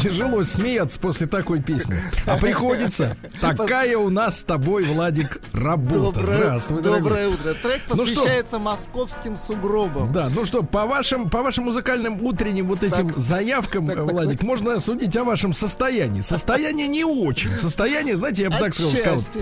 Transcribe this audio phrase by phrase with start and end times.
[0.00, 2.02] Тяжело смеяться после такой песни.
[2.26, 3.16] А приходится.
[3.40, 6.22] Такая у нас с тобой, Владик, работа.
[6.24, 7.02] Здравствуй, дорогой.
[7.02, 7.54] доброе утро.
[7.54, 8.06] Трек Ну что?
[8.06, 10.12] посвящается московским сугробам.
[10.12, 13.18] Да, ну что, по вашим, по вашим музыкальным утренним вот этим Так.
[13.18, 16.22] заявкам, Так, так, Владик, можно судить о вашем состоянии.
[16.22, 17.54] Состояние не очень.
[17.56, 18.92] Состояние, знаете, я бы так сказал,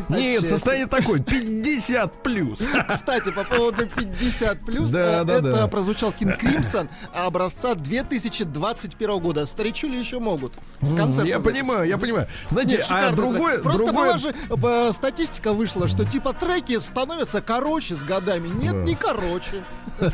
[0.09, 0.47] Нет, отчасти.
[0.47, 2.67] состояние такое, 50 плюс.
[2.89, 5.67] Кстати, по поводу 50 плюс, Да, да, это да.
[5.69, 9.47] прозвучал Кинг Кримсон образца 2021 года.
[9.47, 10.48] Старичули еще могут.
[10.81, 12.29] С концерта Я понимаю, я понимаю.
[12.51, 14.07] Знаете, а другое, Просто другое...
[14.07, 18.49] была же э, статистика вышла, что типа треки становятся короче с годами.
[18.49, 19.65] Нет, не короче.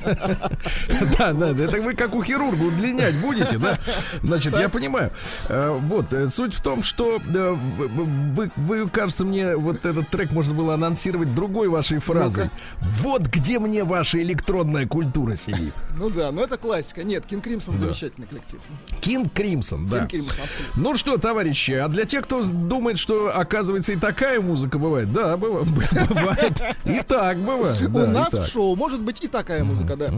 [1.18, 3.78] Да, да, это вы как у хирурга удлинять будете, да?
[4.22, 5.10] Значит, я понимаю.
[5.48, 10.74] Э, Вот, э, суть в том, что вы, кажется, мне вот этот трек можно было
[10.74, 12.50] анонсировать другой вашей фразой.
[12.80, 15.74] Вот где мне ваша электронная культура сидит.
[15.98, 17.04] Ну да, но это классика.
[17.04, 18.60] Нет, King Crimson замечательный коллектив.
[19.00, 20.06] King Crimson, да.
[20.06, 20.82] King Crimson, абсолютно.
[20.82, 25.36] Ну что, товарищи, а для тех, кто думает, что, оказывается, и такая музыка бывает, да,
[25.36, 25.64] быва-
[26.08, 26.62] бывает.
[26.84, 27.80] И так бывает.
[27.82, 30.10] У нас в шоу может быть и такая музыка, да.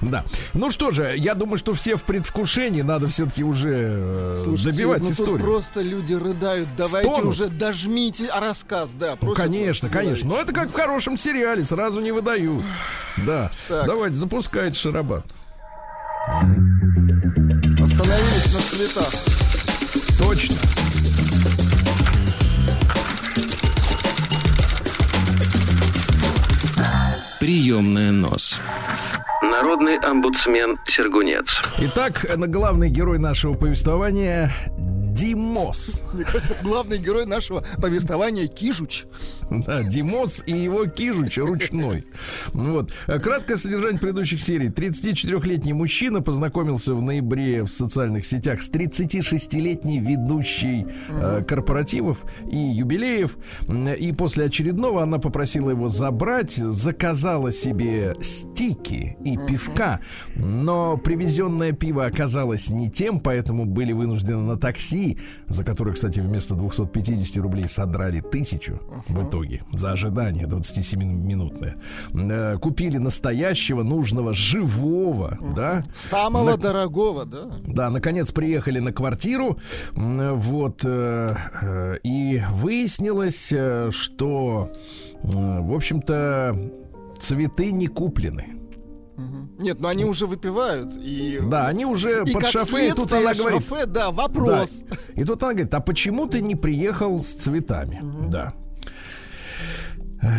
[0.00, 0.24] Да.
[0.52, 5.10] Ну что же, я думаю, что все в предвкушении, надо все-таки уже э, добивать ну
[5.10, 5.40] историю.
[5.40, 6.68] просто люди рыдают.
[6.76, 9.16] Давайте уже дожмите рассказ, да.
[9.20, 10.28] Ну, конечно, конечно.
[10.28, 12.62] Но это как в хорошем сериале, сразу не выдают.
[13.18, 13.50] Да.
[13.68, 15.22] Давайте, запускайте шарабан.
[17.82, 19.31] Остановились на цветах.
[20.22, 20.56] Точно.
[27.40, 28.60] Приемная нос.
[29.42, 31.60] Народный омбудсмен Сергунец.
[31.78, 34.52] Итак, главный герой нашего повествования
[35.52, 36.02] Димос.
[36.14, 39.04] Мне кажется, главный герой нашего повествования Кижуч.
[39.50, 42.06] Да, Димос и его кижуч ручной.
[42.54, 42.90] Вот.
[43.06, 44.68] Краткое содержание предыдущих серий.
[44.68, 53.36] 34-летний мужчина познакомился в ноябре в социальных сетях с 36-летней ведущей э, корпоративов и юбилеев.
[53.98, 60.00] И после очередного она попросила его забрать, заказала себе стики и пивка.
[60.34, 66.54] Но привезенное пиво оказалось не тем, поэтому были вынуждены на такси, за которое, кстати, вместо
[66.54, 71.76] 250 рублей содрали тысячу в итоге за ожидание 27-минутное.
[72.14, 75.84] Э, Купили настоящего, нужного, живого, да?
[75.94, 77.42] Самого На- дорогого, да.
[77.66, 79.58] Да, наконец приехали на квартиру,
[79.94, 83.52] вот, э, э, и выяснилось,
[83.90, 84.70] что,
[85.22, 86.56] в общем-то,
[87.18, 88.46] цветы не куплены.
[89.58, 90.92] Нет, ну они уже выпивают.
[90.96, 94.10] И, Да, они уже и под шофе, и тут она говорит, шофе, да, Да.
[94.10, 94.84] вопрос.
[95.14, 98.00] И тут она говорит, а почему ты не приехал с цветами?
[98.28, 98.52] Да.
[100.22, 100.32] Эх.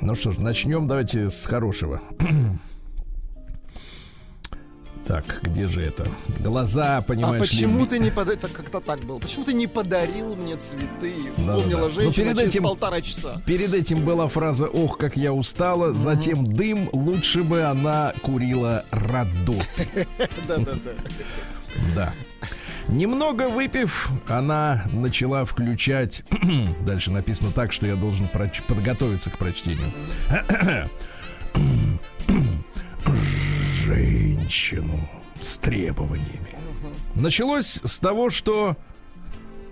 [0.00, 2.00] Ну что ж, начнем давайте с хорошего.
[5.06, 6.06] Так, где же это?
[6.40, 8.40] Глаза, А понимаешь ли, почему би- ты не подарил...
[8.40, 9.18] Так как-то так было.
[9.18, 11.14] Почему ты не подарил мне цветы?
[11.34, 13.42] Вспомнила Ну, женщина перед через этим- полтора часа.
[13.46, 19.56] Перед этим была фраза «Ох, как я устала», затем дым, лучше бы она курила раду.
[20.48, 20.92] Да-да-да.
[21.94, 22.12] Да.
[22.88, 26.22] Немного выпив, она начала включать.
[26.86, 29.92] Дальше написано так, что я должен проч- подготовиться к прочтению.
[34.44, 35.00] Женщину
[35.40, 36.50] с требованиями.
[37.14, 38.76] Началось с того, что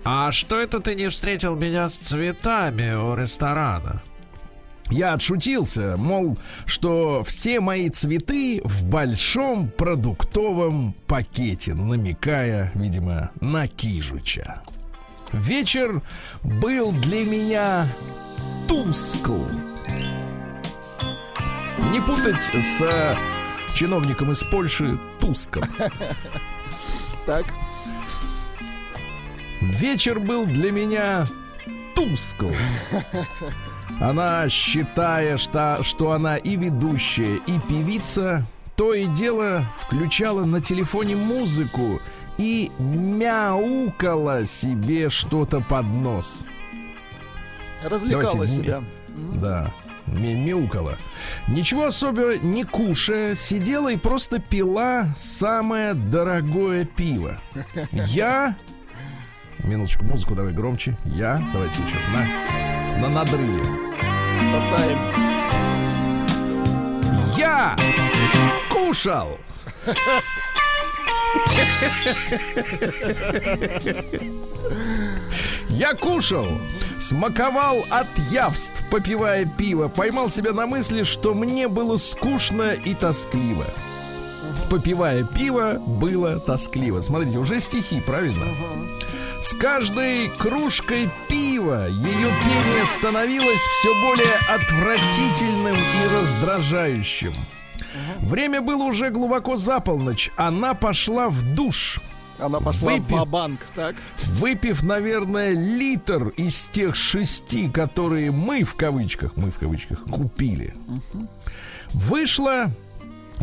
[0.03, 4.01] А что это ты не встретил меня с цветами у ресторана?
[4.89, 14.61] я отшутился, мол, что все мои цветы в большом продуктовом пакете, намекая, видимо, на Кижуча.
[15.31, 16.01] Вечер
[16.43, 17.87] был для меня
[18.67, 19.45] тускл.
[21.91, 22.83] Не путать с
[23.73, 25.63] чиновником из Польши Туском.
[27.25, 27.45] Так.
[29.61, 31.25] Вечер был для меня
[31.95, 32.51] тускл.
[34.01, 41.15] Она, считая, что, что она и ведущая, и певица, то и дело включала на телефоне
[41.15, 42.01] музыку
[42.37, 46.45] и мяукала себе что-то под нос.
[47.83, 48.83] Развлекала Давайте, себя.
[49.35, 49.71] Да,
[50.07, 50.97] мяукала.
[51.47, 57.39] Ничего особенного не кушая, сидела и просто пила самое дорогое пиво.
[57.91, 58.55] Я...
[59.59, 60.97] Минуточку, музыку давай громче.
[61.05, 61.41] Я...
[61.53, 63.63] Давайте сейчас на, на надрыве.
[67.37, 67.75] Я
[68.69, 69.37] кушал
[75.73, 76.47] Я кушал,
[76.99, 83.65] смаковал от явств, попивая пиво, поймал себя на мысли, что мне было скучно и тоскливо.
[84.69, 87.01] Попивая пиво, было тоскливо.
[87.01, 88.45] Смотрите, уже стихи, правильно?
[89.41, 97.33] С каждой кружкой пива ее пение становилось все более отвратительным и раздражающим.
[98.19, 100.29] Время было уже глубоко за полночь.
[100.37, 101.99] Она пошла в душ.
[102.43, 103.21] Она пошла Выпив.
[103.21, 103.95] в банк так?
[104.33, 110.73] Выпив, наверное, литр из тех шести, которые мы в кавычках, мы в кавычках купили,
[111.93, 112.69] вышла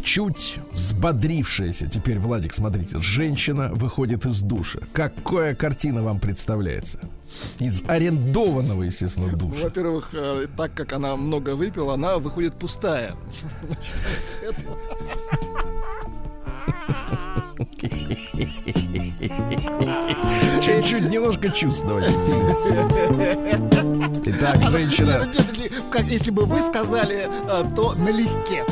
[0.03, 1.87] чуть взбодрившаяся.
[1.87, 4.81] Теперь, Владик, смотрите, женщина выходит из душа.
[4.93, 7.01] Какая картина вам представляется?
[7.59, 9.65] Из арендованного, естественно, душа.
[9.65, 13.15] Во-первых, э, так как она много выпила, она выходит пустая.
[20.63, 22.17] Чуть-чуть немножко чувств давайте.
[24.25, 25.21] Итак, женщина.
[25.91, 28.65] Как если бы вы сказали, э, то налегке.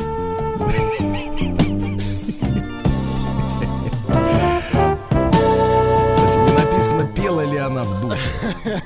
[6.79, 8.81] Написано, пела ли она в душе.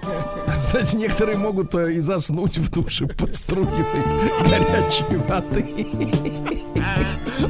[0.60, 3.68] Кстати, некоторые могут э, и заснуть в душе под струей
[4.44, 5.88] горячей воды.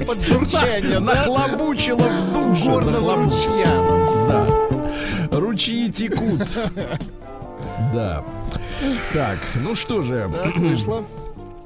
[0.06, 1.00] Под журчание, да?
[1.00, 2.64] Нахлобучила в душе.
[2.66, 4.08] Горного ручья.
[4.28, 5.38] Да.
[5.38, 6.42] Ручьи текут.
[7.94, 8.24] Да.
[9.14, 10.30] Так, ну что же.
[10.44, 11.06] Так, вышла.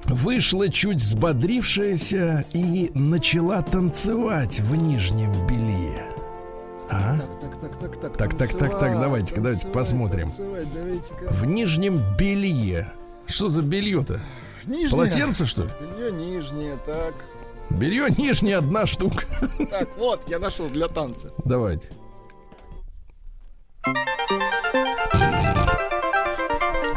[0.05, 6.06] Вышла чуть взбодрившаяся и начала танцевать в нижнем белье.
[6.89, 7.17] А?
[7.17, 10.29] Так, так, так, так, Так, так, так, так, давайте-ка, давайте посмотрим.
[10.29, 12.91] В нижнем белье.
[13.27, 14.21] Что за белье-то?
[14.65, 14.89] Нижнее.
[14.89, 15.69] Полотенце, что ли?
[15.81, 17.13] Белье нижнее, так.
[17.69, 19.23] Белье нижнее одна штука.
[19.69, 21.31] Так, вот, я нашел для танца.
[21.43, 21.89] Давайте.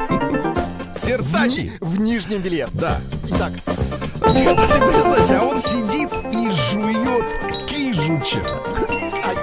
[0.08, 1.48] В, Сертаки.
[1.60, 2.66] ни- в нижнем белье.
[2.72, 3.00] Да.
[3.28, 7.26] Итак, Ты представь, а он сидит и жует
[7.66, 8.40] кижуча.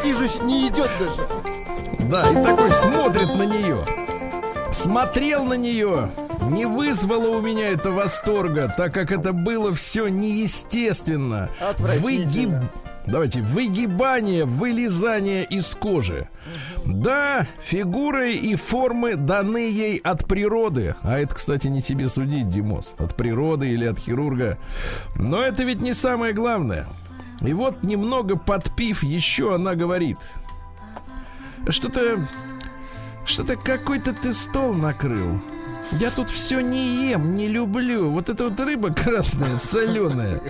[0.02, 2.10] Кижуч не идет даже.
[2.10, 3.84] Да, и такой смотрит на нее.
[4.72, 6.10] Смотрел на нее.
[6.50, 11.50] Не вызвало у меня это восторга, так как это было все неестественно.
[11.60, 12.70] Отвратительно.
[13.06, 16.28] Давайте, выгибание, вылезание из кожи.
[16.86, 20.96] Да, фигуры и формы даны ей от природы.
[21.04, 22.96] А это, кстати, не тебе судить, Димос.
[22.98, 24.58] От природы или от хирурга.
[25.16, 26.86] Но это ведь не самое главное.
[27.42, 30.18] И вот немного подпив, еще она говорит.
[31.70, 32.20] Что-то...
[33.26, 35.40] Что-то какой-то ты стол накрыл.
[35.92, 38.10] Я тут все не ем, не люблю.
[38.10, 40.42] Вот эта вот рыба красная, соленая.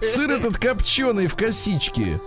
[0.00, 2.20] Сыр этот копченый в косичке.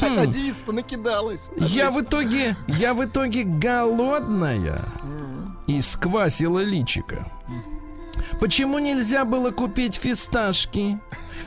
[0.00, 1.50] А девица-то накидалась.
[1.56, 4.80] Я в итоге, я в итоге голодная.
[5.66, 7.30] И сквасила личика.
[8.40, 10.98] Почему нельзя было купить фисташки,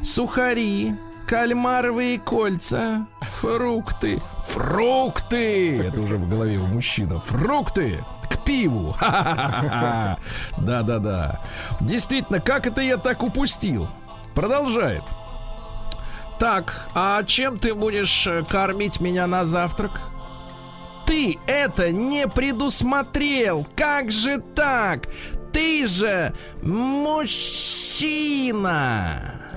[0.02, 0.96] сухари,
[1.32, 4.22] кальмаровые кольца, фрукты?
[4.48, 5.80] Фрукты!
[5.80, 7.22] Это уже в голове у мужчины.
[7.22, 8.04] Фрукты!
[8.30, 8.94] К пиву!
[10.58, 11.40] Да-да-да.
[11.80, 13.88] Действительно, как это я так упустил?
[14.36, 15.04] Продолжает.
[16.38, 20.02] Так, а чем ты будешь э, кормить меня на завтрак?
[21.06, 23.66] Ты это не предусмотрел!
[23.78, 25.08] Как же так?
[25.54, 27.96] Ты же мужчина!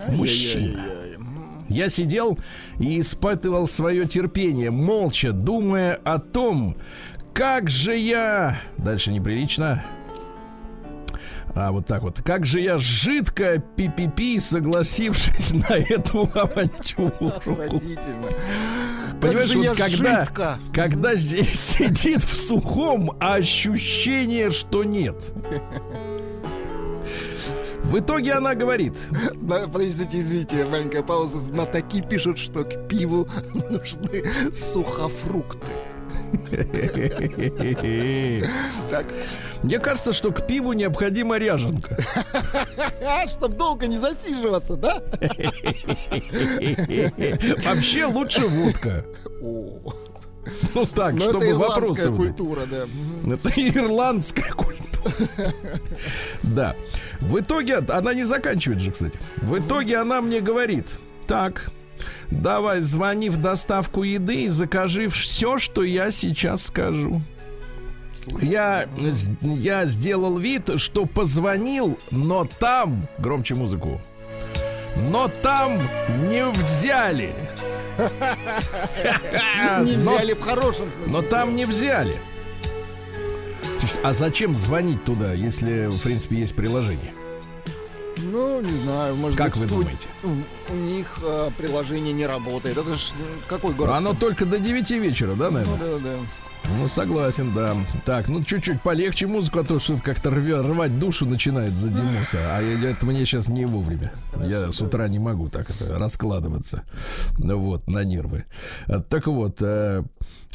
[0.07, 1.04] Мужчина.
[1.75, 2.38] Я сидел
[2.78, 6.76] и испытывал свое терпение, молча думая о том,
[7.33, 8.61] как же я...
[8.78, 9.85] Дальше неприлично.
[11.57, 12.23] А, вот так вот.
[12.23, 17.33] Как же я жидко пи-пи-пи, согласившись на эту авантюру.
[19.21, 20.59] Понимаешь, вот когда, жидко.
[20.73, 25.16] когда здесь сидит в сухом, ощущение, что нет.
[27.85, 28.95] В итоге она говорит,
[29.35, 31.38] Да, подождите, извините, маленькая пауза.
[31.38, 35.67] Знатоки пишут, что к пиву нужны сухофрукты.
[38.91, 39.07] Так,
[39.62, 41.97] мне кажется, что к пиву необходима ряженка.
[43.29, 45.03] чтобы долго не засиживаться, да?
[47.64, 49.05] Вообще лучше водка.
[50.75, 52.29] Ну так, Ну, это чтобы вопросы ирландская были.
[52.29, 53.33] культура, да.
[53.35, 54.85] Это ирландская культура.
[56.43, 56.75] Да.
[57.21, 59.19] В итоге, она не заканчивает же, кстати.
[59.37, 60.87] В итоге она мне говорит,
[61.27, 61.71] так,
[62.31, 67.21] давай звони в доставку еды и закажи все, что я сейчас скажу.
[68.41, 74.01] Я, с- я сделал вид, что позвонил, но там, громче музыку,
[74.97, 75.81] но там
[76.29, 77.35] не взяли.
[79.83, 81.13] Не взяли в хорошем смысле.
[81.13, 82.17] Но там не взяли.
[84.03, 87.13] А зачем звонить туда, если, в принципе, есть приложение?
[88.19, 90.09] Ну, не знаю, может Как быть, вы у- думаете?
[90.23, 92.77] У, у них э, приложение не работает.
[92.79, 93.13] Это ж
[93.49, 93.95] какой город?
[93.97, 95.79] Оно только до 9 вечера, да, Ну наверное?
[95.79, 96.17] да, да.
[96.78, 97.75] Ну, согласен, да.
[98.04, 102.38] Так, ну чуть-чуть полегче музыку, а то что-то как-то рвать душу начинает за Димуса.
[102.56, 104.12] А это мне сейчас не вовремя.
[104.42, 106.83] Я с утра не могу так это раскладываться.
[107.38, 108.44] Ну вот, на нервы.
[108.87, 110.02] А, Так вот, э,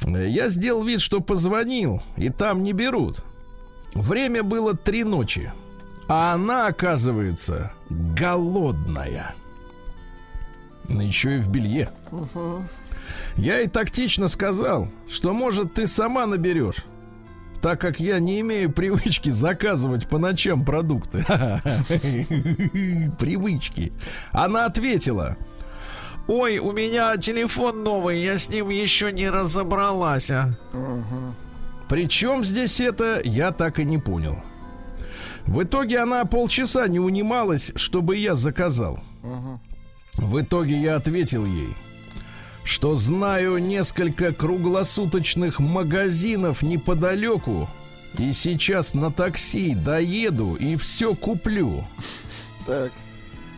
[0.05, 3.23] я сделал вид, что позвонил, и там не берут.
[3.93, 5.51] Время было три ночи.
[6.07, 9.35] А она, оказывается, голодная.
[10.87, 11.89] Ну, еще и в белье.
[13.39, 16.84] Я и тактично сказал, что, может, ты сама наберешь.
[17.62, 21.19] Так как я не имею привычки заказывать по ночам продукты.
[23.17, 23.93] Привычки.
[24.34, 25.38] Она ответила.
[26.27, 30.29] Ой, у меня телефон новый, я с ним еще не разобралась.
[30.31, 30.53] а».
[31.88, 34.43] Причем здесь это, я так и не понял.
[35.48, 39.00] В итоге она полчаса не унималась, чтобы я заказал.
[40.17, 41.74] В итоге я ответил ей,
[42.63, 47.67] что знаю несколько круглосуточных магазинов неподалеку,
[48.17, 51.85] и сейчас на такси доеду и все куплю.
[52.65, 52.91] Так.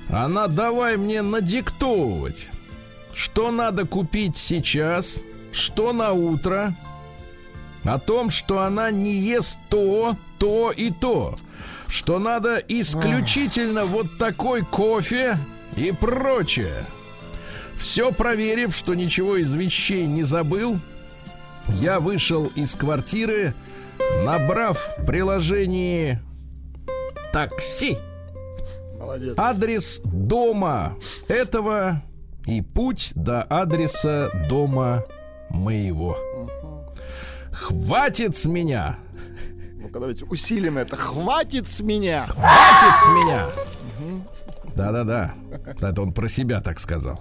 [0.09, 2.49] Она давай мне надиктовывать,
[3.13, 6.75] что надо купить сейчас, что на утро,
[7.83, 11.35] о том, что она не ест то, то и то,
[11.87, 15.37] что надо исключительно вот такой кофе
[15.75, 16.85] и прочее.
[17.81, 20.77] Все проверив, что ничего из вещей не забыл,
[21.67, 23.55] я вышел из квартиры,
[24.23, 26.19] набрав в приложении
[27.33, 27.97] такси
[28.99, 29.33] Молодец.
[29.35, 30.95] адрес дома
[31.27, 32.03] этого
[32.45, 35.03] и путь до адреса дома
[35.49, 36.19] моего.
[37.51, 38.99] Хватит с меня!
[39.81, 40.95] Ну-ка, давайте усилим это.
[40.97, 42.27] Хватит с меня!
[42.27, 43.47] Хватит с меня!
[44.75, 45.33] Да-да-да.
[45.81, 47.19] Это он про себя так сказал.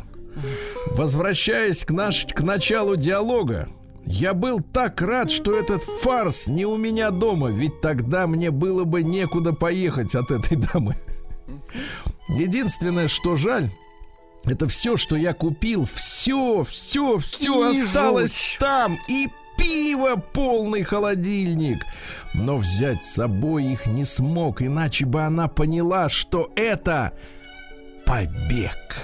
[0.93, 3.69] Возвращаясь к, наш, к началу диалога,
[4.05, 8.85] я был так рад, что этот фарс не у меня дома, ведь тогда мне было
[8.85, 10.97] бы некуда поехать от этой дамы.
[12.29, 13.71] Единственное, что жаль,
[14.45, 18.59] это все, что я купил, все, все, все И осталось жуть.
[18.59, 18.99] там.
[19.09, 21.85] И пиво полный холодильник.
[22.33, 27.13] Но взять с собой их не смог, иначе бы она поняла, что это
[28.07, 28.97] побег.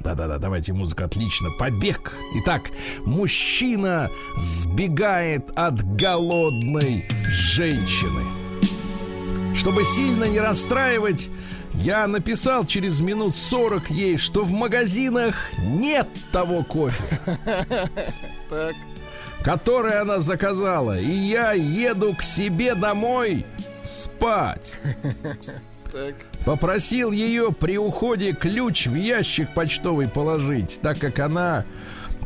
[0.00, 1.50] Да-да-да, давайте музыка отлично.
[1.58, 2.14] Побег.
[2.36, 2.70] Итак,
[3.04, 8.22] мужчина сбегает от голодной женщины.
[9.54, 11.30] Чтобы сильно не расстраивать,
[11.74, 17.02] я написал через минут 40 ей, что в магазинах нет того кофе,
[18.48, 18.74] Так.
[19.42, 23.44] который она заказала, и я еду к себе домой
[23.82, 24.78] спать.
[25.98, 26.14] Так.
[26.44, 31.64] Попросил ее при уходе ключ в ящик почтовый положить, так как она...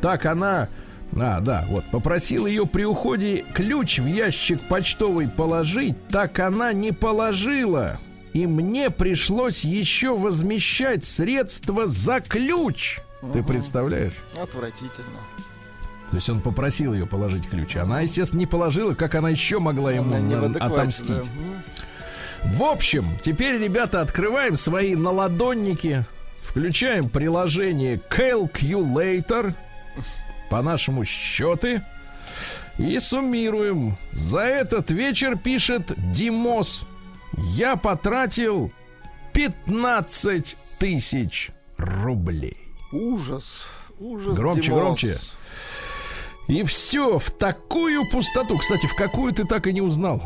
[0.02, 0.68] Так она...
[1.14, 1.84] А, да, вот.
[1.90, 7.98] Попросил ее при уходе ключ в ящик почтовый положить, так она не положила.
[8.34, 13.00] И мне пришлось еще возмещать средства за ключ.
[13.32, 14.14] Ты представляешь?
[14.40, 15.20] Отвратительно.
[16.10, 17.76] То есть он попросил ее положить ключ.
[17.76, 21.08] Она, естественно, не положила, как она еще могла ему Она отомстить.
[21.08, 21.71] да.
[22.44, 26.04] В общем, теперь, ребята, открываем свои наладонники,
[26.42, 29.54] включаем приложение Calculator,
[30.50, 31.82] по-нашему счеты,
[32.78, 33.96] и суммируем.
[34.12, 36.86] За этот вечер пишет Димос.
[37.36, 38.72] Я потратил
[39.32, 42.58] 15 тысяч рублей.
[42.92, 43.64] Ужас.
[43.98, 44.36] Ужас.
[44.36, 44.80] Громче, Димос.
[44.80, 45.16] громче.
[46.48, 48.58] И все в такую пустоту.
[48.58, 50.22] Кстати, в какую ты так и не узнал.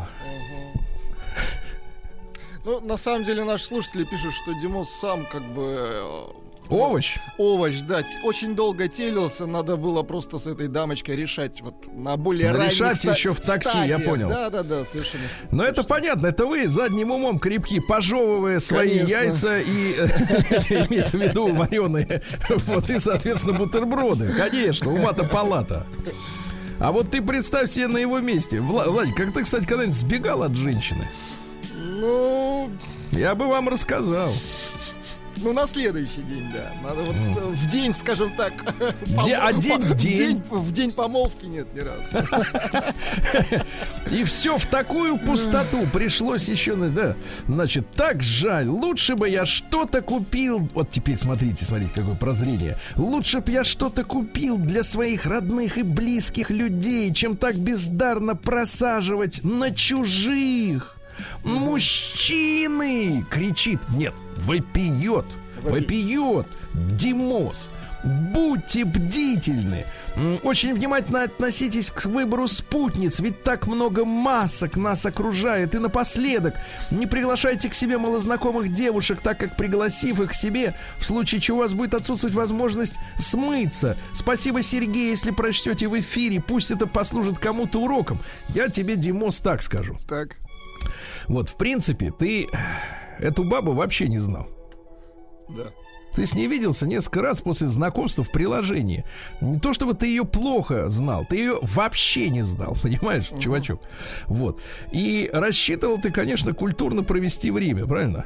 [2.67, 6.23] Ну, на самом деле, наши слушатели пишут, что Димос сам как бы э,
[6.69, 7.15] Овощ.
[7.37, 12.51] овощ, да, очень долго телился, надо было просто с этой дамочкой решать вот на более
[12.51, 14.03] ранних Решать ста- еще в такси, я стадиях.
[14.03, 14.27] понял.
[14.27, 15.23] Да, да, да, совершенно.
[15.51, 19.17] Но это понятно, это вы задним умом крепки, пожевывая свои Конечно.
[19.17, 19.63] яйца и
[20.89, 22.21] имеется в виду вареные,
[22.65, 24.33] вот и, соответственно, бутерброды.
[24.37, 25.87] Конечно, ума-то палата.
[26.79, 28.57] А вот ты представь себе на его месте.
[28.57, 31.07] Вла- Владик, как ты, кстати, когда-нибудь сбегал от женщины?
[33.17, 34.31] Я бы вам рассказал.
[35.37, 36.73] Ну, на следующий день, да.
[36.83, 38.53] Надо вот э, в день, скажем так...
[39.25, 40.41] Де- а день в день?
[40.49, 42.11] В день помолвки нет ни разу.
[44.11, 47.15] И все в такую пустоту пришлось еще, да,
[47.47, 48.67] значит, так жаль.
[48.67, 50.67] Лучше бы я что-то купил.
[50.73, 52.77] Вот теперь смотрите, смотрите, какое прозрение.
[52.95, 59.43] Лучше бы я что-то купил для своих родных и близких людей, чем так бездарно просаживать
[59.43, 60.96] на чужих.
[61.43, 63.25] Мужчины!
[63.29, 63.79] Кричит.
[63.89, 65.25] Нет, вопиет.
[65.61, 66.47] Вопиет.
[66.73, 67.71] Димос.
[68.03, 69.85] Будьте бдительны.
[70.43, 75.75] Очень внимательно относитесь к выбору спутниц, ведь так много масок нас окружает.
[75.75, 76.55] И напоследок,
[76.91, 81.57] не приглашайте к себе малознакомых девушек, так как пригласив их к себе, в случае чего
[81.57, 83.97] у вас будет отсутствовать возможность смыться.
[84.13, 88.19] Спасибо, Сергей, если прочтете в эфире, пусть это послужит кому-то уроком.
[88.49, 89.97] Я тебе, Димос, так скажу.
[90.07, 90.37] Так.
[91.27, 92.47] Вот, в принципе, ты
[93.19, 94.47] эту бабу вообще не знал.
[95.49, 95.71] Да.
[96.17, 99.05] Ты с ней виделся несколько раз после знакомства в приложении.
[99.39, 103.79] Не то чтобы ты ее плохо знал, ты ее вообще не знал, понимаешь, чувачок.
[104.25, 104.59] Вот.
[104.91, 108.25] И рассчитывал ты, конечно, культурно провести время, правильно?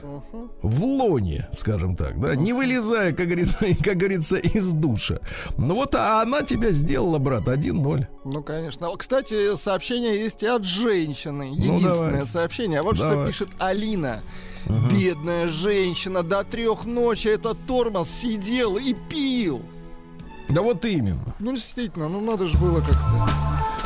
[0.62, 5.20] В лоне, скажем так, да, не вылезая, как говорится, как говорится, из душа.
[5.58, 8.08] Ну вот, а она тебя сделала, брат, 1-0.
[8.24, 8.88] Ну, конечно.
[8.96, 11.50] Кстати, сообщение есть и от женщины.
[11.58, 12.26] Ну, Единственное давай.
[12.26, 12.80] сообщение.
[12.80, 13.28] А вот что Давай.
[13.28, 14.24] пишет Алина.
[14.68, 19.62] Бедная женщина до трех ночи этот тормоз сидел и пил.
[20.50, 21.36] Да вот именно.
[21.40, 23.30] Ну, действительно, ну надо же было как-то.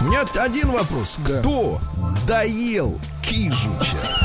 [0.01, 1.17] У меня один вопрос.
[1.27, 1.39] Да.
[1.39, 1.79] Кто
[2.27, 4.24] доел Кижуча?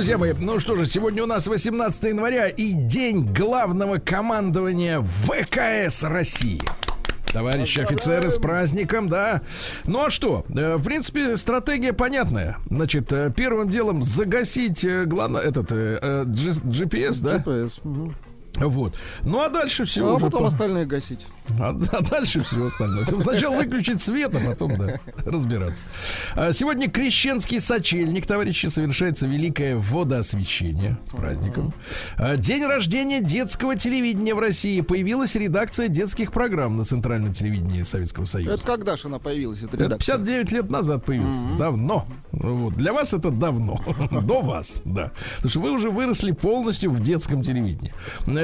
[0.00, 6.04] Друзья мои, ну что же, сегодня у нас 18 января и день главного командования ВКС
[6.04, 6.58] России.
[7.34, 9.42] Товарищи офицеры, с праздником, да.
[9.84, 10.46] Ну а что?
[10.56, 12.56] Э, В принципе, стратегия понятная.
[12.70, 17.36] Значит, э, первым делом загасить э, главно, этот GPS, да?
[17.36, 17.80] GPS.
[17.84, 18.16] мгм.
[18.60, 18.98] Вот.
[19.24, 21.26] Ну а дальше все А уже потом по- остальное гасить.
[21.60, 23.04] а, а дальше все остальное.
[23.04, 25.86] Сначала выключить свет, а потом, да, разбираться.
[26.36, 31.72] А, Сегодня крещенский сочельник, товарищи, совершается великое водоосвящение с праздником.
[32.16, 34.80] А, День рождения детского телевидения в России.
[34.80, 38.54] Появилась редакция детских программ на центральном телевидении Советского Союза.
[38.54, 40.16] Это когда же она появилась, эта Это редакция?
[40.18, 41.40] 59 лет назад появился.
[41.58, 42.06] Давно.
[42.32, 42.74] Вот.
[42.74, 43.80] Для вас это давно.
[44.10, 45.12] До вас, да.
[45.36, 47.92] Потому что вы уже выросли полностью в детском телевидении.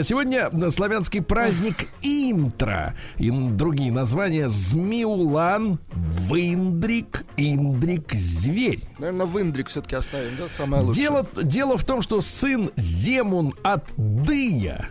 [0.06, 2.94] Сегодня славянский праздник Интра.
[3.18, 8.84] И другие названия Змеулан, Вындрик, Индрик, Зверь.
[9.00, 10.48] Наверное, в Индрик все-таки оставим, да?
[10.48, 11.02] Самое лучшее.
[11.02, 14.90] Дело, дело в том, что сын Земун от Дыя.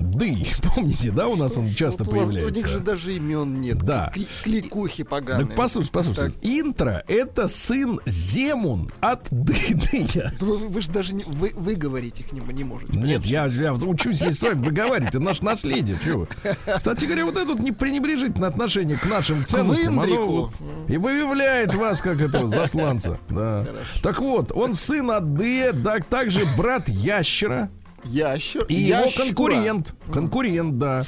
[0.00, 2.68] Дый, помните, да, у нас он часто Вот у вас- У них появляется.
[2.68, 3.78] же даже имен нет.
[3.78, 4.10] Да.
[4.14, 5.46] Кли- Кликухи поганые.
[5.48, 6.30] Так послушай, послушай.
[6.30, 6.32] Так.
[6.42, 10.32] Интро это сын Земун от Дыя.
[10.40, 12.96] Вы, вы же даже не, вы, выговорить их не, не можете.
[12.96, 15.96] Нет, я, я учусь вместе с вами выговаривать, это наше наследие.
[16.04, 16.28] чего вы.
[16.76, 20.50] Кстати говоря, вот это вот непренебрежительное отношение к нашим ценностям, оно
[20.88, 23.18] и выявляет вас как этого засланца.
[23.28, 23.66] Да.
[24.02, 27.70] Так вот, он сын от Дыя, да, также брат Ящера,
[28.04, 28.64] Ящер.
[28.68, 29.24] и его ящура.
[29.26, 29.94] конкурент.
[30.12, 31.04] Конкурент, да.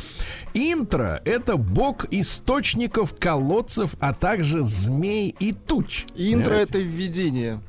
[0.55, 6.05] Интро это бог источников, колодцев, а также змей и туч.
[6.15, 7.61] Интро это введение.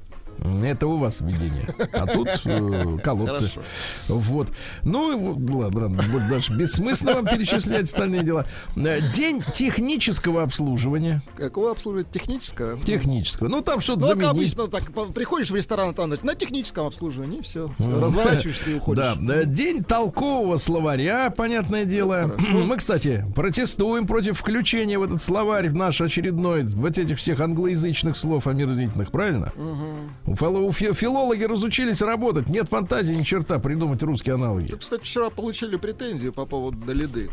[0.63, 1.67] Это у вас введение.
[1.93, 3.47] А тут э, колодцы.
[3.49, 3.61] Хорошо.
[4.07, 4.51] Вот.
[4.83, 8.45] Ну, вот, ладно, будет дальше бессмысленно вам перечислять остальные дела.
[8.75, 11.21] Э, День технического обслуживания.
[11.35, 12.77] Какого обслуживать технического?
[12.79, 13.47] Технического.
[13.47, 14.29] Ну, там что-то Ну, заменить.
[14.29, 17.69] обычно, так, приходишь в ресторан, там значит, на техническом обслуживании, все.
[17.79, 19.03] Разворачиваешься и уходишь.
[19.03, 22.35] Да, да, день толкового словаря, понятное дело.
[22.51, 28.17] Мы, кстати, протестуем против включения в этот словарь в наш очередной вот этих всех англоязычных
[28.17, 29.51] слов омерзительных, правильно?
[29.55, 34.67] У, фило- у фи- филологи разучились работать, нет фантазии ни черта придумать русские аналоги.
[34.67, 37.29] Тут, Кстати, вчера получили претензию по поводу Долиды.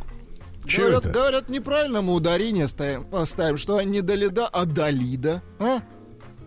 [0.76, 1.10] Говорят, это?
[1.10, 5.42] говорят, неправильно мы ударение ставим, ставим, что не Долида, а Долида.
[5.58, 5.80] А?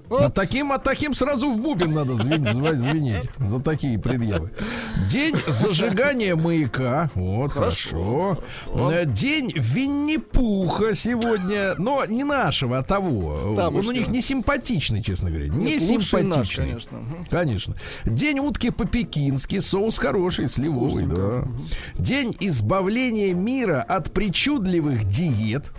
[0.10, 4.52] А таким, а таким сразу в бубен надо звен- звать- звенеть за такие предъявы.
[5.10, 7.10] День зажигания маяка.
[7.16, 8.38] Вот, хорошо.
[8.68, 11.76] Э, День Винни-Пуха сегодня.
[11.78, 13.50] Но не нашего, а того.
[13.52, 13.90] Он Тамошнего.
[13.90, 15.48] у них не симпатичный, честно говоря.
[15.50, 16.66] Не Нет, лучший наш, симпатичный.
[16.66, 17.00] конечно.
[17.30, 17.76] Конечно.
[18.06, 19.60] День утки по-пекински.
[19.60, 21.46] Соус хороший, сливовый, да.
[21.98, 25.72] День избавления мира от причудливых диет.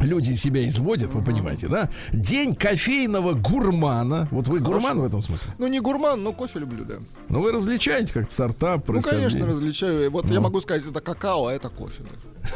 [0.00, 1.88] Люди себя изводят, вы понимаете, да?
[2.12, 4.28] День кофейного гурмана.
[4.30, 5.52] Вот вы гурман в этом смысле?
[5.58, 6.94] Ну, не гурман, но кофе люблю, да.
[7.28, 10.10] Ну, вы различаете как-то сорта, Ну, конечно, различаю.
[10.10, 10.40] Вот я Ну.
[10.42, 12.02] могу сказать, это какао, а это кофе.
[12.02, 12.48] да.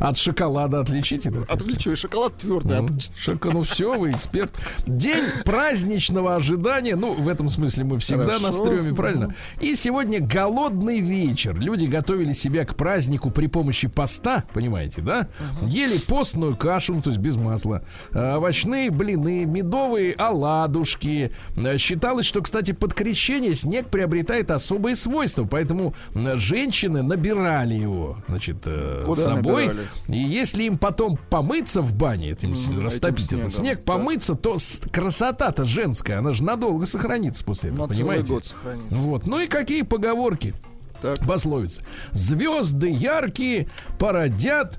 [0.00, 1.30] От шоколада отличите?
[1.30, 1.40] да?
[1.48, 1.96] Отличаю.
[1.96, 2.78] Шоколад твердый.
[2.78, 4.52] а Ну, шока- ну все, вы эксперт.
[4.86, 6.96] День праздничного ожидания.
[6.96, 8.42] Ну, в этом смысле мы всегда Хорошо.
[8.46, 9.34] на стреме, правильно?
[9.60, 11.58] И сегодня голодный вечер.
[11.58, 15.28] Люди готовили себя к празднику при помощи поста, понимаете, да?
[15.62, 17.82] Ели постную кашу, ну, то есть без масла.
[18.12, 21.32] а, Овощные блины, медовые оладушки.
[21.56, 28.56] А, Считалось, что, кстати, под крещение снег приобретает особые свойства, поэтому женщины набирали его, значит,
[28.66, 29.43] э, Куда с собой.
[29.52, 29.80] Набирали?
[30.08, 33.92] И если им потом помыться в бане, этим, Мгм, растопить этим этот снегом, снег, да.
[33.92, 34.56] помыться, то
[34.90, 38.28] красота-то женская, она же надолго сохранится после этого, На целый понимаете?
[38.34, 38.94] год сохранится.
[38.96, 39.26] Вот.
[39.26, 40.54] Ну и какие поговорки?
[41.02, 41.18] Так.
[41.26, 41.82] Пословицы.
[42.12, 44.78] Звезды яркие породят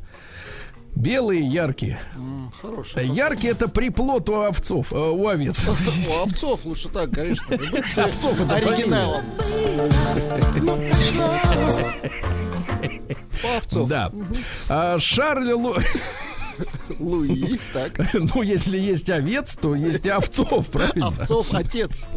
[0.96, 2.00] белые яркие.
[2.16, 3.08] М, Э, Хороший.
[3.10, 5.62] Яркие это приплод у овцов, э, у овец.
[6.18, 7.46] У овцов лучше так, конечно.
[8.04, 9.24] Овцов это оригиналом.
[13.42, 13.90] По овцов.
[13.90, 14.12] Да.
[14.70, 15.76] А Шарль Лу...
[17.00, 18.00] Луи, так.
[18.14, 21.08] Ну, если есть овец, то есть и овцов, правильно?
[21.08, 22.08] Овцов отец.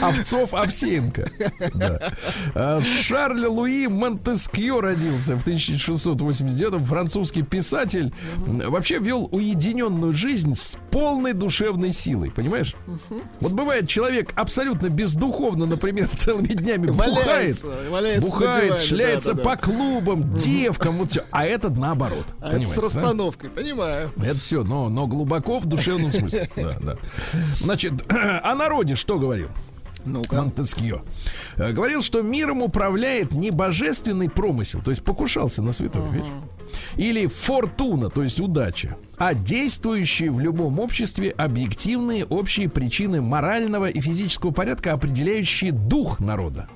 [0.00, 1.30] Овцов Овсеенко.
[1.74, 2.12] Да.
[2.54, 6.84] А, Шарль Луи Монтескьё родился в 1689-м.
[6.84, 8.12] Французский писатель.
[8.36, 12.30] Вообще вел уединенную жизнь с полной душевной силой.
[12.30, 12.74] Понимаешь?
[13.40, 17.62] Вот бывает, человек абсолютно бездуховно, например, целыми днями бухает.
[17.90, 21.24] Валяется, Бухает, диване, шляется да, да, по клубам, девкам, вот все.
[21.30, 22.24] А этот наоборот.
[22.40, 24.10] А это с расстановкой, понимаю.
[24.16, 26.48] Это все, но, но глубоко в душевном смысле.
[26.56, 26.96] Да, да.
[27.60, 29.48] Значит, о народе что говорил?
[30.04, 30.36] Ну-ка.
[30.36, 31.02] Монтескьё.
[31.56, 36.28] Э, Говорил, что миром управляет не божественный промысел, то есть покушался на святое, видишь?
[36.96, 44.00] Или фортуна, то есть удача, а действующие в любом обществе объективные общие причины морального и
[44.00, 46.68] физического порядка, определяющие дух народа.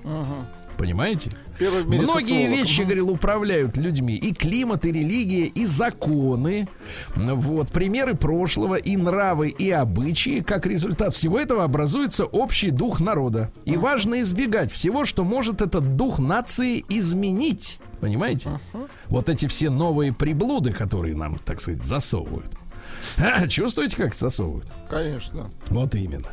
[0.76, 1.30] Понимаете?
[1.60, 4.16] Многие вещи, говорил, управляют людьми.
[4.16, 6.66] И климат, и религия, и законы.
[7.14, 7.70] Вот.
[7.70, 10.40] Примеры прошлого, и нравы, и обычаи.
[10.40, 13.52] Как результат всего этого образуется общий дух народа.
[13.64, 17.78] И важно избегать всего, что может этот дух нации изменить.
[18.00, 18.58] Понимаете?
[19.06, 22.52] Вот эти все новые приблуды, которые нам, так сказать, засовывают.
[23.48, 24.66] Чувствуете, как засовывают?
[24.88, 25.50] Конечно.
[25.68, 26.28] Вот именно.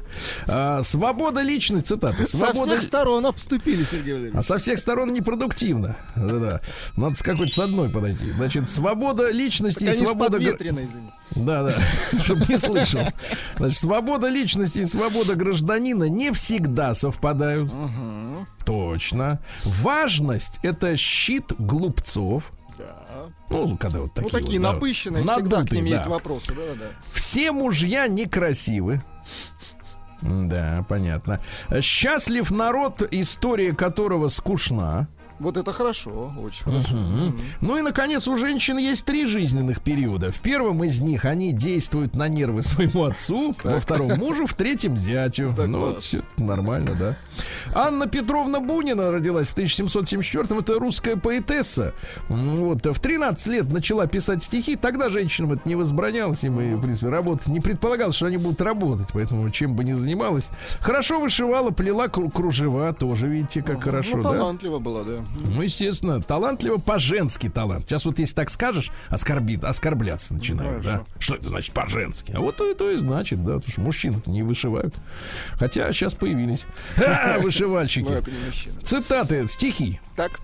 [0.48, 2.26] А, свобода личной, цитата.
[2.26, 2.72] Со Свобода...
[2.72, 4.40] всех сторон обступили, Сергей Валерьевич.
[4.40, 5.98] А со всех сторон непродуктивно.
[6.16, 6.62] Да-да.
[6.96, 8.32] Надо с какой-то с одной подойти.
[8.32, 10.40] Значит, свобода личности Так и свобода...
[11.36, 11.76] Да, да,
[12.24, 13.02] чтобы не слышал.
[13.58, 17.72] Значит, свобода личности и свобода гражданина не всегда совпадают.
[18.66, 19.40] Точно.
[19.64, 22.52] Важность это щит глупцов.
[23.28, 23.34] Да.
[23.50, 24.32] Ну, когда вот такие.
[24.32, 26.10] Ну, такие вот, да, напыщенные, всегда к надутые, ним есть да.
[26.10, 26.54] вопросы.
[26.54, 26.86] Да-да-да.
[27.12, 29.02] Все мужья некрасивы.
[30.22, 31.42] Да, понятно.
[31.82, 35.08] Счастлив народ, история которого скучна.
[35.40, 36.98] Вот это хорошо, очень хорошо.
[37.62, 40.32] Ну и, наконец, у женщин есть три жизненных периода.
[40.32, 44.98] В первом из них они действуют на нервы своему отцу, во втором мужу, в третьем
[44.98, 45.56] зятю.
[45.58, 47.18] Ну, все нормально, да.
[47.74, 50.60] Анна Петровна Бунина родилась в 1774-м.
[50.60, 51.94] Это русская поэтесса.
[52.28, 54.76] Вот, в 13 лет начала писать стихи.
[54.76, 56.44] Тогда женщинам это не возбранялось.
[56.44, 59.08] Им, и, в принципе, работать не предполагалось, что они будут работать.
[59.14, 60.50] Поэтому, чем бы ни занималась.
[60.82, 62.92] Хорошо вышивала, плела кру- кружева.
[62.94, 64.32] Тоже, видите, как хорошо, ну, да?
[64.32, 65.24] талантливо было, да.
[65.40, 67.86] Ну, естественно, талантливо по-женски талант.
[67.86, 71.04] Сейчас вот если так скажешь, оскорбит, оскорбляться начинают, да?
[71.20, 72.34] Что это значит по-женски?
[72.36, 74.96] А вот то и то и значит, да, потому что мужчины не вышивают.
[75.54, 76.66] Хотя сейчас появились
[76.98, 78.22] Но вышивальщики.
[78.84, 80.00] Цитаты, стихи.
[80.16, 80.40] Так,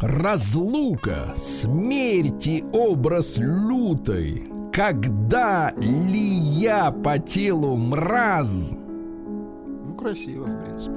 [0.00, 10.94] Разлука, смерти образ лютой, когда ли я по телу мраз, ну, красиво, в принципе,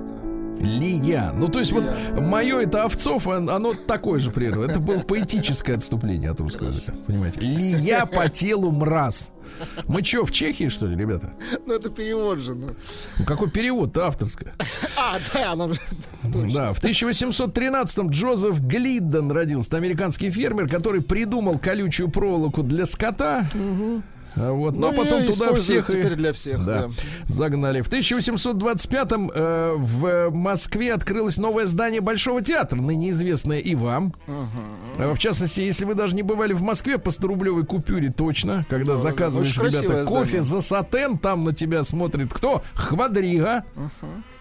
[0.61, 1.31] Лия.
[1.35, 4.63] Ну, то есть, вот мое это Овцов, он- оно такое же примерно.
[4.65, 6.93] Это было поэтическое отступление от русского языка.
[7.07, 7.39] Понимаете?
[7.41, 9.31] Лия по телу мраз.
[9.87, 11.33] Мы что, в Чехии, что ли, ребята?
[11.65, 12.55] Ну, это перевод же.
[12.55, 12.67] Ну.
[13.19, 14.53] Ну, какой перевод-то авторское?
[14.97, 15.79] А, да, оно же...
[16.23, 19.75] Да, в 1813-м Джозеф Глидден родился.
[19.75, 23.45] Американский фермер, который придумал колючую проволоку для скота.
[23.53, 25.93] А Вот, но Ну, потом туда всех и...
[25.93, 26.89] теперь для всех, Да, да.
[27.27, 27.81] загнали.
[27.81, 34.13] В 1825-м э, в Москве открылось новое здание Большого театра, ныне известное и вам.
[34.97, 38.93] А В частности, если вы даже не бывали в Москве, по 100-рублевой купюре точно, когда
[38.93, 40.43] Да, заказываешь, ребята, кофе здание.
[40.43, 42.63] за сатен, там на тебя смотрит кто?
[42.73, 43.63] Хвадрига.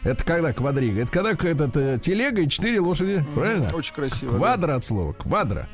[0.02, 1.02] Это когда квадрига?
[1.02, 3.70] Это когда этот, э, телега и четыре лошади, правильно?
[3.74, 4.32] Очень красиво.
[4.32, 4.38] да.
[4.38, 5.68] Квадро от слова, квадро.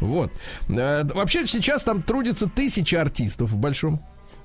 [0.00, 0.32] Вот.
[0.68, 4.00] Э, Вообще сейчас там трудится тысячи артистов в большом.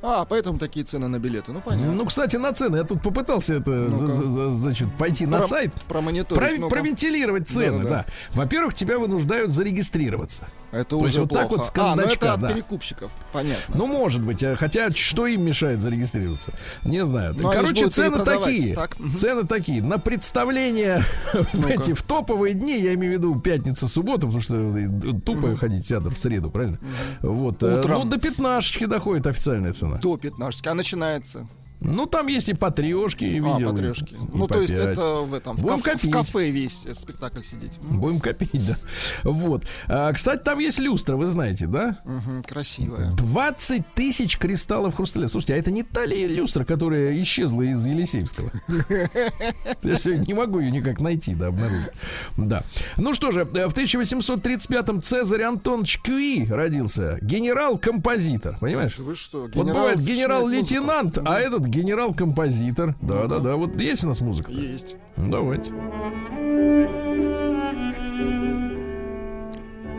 [0.05, 1.53] А, поэтому такие цены на билеты.
[1.53, 1.93] Ну, понятно.
[1.93, 2.75] Ну, кстати, на цены.
[2.75, 5.73] Я тут попытался это, за- за- за- значит, пойти на Про- сайт.
[5.87, 6.59] Промониторить.
[6.59, 7.89] Про- провентилировать цены, да.
[7.89, 8.05] Да-да-да.
[8.33, 10.45] Во-первых, тебя вынуждают зарегистрироваться.
[10.73, 11.55] Это То уже есть вот так плохо.
[11.61, 12.47] вот с А, ну кондачка, это от да.
[12.51, 13.11] перекупщиков.
[13.31, 13.75] Понятно.
[13.77, 16.51] Ну, может быть, э, хотя что им мешает зарегистрироваться?
[16.83, 17.33] Не знаю.
[17.39, 18.75] Ну, Короче, цены такие.
[18.75, 18.97] так?
[19.15, 19.81] Цены такие.
[19.81, 21.01] На представление
[21.53, 24.87] в эти в топовые дни, я имею в виду пятница, суббота, потому что э,
[25.25, 26.77] тупо ходить в театр в среду, правильно?
[27.21, 27.63] Вот.
[27.63, 27.81] э.
[27.87, 29.92] Ну, до пятнашечки доходит официальная цена.
[30.01, 30.67] До 15.
[30.67, 31.47] А начинается.
[31.83, 33.71] Ну, там есть и по трешке, и А, видел.
[33.71, 34.15] по трешке.
[34.15, 35.55] и Ну, по то есть это в этом.
[35.57, 36.11] В, Будем в копить.
[36.11, 37.77] кафе весь спектакль сидеть.
[37.81, 38.77] Будем копить, да.
[39.23, 39.63] Вот.
[39.87, 41.97] А, кстати, там есть люстра, вы знаете, да?
[42.05, 43.11] мгм, Красивая.
[43.11, 45.27] 20 тысяч кристаллов хрусталя.
[45.27, 48.51] Слушайте, а это не та ли люстра, которая исчезла из Елисеевского?
[49.83, 51.91] Я все не могу ее никак найти, да, обнаружить.
[52.37, 52.63] Да.
[52.97, 57.17] Ну что же, э, в 1835-м Цезарь Антонович Кюи родился.
[57.21, 58.97] Генерал-композитор, понимаешь?
[58.97, 62.95] Вы что, Вот бывает генерал-лейтенант, а этот генерал-композитор.
[63.01, 63.55] Да, да, да.
[63.55, 64.51] Вот есть у нас музыка?
[64.51, 64.95] Есть.
[65.17, 65.71] Давайте.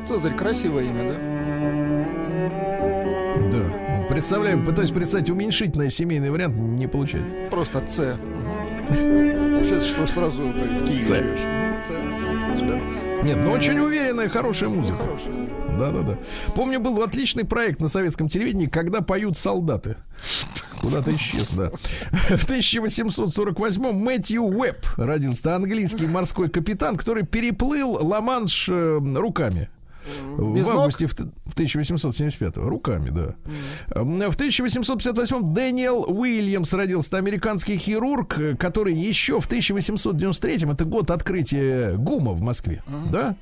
[0.06, 1.18] Цезарь, красивое имя, да?
[3.50, 4.06] Да.
[4.08, 7.34] Представляю, пытаюсь представить уменьшительный семейный вариант, не получается.
[7.50, 8.18] Просто Ц.
[8.88, 11.40] Сейчас что сразу в Киеве живешь?
[13.24, 14.98] Нет, ну очень уверенная, хорошая музыка.
[14.98, 15.34] Хорошая.
[15.78, 16.18] Да, да, да.
[16.54, 19.96] Помню, был отличный проект на советском телевидении, когда поют солдаты.
[20.80, 21.70] Куда-то исчез, да.
[21.70, 29.68] В 1848-м Мэтью Уэбб родился английский морской капитан, который переплыл Ла-Манш э, руками.
[30.54, 30.78] Без в ног?
[30.78, 33.34] августе т- в 1875 руками, да.
[33.94, 41.10] М, В 1858 Дэниел Уильямс родился, американский хирург, э, который еще в 1893 это год
[41.10, 43.36] открытия ГУМа в Москве, да,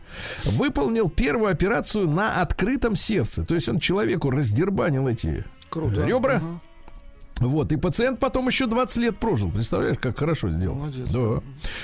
[0.45, 3.45] выполнил первую операцию на открытом сердце.
[3.45, 6.05] То есть он человеку раздербанил эти Круто.
[6.07, 6.39] ребра.
[6.39, 6.61] Мгм.
[7.49, 9.51] Вот, и пациент потом еще 20 лет прожил.
[9.51, 10.77] Представляешь, как хорошо сделал.
[10.77, 11.11] Молодец.
[11.11, 11.41] Да.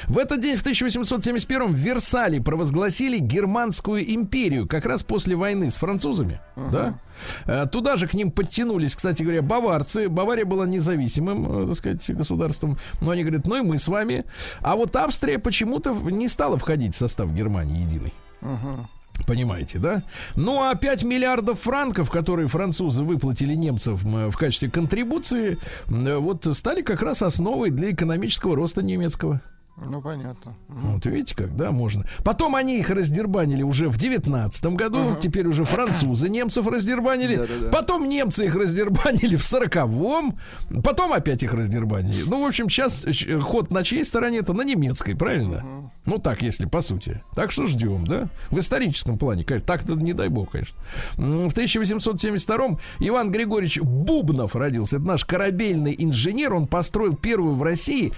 [0.06, 5.76] В этот день, в 1871 в Версале провозгласили Германскую империю, как раз после войны с
[5.78, 6.40] французами.
[6.56, 6.98] Да?
[7.46, 10.08] Э, Туда же к ним подтянулись, кстати говоря, баварцы.
[10.08, 12.78] Бавария была независимым, э, так сказать, государством.
[13.00, 14.24] Но они говорят, ну и мы с вами.
[14.60, 18.14] А вот Австрия почему-то не стала входить в состав Германии единой.
[18.40, 18.88] Мгм.
[19.26, 20.02] Понимаете, да?
[20.36, 26.46] Ну а 5 миллиардов франков, которые французы выплатили немцам э, в качестве контрибуции, э, вот
[26.56, 29.40] стали как раз основой для экономического роста немецкого.
[29.84, 30.56] Ну, понятно.
[30.68, 32.04] Вот видите, как, да, можно.
[32.24, 35.16] Потом они их раздербанили уже в 19 году.
[35.20, 37.36] Теперь уже французы немцев раздербанили.
[37.36, 37.68] Да-да-да.
[37.70, 40.36] Потом немцы их раздербанили в 40-м.
[40.82, 42.24] Потом опять их раздербанили.
[42.26, 44.38] Ну, в общем, сейчас э, ход на чьей стороне?
[44.38, 45.92] Это на немецкой, правильно?
[46.06, 47.22] Ну, так, если по сути.
[47.34, 48.28] Так что ждем, да?
[48.50, 49.66] В историческом плане, конечно.
[49.66, 50.76] Так-то не дай бог, конечно.
[51.16, 54.96] В 1872-м Иван Григорьевич Бубнов родился.
[54.96, 56.54] Это наш корабельный инженер.
[56.54, 58.12] Он построил первую в России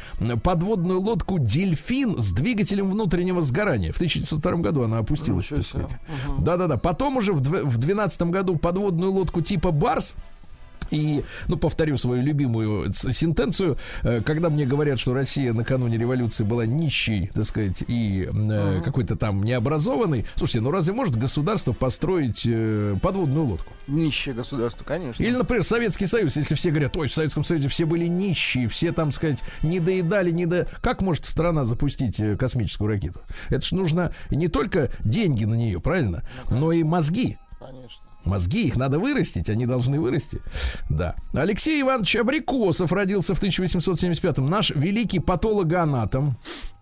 [0.45, 3.93] подводную лодку «Дельфин» с двигателем внутреннего сгорания.
[3.93, 5.91] В 1902 году она опустилась, так сказать.
[6.39, 6.77] Да-да-да.
[6.77, 10.15] Потом уже в дв- в 2012 году подводную лодку типа «Барс»
[10.91, 16.67] И, ну, повторю свою любимую сентенцию, э, когда мне говорят, что Россия накануне революции была
[16.67, 20.27] нищей, так сказать, и э, какой-то там необразованной.
[20.35, 23.73] Слушайте, ну разве может государство построить э, подводную лодку?
[23.87, 25.23] Нищее государство, конечно.
[25.23, 28.93] Или, например, Советский Союз, если все говорят, ой, в Советском Союзе все были нищие, все
[28.93, 30.67] там, сказать, не доедали, не до...
[30.81, 33.21] Как может страна запустить э, космическую ракету?
[33.49, 37.39] Это ж нужно не только деньги на нее, правильно, но и мозги.
[37.59, 38.10] Конечно.
[38.31, 40.41] Мозги, их надо вырастить, они должны вырасти.
[40.89, 41.17] Да.
[41.35, 44.49] Алексей Иванович Абрикосов родился в 1875-м.
[44.49, 46.37] Наш великий патологоанатом.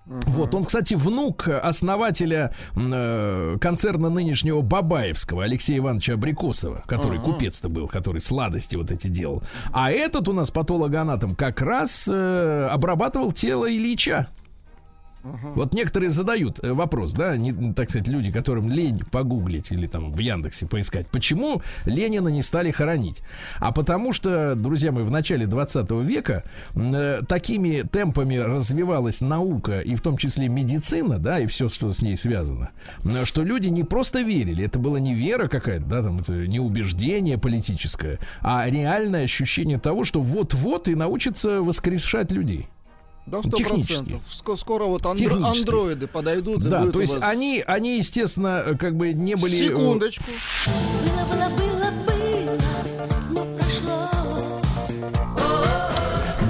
[0.04, 7.88] Вот, он, кстати, внук основателя э, концерна нынешнего Бабаевского, Алексея Ивановича Абрикосова, который купец-то был,
[7.88, 9.42] который сладости вот эти делал.
[9.72, 14.28] А этот у нас патологоанатом как раз э, обрабатывал тело Ильича.
[15.54, 20.12] Вот некоторые задают э, вопрос, да, не, так сказать, люди, которым лень погуглить или там
[20.12, 23.22] в Яндексе поискать, почему Ленина не стали хоронить?
[23.58, 29.94] А потому что, друзья мои, в начале 20 века э, такими темпами развивалась наука, и
[29.94, 32.70] в том числе медицина, да, и все, что с ней связано,
[33.24, 37.38] что люди не просто верили, это была не вера какая-то, да, там, это не убеждение
[37.38, 42.68] политическое, а реальное ощущение того, что вот-вот и научатся воскрешать людей.
[43.30, 43.94] Да, сто Технически.
[43.94, 44.20] процентов.
[44.32, 45.58] Ско- Скоро вот андро- Технически.
[45.60, 46.64] андроиды подойдут.
[46.64, 49.54] и Да, то есть вас- они, они, естественно, как бы не были...
[49.54, 50.24] э, Секундочку.
[50.66, 52.58] Было, было, было, было,
[53.30, 54.08] но прошло.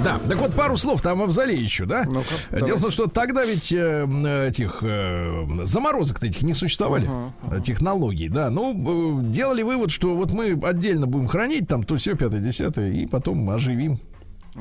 [0.03, 2.05] Да, так вот пару слов там о Мавзолее еще, да?
[2.09, 7.09] Ну-ка, Дело в том, что тогда ведь э, этих э, заморозок-то этих не существовали,
[7.51, 8.49] э, технологий, да.
[8.49, 12.91] Ну, э, делали вывод, что вот мы отдельно будем хранить там то все пятое, десятое,
[12.91, 13.99] и потом оживим.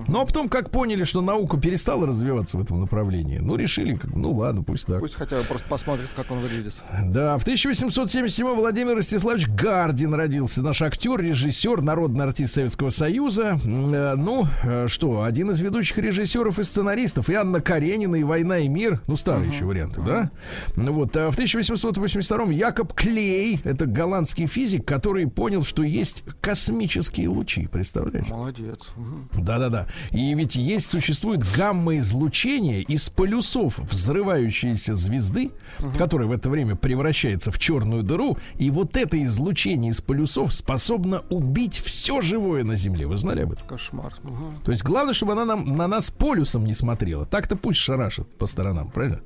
[0.06, 4.14] Ну, а потом, как поняли, что наука перестала развиваться в этом направлении, ну, решили, как,
[4.14, 5.00] ну, ладно, пусть так.
[5.00, 6.74] Пусть хотя бы просто посмотрит, как он выглядит.
[7.04, 10.62] Да, в 1877 Владимир Ростиславович Гардин родился.
[10.62, 13.58] Наш актер, режиссер, народный артист Советского Союза.
[13.64, 17.28] Э, Ну, э, что, один из ведущих режиссеров и сценаристов.
[17.30, 19.00] И Анна Каренина, и «Война и мир».
[19.06, 20.30] Ну, старые еще варианты, да?
[20.76, 27.28] Ну Вот, а в 1882 Якоб Клей, это голландский физик, который понял, что есть космические
[27.28, 28.28] лучи, представляешь?
[28.28, 28.90] Молодец.
[29.34, 29.87] Да-да-да.
[30.10, 35.50] И ведь есть, существует гамма-излучение из полюсов взрывающейся звезды,
[35.96, 38.38] которая в это время превращается в черную дыру.
[38.58, 43.06] И вот это излучение из полюсов способно убить все живое на Земле.
[43.06, 43.66] Вы знали об этом?
[43.66, 44.14] Кошмар.
[44.22, 44.60] Мгм.
[44.64, 47.26] То есть главное, чтобы она нам, на нас полюсом не смотрела.
[47.26, 49.20] Так-то пусть шарашит по сторонам, правильно?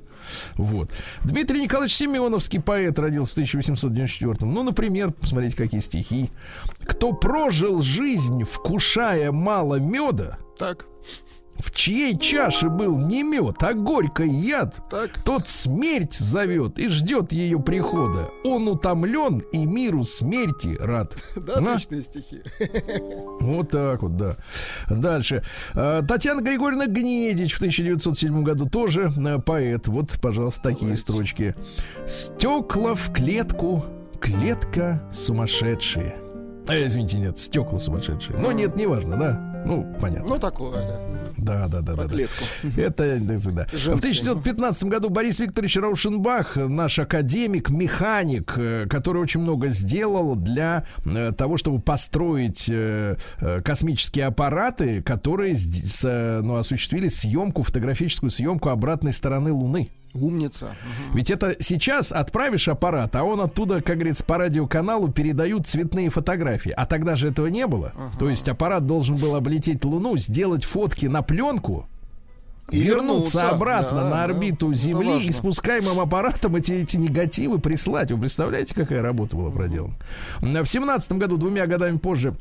[0.55, 0.89] Вот.
[1.23, 6.29] Дмитрий Николаевич Семеновский, поэт, родился в 1894 Ну, например, посмотрите, какие стихи.
[6.85, 10.85] «Кто прожил жизнь, вкушая мало меда, Так,
[11.59, 15.11] в чьей чаше был не мед, а горький яд, так.
[15.23, 18.29] тот смерть зовет и ждет ее прихода.
[18.43, 21.15] Он утомлен и миру смерти рад».
[21.35, 21.59] Да, А?
[21.75, 22.41] отличные стихи.
[23.41, 24.37] Вот так вот, да.
[24.89, 25.43] Дальше.
[25.73, 29.87] Э, Татьяна Григорьевна Гнедич в 1907 году тоже э, поэт.
[29.87, 31.55] Вот, пожалуйста, такие строчки.
[32.07, 33.83] Стекла в клетку,
[34.19, 36.15] клетка сумасшедшие.
[36.67, 38.37] А, извините, нет, стекла сумасшедшие.
[38.39, 39.52] Но нет, неважно, да?
[39.65, 40.29] Ну, понятно.
[40.29, 41.13] Ну, такое, да.
[41.37, 41.95] Да, да, да.
[41.95, 42.09] По да.
[42.09, 42.43] клетку.
[42.77, 43.65] Это, да, да, да.
[43.65, 43.93] В Женские.
[43.93, 51.31] 1915 году Борис Викторович Раушенбах, наш академик, механик, э, который очень много сделал для э,
[51.31, 53.17] того, чтобы построить э,
[53.63, 55.55] космические аппараты, которые
[56.03, 59.89] ну, осуществили съемку, фотографическую съемку обратной стороны Луны.
[60.13, 60.75] Умница.
[61.13, 66.71] Ведь это сейчас отправишь аппарат, а он оттуда, как говорится, по радиоканалу передают цветные фотографии.
[66.71, 67.93] А тогда же этого не было.
[68.19, 71.87] То есть аппарат должен был облететь Луну, сделать фотки на пленку,
[72.69, 74.23] И вернуться вернуться, обратно да, на да.
[74.23, 78.11] орбиту Это Земли и спускаемым аппаратом эти, эти негативы прислать.
[78.11, 79.95] Вы представляете, какая работа была проделана?
[80.41, 82.35] В семнадцатом году, двумя годами позже,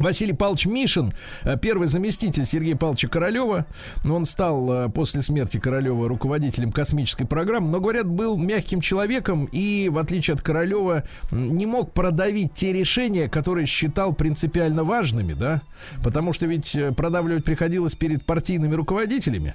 [0.00, 1.12] Василий Павлович Мишин,
[1.44, 3.66] э, первый заместитель Сергея Павловича Королева,
[4.02, 9.90] он стал э, после смерти Королева руководителем космической программы, но, говорят, был мягким человеком и,
[9.92, 15.60] в отличие от Королева, не мог продавить те решения, которые считал принципиально важными, да,
[16.02, 19.54] потому что ведь э, продавливать приходилось перед партийными руководителями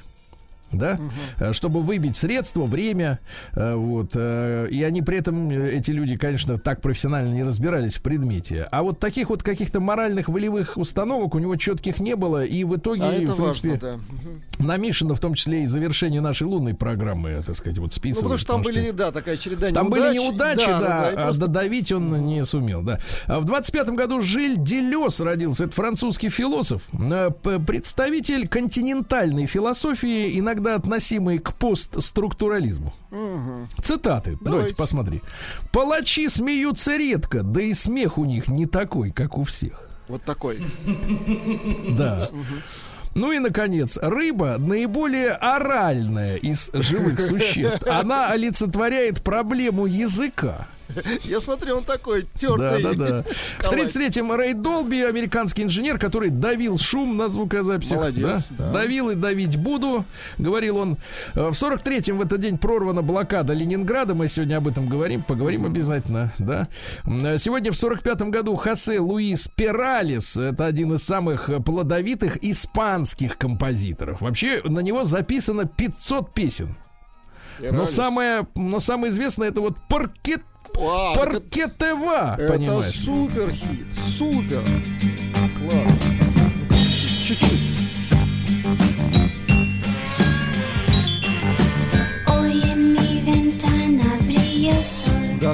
[0.72, 1.00] да,
[1.40, 3.20] э, чтобы выбить средства, время,
[3.54, 8.02] э, вот, э, и они при этом, эти люди, конечно, так профессионально не разбирались в
[8.02, 12.64] предмете, а вот таких вот каких-то моральных волевых установок у него четких не было, и
[12.64, 13.96] в итоге, А в принципе, важно, да.
[13.98, 14.68] Мгм.
[14.68, 18.24] на Мишина, в том числе и завершение нашей лунной программы, так сказать, вот Ну, списывали.
[18.24, 20.02] потому что там потому были, да, такая череда там неудач.
[20.02, 23.00] были неудачи, да, и а просто додавить он не сумел, да.
[23.28, 25.66] А В 25-м году Жиль Делес родился.
[25.66, 26.84] Это французский философ,
[27.66, 32.94] представитель континентальной философии, иногда относимой к постструктурализму.
[33.12, 33.68] Мгм.
[33.82, 34.32] Цитаты.
[34.32, 34.44] Давайте.
[34.44, 34.76] Давайте.
[34.76, 35.22] посмотри.
[35.72, 39.90] Палачи смеются редко, да и смех у них не такой, как у всех.
[40.08, 40.62] Вот такой.
[41.92, 42.30] Да.
[43.16, 47.88] Ну и, наконец, рыба наиболее оральная из живых существ.
[47.88, 50.68] Она олицетворяет проблему языка.
[51.24, 52.84] Я смотрю, он такой Да, тертый.
[52.84, 53.24] да, да.
[53.58, 53.80] В Калач.
[53.96, 57.98] 33-м Рэй Долби, американский инженер, который давил шум на звукозаписях.
[57.98, 58.72] Молодец, да.
[58.72, 60.06] Давил и давить буду,
[60.38, 60.98] говорил он.
[61.34, 64.16] Э, В 43-м в этот день прорвана блокада Ленинграда.
[64.16, 66.68] Мы сегодня об этом говорим, поговорим обязательно, да.
[67.06, 74.22] Э, Сегодня в 45-м году Хосе Луис Пералис, это один из самых плодовитых испанских композиторов.
[74.22, 76.76] Вообще на него записано 500 песен.
[77.60, 80.42] Но самое, но самое известное это вот паркет
[80.78, 82.96] А, так это- Паркетева, Это понимаешь?
[83.04, 83.88] супер хит.
[84.18, 84.62] Супер.
[85.60, 86.00] Класс.
[87.28, 87.65] Чуть-чуть.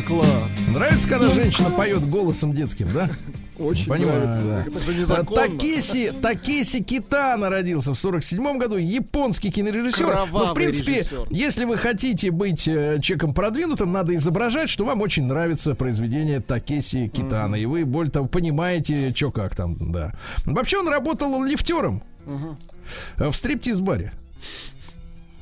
[0.01, 0.57] Да, класс.
[0.69, 3.09] Нравится, когда женщина поет голосом детским, да?
[3.57, 4.43] Очень Понимаю, нравится.
[4.43, 4.61] да.
[4.67, 5.41] Это же А, незаконно.
[5.47, 10.05] Такеси, Такеси Китана родился в 47 году, японский кинорежиссер.
[10.05, 11.27] Ну, в Кровавый принципе, режиссер.
[11.29, 17.07] если вы хотите быть э, человеком продвинутым, надо изображать, что вам очень нравится произведение Такеси
[17.09, 17.55] Китана.
[17.55, 20.13] И вы, более того, понимаете, что как там, да.
[20.45, 22.01] Вообще он работал лифтером
[23.17, 24.11] э, в стриптиз-баре.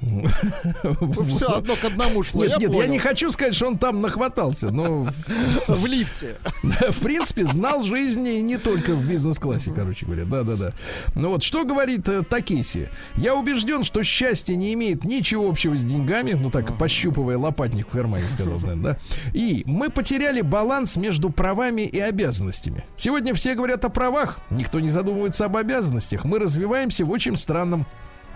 [0.02, 2.46] Все одно к одному шло.
[2.46, 5.08] Нет, я нет, я не хочу сказать, что он там нахватался, но
[5.68, 6.38] В лифте.
[6.64, 10.26] в принципе знал жизни не только в бизнес-классе, короче говоря.
[10.26, 10.74] Да, да, да.
[11.16, 12.88] Ну вот что говорит э, Такеси?
[13.16, 17.92] Я убежден, что счастье не имеет ничего общего с деньгами, ну так пощупывая лопатник в
[17.92, 18.98] кармане, сказал, наверное, да.
[19.34, 22.86] И мы потеряли баланс между правами и обязанностями.
[22.96, 26.24] Сегодня все говорят о правах, никто не задумывается об обязанностях.
[26.24, 27.86] Мы развиваемся в очень странном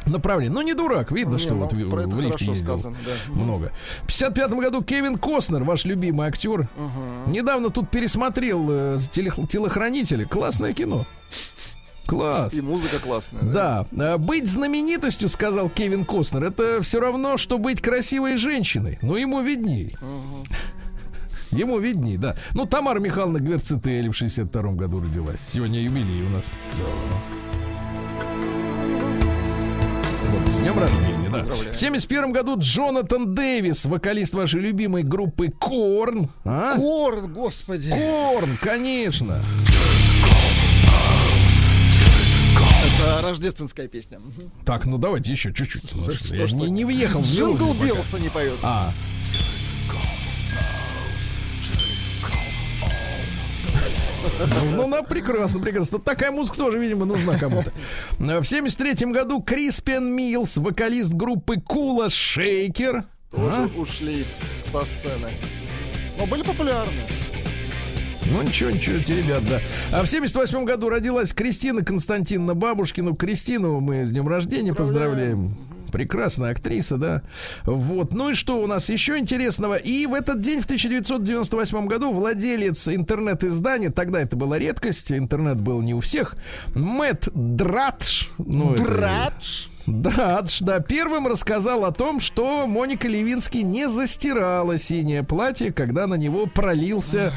[0.06, 0.54] направлении.
[0.54, 3.34] Ну не дурак, видно, Не, что ну, вот в, в лифте ездил сказано, да.
[3.34, 3.72] много.
[4.04, 6.68] В 55 году Кевин Костнер, ваш любимый актер,
[7.28, 10.24] недавно тут пересмотрел э, телохранители.
[10.24, 11.06] Классное кино.
[12.06, 12.54] Класс.
[12.54, 13.44] И музыка классная.
[13.44, 19.00] Да, А, быть знаменитостью, сказал Кевин Костнер, это все равно, что быть красивой женщиной.
[19.02, 19.96] Но ему видней.
[21.52, 22.36] Ему видней, да.
[22.54, 25.40] Ну, Тамара Михайловна Гверцетели в 62 году родилась.
[25.40, 26.46] Сегодня юбилей у нас.
[26.78, 27.53] Вот,
[30.54, 31.40] с днем рождения, да.
[31.42, 36.30] В 71 году Джонатан Дэвис, вокалист вашей любимой группы Korn.
[36.46, 36.76] А?
[36.76, 37.90] Korn, господи.
[37.90, 39.42] Korn, конечно.
[42.86, 44.20] Это рождественская песня.
[44.64, 45.90] Так, ну давайте еще чуть-чуть.
[45.90, 46.70] что Я ж не, так?
[46.70, 48.54] не въехал в Jingle Bells, а не поет.
[48.62, 48.92] А.
[54.76, 56.00] Ну, ну, прекрасно, прекрасно.
[56.00, 57.72] Такая музыка тоже, видимо, нужна кому-то.
[58.20, 63.04] В 73 году Криспиан Милс, вокалист группы Кула Шейкер.
[63.32, 63.70] Тоже А?
[63.80, 64.26] ушли
[64.72, 65.30] со сцены.
[66.18, 66.92] Но были популярны.
[68.32, 69.60] Ну, ничего, ничего, эти ребят, да.
[69.92, 73.16] А в 78 году родилась Кристина Константиновна Бабушкину.
[73.16, 75.56] Кристину мы с днем рождения поздравляем.
[75.94, 77.22] Прекрасная актриса, да.
[77.66, 78.14] Вот.
[78.14, 79.76] Ну и что у нас еще интересного?
[79.76, 85.82] И в этот день, в 1998 году, владелец интернет-издания, тогда это была редкость, интернет был
[85.82, 86.36] не у всех,
[86.74, 88.26] Мэтт Драдж.
[88.40, 88.84] Ну, это-
[89.86, 90.58] Драдж.
[90.62, 96.46] Да, первым рассказал о том, что Моника Левински не застирала синее платье, когда на него
[96.48, 97.34] пролился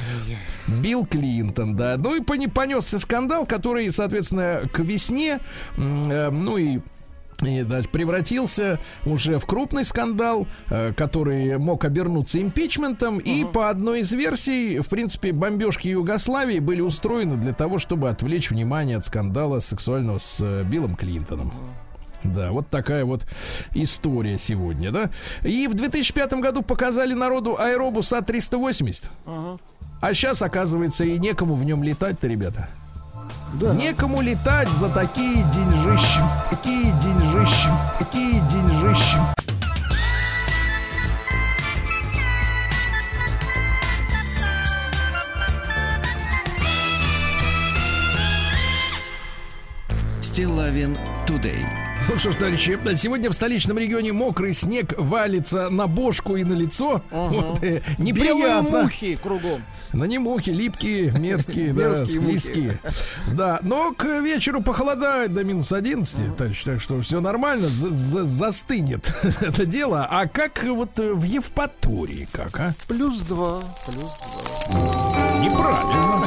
[0.69, 1.97] Билл Клинтон, да.
[1.99, 5.41] Ну и понесся скандал, который, соответственно, к весне,
[5.77, 6.79] э, ну и
[7.43, 13.19] и, значит, превратился уже в крупный скандал, э, который мог обернуться импичментом.
[13.19, 18.51] И по одной из версий, в принципе, бомбежки Югославии были устроены для того, чтобы отвлечь
[18.51, 21.53] внимание от скандала сексуального с э, Биллом Клинтоном.
[22.25, 23.27] Да, вот такая вот
[23.75, 25.11] история сегодня, да.
[25.43, 29.05] И в 2005 году показали народу аэробус А380.
[30.01, 32.69] А сейчас, оказывается, и некому в нем летать-то, ребята.
[33.61, 33.73] Да.
[33.73, 36.21] Некому летать за такие деньжищи.
[36.51, 37.69] Такие деньжищи.
[37.99, 39.17] Такие деньжищи.
[50.21, 51.65] Стилавин Тудей.
[52.09, 56.53] Ну что ж, товарищи, сегодня в столичном регионе мокрый снег валится на бошку и на
[56.53, 57.03] лицо.
[57.11, 58.83] Вот, э, Белые неприятно.
[58.83, 59.63] мухи кругом.
[59.93, 62.79] Но не мухи, липкие, мерзкие, да, склизкие.
[63.33, 68.25] Да, но к вечеру похолодает до минус 11, товарищ, так что все нормально, за- за-
[68.25, 70.07] застынет это дело.
[70.09, 72.75] А как вот э, в Евпатории, как, а?
[72.87, 73.63] Плюс два.
[73.87, 74.13] Плюс
[74.71, 75.41] два.
[75.41, 76.27] Неправильно.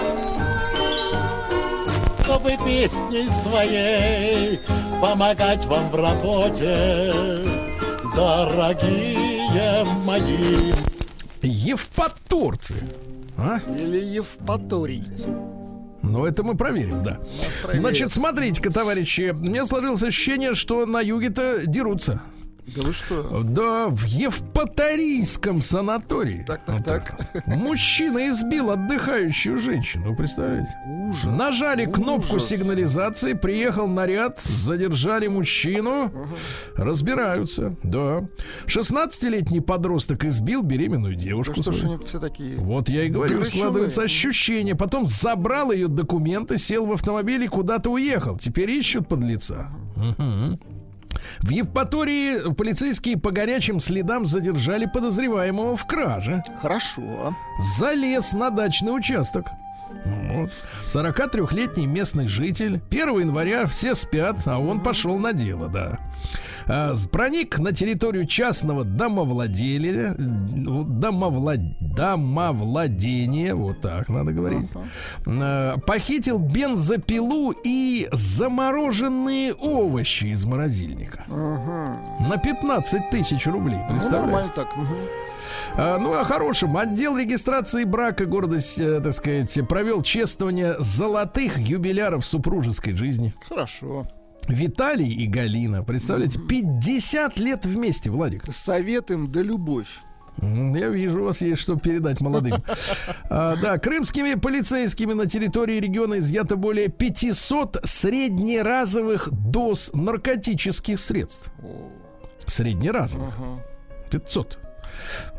[2.31, 4.59] чтобы песней своей
[5.01, 7.13] помогать вам в работе,
[8.15, 10.71] дорогие мои.
[11.41, 12.75] Евпаторцы.
[13.37, 13.59] А?
[13.77, 15.27] Или Евпаторийцы.
[16.01, 17.19] Ну, это мы проверим, да.
[17.63, 17.81] проверим.
[17.81, 22.21] Значит, смотрите-ка, товарищи, мне сложилось ощущение, что на юге-то дерутся.
[22.75, 23.41] Да вы что?
[23.43, 26.43] Да, в Евпаторийском санатории.
[26.47, 27.45] Так, так, Вот так.
[27.47, 30.69] Мужчина избил отдыхающую женщину, представляете?
[30.87, 31.23] Ужас.
[31.25, 32.47] Нажали кнопку ужас.
[32.49, 36.11] сигнализации, приехал наряд, задержали мужчину,
[36.75, 38.27] разбираются, да.
[38.67, 41.61] 16-летний подросток избил беременную Да девушку.
[41.61, 42.57] что ж они все такие?
[42.57, 43.59] Вот я и говорю, Драчуны.
[43.59, 44.75] складывается ощущение.
[44.75, 48.37] Потом забрал ее документы, сел в автомобиль и куда-то уехал.
[48.37, 49.67] Теперь ищут подлеца.
[49.95, 50.59] Мгм.
[51.39, 56.43] В Евпатории полицейские по горячим следам задержали подозреваемого в краже.
[56.61, 57.35] Хорошо.
[57.77, 59.47] Залез на дачный участок.
[60.05, 60.51] Вот.
[60.87, 62.81] 43-летний местный житель.
[62.89, 65.99] 1 января все спят, а он пошел на дело, да.
[66.73, 71.59] А, проник на территорию частного домовладения, ну, домовлад...
[71.79, 74.69] домовладения, вот так надо говорить.
[75.25, 81.25] А, похитил бензопилу и замороженные овощи из морозильника.
[81.27, 84.31] На 15 тысяч рублей, Ну, представляете?
[84.31, 84.75] нормально так.
[84.77, 84.95] мгм.
[85.75, 86.77] А, ну, о хорошем.
[86.77, 93.33] Отдел регистрации брака города, э, так сказать, провел чествование золотых юбиляров супружеской жизни.
[93.49, 94.07] Хорошо.
[94.47, 98.43] Виталий и Галина, представляете, 50 лет вместе, Владик.
[98.51, 99.87] Совет им да любовь.
[100.41, 102.63] Я вижу, у вас есть что передать молодым.
[103.29, 111.49] А, да, крымскими полицейскими на территории региона изъято более 500 среднеразовых доз наркотических средств.
[112.45, 113.33] Среднеразовых.
[114.09, 114.59] 500.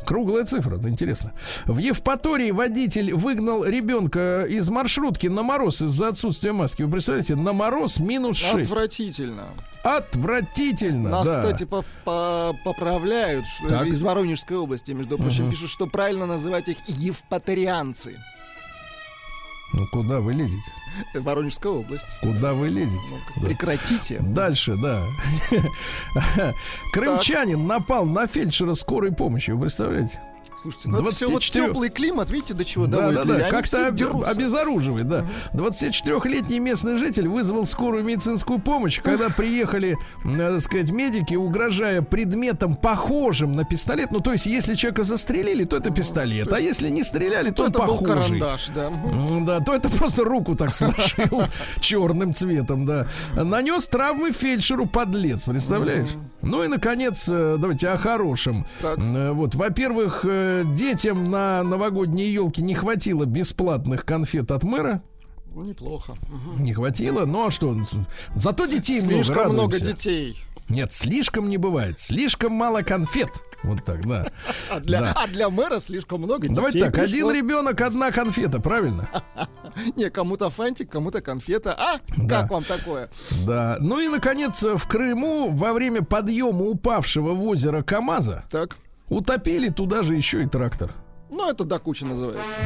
[0.05, 1.33] Круглая цифра, это интересно.
[1.67, 6.83] В Евпатории водитель выгнал ребенка из маршрутки на мороз из-за отсутствия маски.
[6.83, 8.71] Вы представляете, на мороз минус 6.
[8.71, 9.49] Отвратительно.
[9.85, 11.41] Отвратительно, Нас, да.
[11.43, 13.87] кстати, по- по- поправляют Так.
[13.87, 18.19] из Воронежской области, между прочим, пишут, что правильно называть их евпаторианцы.
[19.73, 20.71] Ну, куда вы лезете?
[21.15, 22.07] Воронежская область.
[22.21, 23.21] Куда вы лезете?
[23.37, 23.47] Да.
[23.47, 24.19] Прекратите.
[24.21, 25.07] Дальше, да.
[26.93, 30.21] Крымчанин напал на фельдшера скорой помощи, вы представляете?
[30.63, 31.67] Слушайте, ну это все вот 24.
[31.67, 35.25] теплый климат, видите, до чего Да, да, доводит да, Они как-то об- обезоруживает, да.
[35.53, 43.57] 24-летний местный житель вызвал скорую медицинскую помощь, когда приехали, надо сказать, медики, угрожая предметом, похожим
[43.57, 44.13] на пистолет.
[44.13, 47.63] Ну, то есть, если человека застрелили, то это пистолет, а если не стреляли, то То
[47.65, 48.15] он это был похожий.
[48.41, 48.93] карандаш, да.
[49.41, 51.43] Да, то это просто руку так сложил
[51.81, 53.07] черным цветом, да.
[53.35, 56.09] Нанес травмы фельдшеру подлец, представляешь?
[56.43, 58.67] Ну и, наконец, э, давайте о хорошем.
[58.81, 58.99] Так.
[58.99, 60.25] Э, Вот, во-первых,
[60.61, 65.03] э, детям на новогодние елки не хватило бесплатных конфет от мэра.
[65.55, 66.15] Неплохо.
[66.59, 67.77] Не хватило, ну а что?
[68.35, 69.85] Зато детей Слишком много, много радуемся.
[69.93, 70.39] детей.
[70.69, 72.01] Нет, слишком не бывает.
[72.01, 73.29] Слишком мало конфет.
[73.63, 74.31] Вот так, да.
[74.71, 75.13] А для, Да.
[75.15, 76.55] а для мэра слишком много детей.
[76.55, 77.29] Давайте так, пришло.
[77.29, 79.09] один ребенок, одна конфета, правильно?
[79.97, 81.75] Не, кому-то фантик, кому-то конфета.
[81.79, 82.41] А, Да.
[82.43, 83.11] как вам такое?
[83.47, 83.77] Да.
[83.81, 88.77] Ну и, наконец, в Крыму во время подъема упавшего в озеро КамАЗа Так.
[89.09, 90.93] Утопили туда же еще и трактор.
[91.31, 92.59] Ну, это до кучи называется.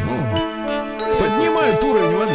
[1.19, 2.33] Поднимают уровень воды.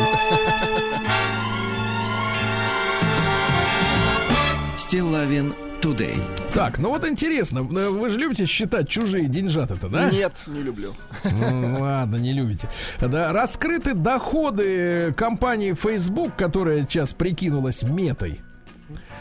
[4.78, 6.22] Стилавин Today.
[6.54, 10.12] Так, ну вот интересно, э, вы же любите считать чужие деньжата-то, да?
[10.12, 10.94] Нет, не люблю.
[11.24, 12.70] Ну, ладно, не любите.
[13.00, 18.42] Да, раскрыты доходы компании Facebook, которая сейчас прикинулась метой.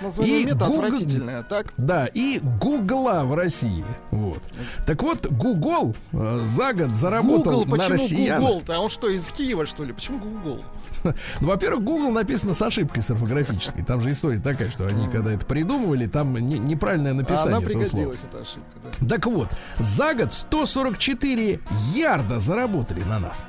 [0.01, 1.73] Название И мета Google- отвратительное, так?
[1.77, 3.85] Да, и Гугла в России.
[4.11, 4.43] Вот.
[4.87, 8.41] Так вот, Google э, за год заработал Google, на почему россиян.
[8.41, 8.77] Google-то?
[8.77, 9.93] А он что, из Киева, что ли?
[9.93, 10.65] Почему Google?
[11.03, 11.13] Ну,
[11.49, 13.83] во-первых, Google написано с ошибкой с орфографической.
[13.85, 17.67] Там же история такая, что они, когда это придумывали, там не- неправильное А написание она
[17.67, 18.05] этого слова.
[18.05, 18.71] пригодилась, эта ошибка,
[19.01, 19.09] да.
[19.09, 19.49] Так вот,
[19.79, 21.61] за год 144
[21.95, 23.47] ярда заработали на нас.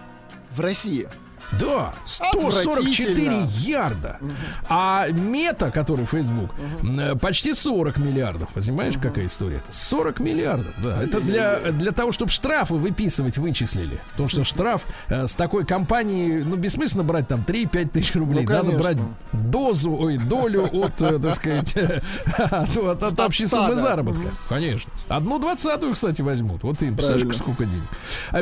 [0.56, 1.08] В России.
[1.60, 3.48] Да, 144 Отвратительно.
[3.60, 4.20] ярда.
[4.70, 6.52] А мета, который Facebook,
[6.84, 8.50] э, почти 40 миллиардов.
[8.54, 9.58] Понимаешь, какая история?
[9.58, 11.04] Это 40 миллиардов, да.
[11.04, 14.00] Это для, для того, чтобы штрафы выписывать, вычислили.
[14.12, 18.46] Потому что штраф э, с такой компанией, ну, бессмысленно брать там 3-5 тысяч рублей.
[18.46, 18.98] Ну, Надо брать
[19.34, 21.76] дозу, ой, долю от, э, так сказать,
[22.38, 24.30] от, от- от общей суммы заработка.
[24.48, 24.92] Конечно.
[25.10, 26.64] Одну двадцатую, кстати, возьмут.
[26.64, 27.84] Вот им, представляешь, сколько денег.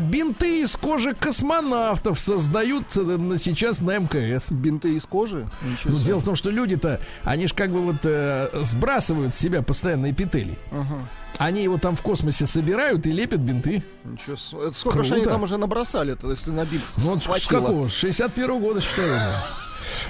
[0.03, 4.52] Бинты из кожи космонавтов создают э, на- сейчас на МКС.
[4.52, 5.47] Бинты из кожи?
[5.64, 9.39] Ничего Ну, дело в том, что люди-то, они же как бы вот э, сбрасывают с
[9.39, 10.58] себя постоянно эпителий.
[10.72, 11.08] Ага.
[11.38, 13.82] Они его там в космосе собирают и лепят бинты.
[14.10, 17.88] Ничего Это сколько же они там уже набросали-то, если на бинт Ну, вот с какого?
[17.88, 19.07] С 61 года, считаю.
[19.16, 19.34] уже.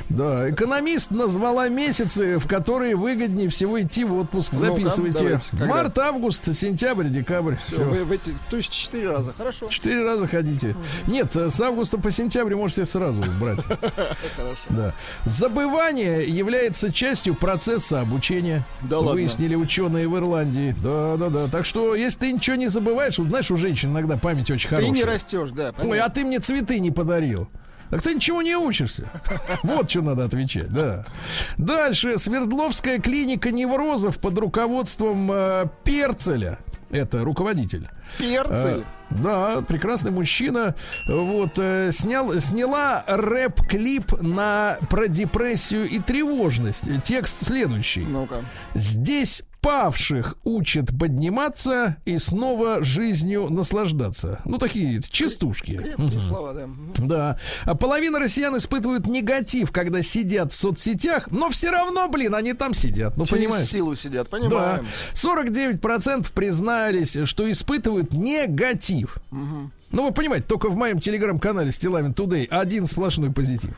[0.09, 4.53] Да, экономист назвала месяцы, в которые выгоднее всего идти в отпуск.
[4.53, 5.39] Ну-ка, Записывайте.
[5.51, 5.65] Когда?
[5.65, 7.55] Март, август, сентябрь, декабрь.
[7.67, 7.85] Всё, Всё.
[7.85, 9.67] вы в эти, то есть четыре раза, хорошо.
[9.67, 10.75] Четыре раза ходите.
[11.07, 13.63] Нет, э, с августа по сентябрь можете сразу брать.
[14.35, 14.59] Хорошо.
[14.69, 14.93] Да.
[15.25, 18.65] Забывание является частью процесса обучения.
[18.81, 19.13] Да ладно?
[19.13, 20.75] Выяснили ученые в Ирландии.
[20.83, 21.47] Да, да, да.
[21.47, 24.75] Так что, если ты ничего не забываешь, вот знаешь, у женщин иногда память очень Ты
[24.75, 24.93] хорошая.
[24.95, 25.67] не растешь, да.
[25.69, 26.05] Ой, понятно.
[26.05, 27.49] а ты мне цветы не подарил.
[27.89, 29.09] Так ты ничего не учишься.
[29.63, 31.05] Вот что надо отвечать, да.
[31.57, 32.17] Дальше.
[32.19, 36.59] Свердловская клиника неврозов под руководством э, Перцеля.
[36.91, 37.87] Это руководитель.
[38.17, 38.81] Перцель.
[38.81, 40.75] Э, Да, прекрасный мужчина.
[41.07, 46.85] Вот, э, снял, сняла рэп-клип на про депрессию и тревожность.
[47.03, 48.01] Текст следующий.
[48.01, 48.43] Ну-ка.
[48.75, 54.39] Здесь павших учат подниматься и снова жизнью наслаждаться.
[54.45, 55.95] Ну, такие частушки.
[56.27, 56.69] Слова, да.
[56.97, 57.39] Да.
[57.65, 62.73] А половина россиян испытывают негатив, когда сидят в соцсетях, но все равно, блин, они там
[62.73, 63.17] сидят.
[63.17, 63.67] Ну, Через понимаешь?
[63.67, 64.37] силу сидят, Да.
[64.37, 64.87] понимаем.
[65.13, 69.17] 49% признались, что испытывают негатив.
[69.91, 73.71] Ну, вы понимаете, только в моем телеграм-канале Стилавин Today один сплошной позитив.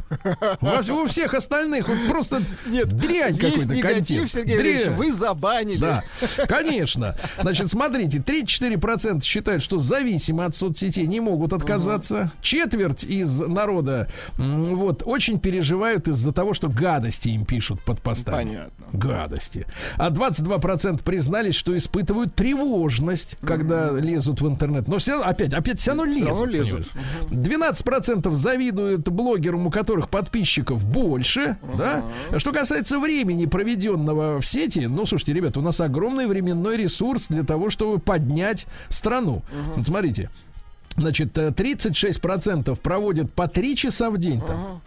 [0.61, 4.29] У всех остальных вот просто дрянь Есть какой-то негатив.
[4.29, 4.93] Сергей Дрянь.
[4.93, 5.79] вы забанили.
[5.79, 6.03] Да,
[6.47, 7.15] конечно.
[7.39, 12.31] Значит, смотрите, 34% считают, что зависимы от соцсетей, не могут отказаться.
[12.41, 18.35] Четверть из народа вот очень переживают из-за того, что гадости им пишут под постами.
[18.35, 18.80] Понятно.
[18.93, 19.65] Гадости.
[19.97, 24.87] А 22% признались, что испытывают тревожность, когда лезут в интернет.
[24.87, 26.27] Но все равно, опять, опять все равно лезут.
[26.27, 26.91] равно лезут.
[27.29, 27.83] понимаешь?
[27.83, 31.57] 12% завидуют блогерам, у которых подписчиков больше.
[31.77, 32.03] Да?
[32.37, 37.43] Что касается времени, проведенного в сети, ну, слушайте, ребята, у нас огромный временной ресурс для
[37.43, 39.43] того, чтобы поднять страну.
[39.75, 40.29] Вот смотрите.
[40.97, 44.81] Значит, э, 36% проводят по 3 часа в день там.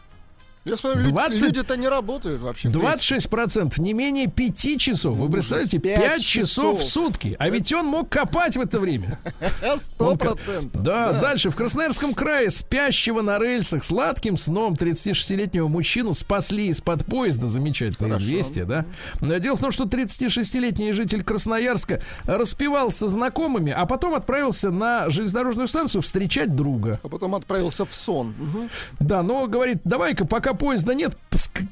[0.65, 2.69] Я смотрю, лю- 20 люди-то не работают вообще.
[2.69, 3.17] в принципе.
[3.17, 5.17] 26% не менее 5 часов.
[5.19, 7.37] Вы представляете, пять 5 часов в сутки.
[7.39, 9.19] А ведь он мог копать в это время.
[9.79, 10.83] Сто Он ка- процентов.
[10.83, 11.51] Да, дальше.
[11.51, 17.47] В Красноярском крае спящего на рельсах сладким сном 36-летнего мужчину спасли из-под поезда.
[17.47, 18.87] Замечательное известие, да?
[19.21, 25.11] Но Дело в том, что 36-летний житель Красноярска распевал со знакомыми, а потом отправился на
[25.11, 26.99] железнодорожную станцию встречать друга.
[27.03, 28.35] А потом отправился в сон.
[28.39, 28.71] Мгм.
[29.01, 31.17] Да, но говорит, давай-ка, пока поезда нет,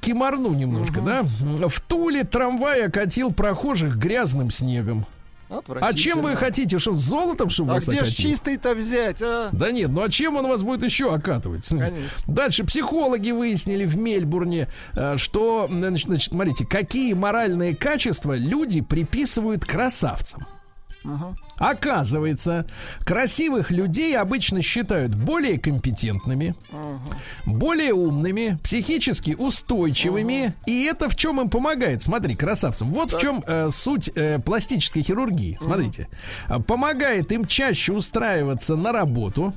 [0.01, 1.23] кимарну немножко, да?
[1.25, 5.07] В Туле трамвай окатил прохожих грязным снегом.
[5.81, 6.79] А чем вы хотите?
[6.79, 8.15] Что, золотом, чтобы А вас где окатили?
[8.15, 9.51] чистый-то взять, а?
[9.53, 11.69] Да нет, ну а чем он вас будет еще окатывать?
[11.69, 12.01] Конечно.
[12.27, 20.47] Дальше психологи выяснили в Мельбурне, э, что, значит, смотрите, какие моральные качества люди приписывают красавцам.
[21.59, 22.67] Оказывается,
[23.05, 26.55] красивых людей обычно считают более компетентными,
[27.47, 30.55] более умными, психически устойчивыми.
[30.67, 32.03] И это в чем им помогает?
[32.03, 32.91] Смотри, красавцам.
[32.91, 35.59] Вот в чем э, суть э, пластической хирургии.
[35.61, 36.09] Смотрите.
[36.49, 39.53] А, Помогает им чаще устраиваться на работу,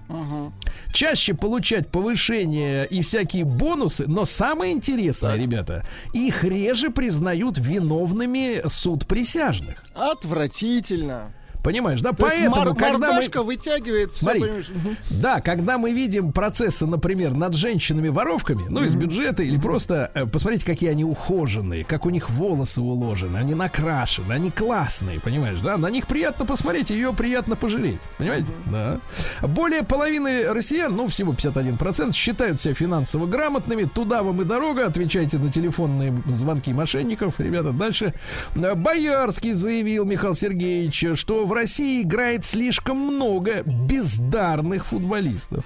[0.93, 4.05] чаще получать повышение и всякие бонусы.
[4.07, 9.83] Но самое интересное, ребята, их реже признают виновными суд присяжных.
[9.93, 11.31] Отвратительно.
[11.65, 12.11] Понимаешь, да?
[12.11, 13.43] То Поэтому, мор- когда мы...
[13.43, 14.41] вытягивает все, Смотри.
[14.41, 14.69] понимаешь?
[15.09, 20.63] Да, когда мы видим процессы, например, над женщинами-воровками, ну, из бюджета, или просто э, посмотрите,
[20.63, 25.77] какие они ухоженные, как у них волосы уложены, они накрашены, они классные, понимаешь, да?
[25.77, 28.51] На них приятно посмотреть, ее приятно пожалеть, понимаете?
[28.67, 28.99] Да.
[29.41, 35.39] Более половины россиян, ну, всего 51%, считают себя финансово грамотными, туда вам и дорога, отвечайте
[35.39, 38.13] на телефонные звонки мошенников, ребята, дальше.
[38.53, 45.65] Боярский заявил, Михаил Сергеевич, что в России играет слишком много бездарных футболистов.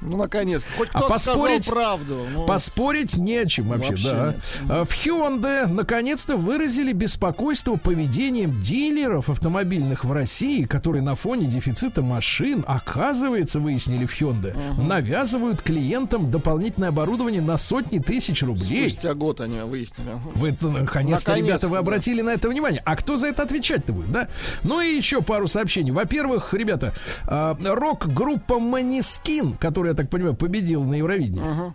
[0.00, 0.68] Ну, наконец-то.
[0.76, 2.26] Хоть А кто-то поспорить- сказал правду.
[2.32, 2.46] ну.
[2.46, 4.26] Поспорить не о чем вообще, Вообще да.
[4.26, 4.36] нет.
[4.68, 12.02] А В Hyundai наконец-то выразили беспокойство поведением дилеров автомобильных в России, которые на фоне дефицита
[12.02, 18.88] машин, оказывается, выяснили в Hyundai, навязывают клиентам дополнительное оборудование на сотни тысяч рублей.
[18.90, 20.10] Спустя год они выяснили.
[20.34, 21.78] Вы, наконец-то, Наконец-то, ребята, вы да.
[21.80, 22.82] обратили на это внимание.
[22.84, 24.28] А кто за это отвечать-то будет, да?
[24.62, 25.90] Ну и еще пару сообщений.
[25.90, 26.92] Во-первых, ребята,
[27.26, 31.74] а, рок-группа Манискин, которая, я так понимаю, победила на Евровидении,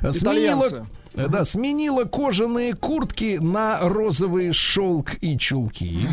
[0.00, 0.86] э, сменила, Итальянцы.
[1.18, 6.08] Э, да, сменила кожаные куртки на розовый шелк и чулки.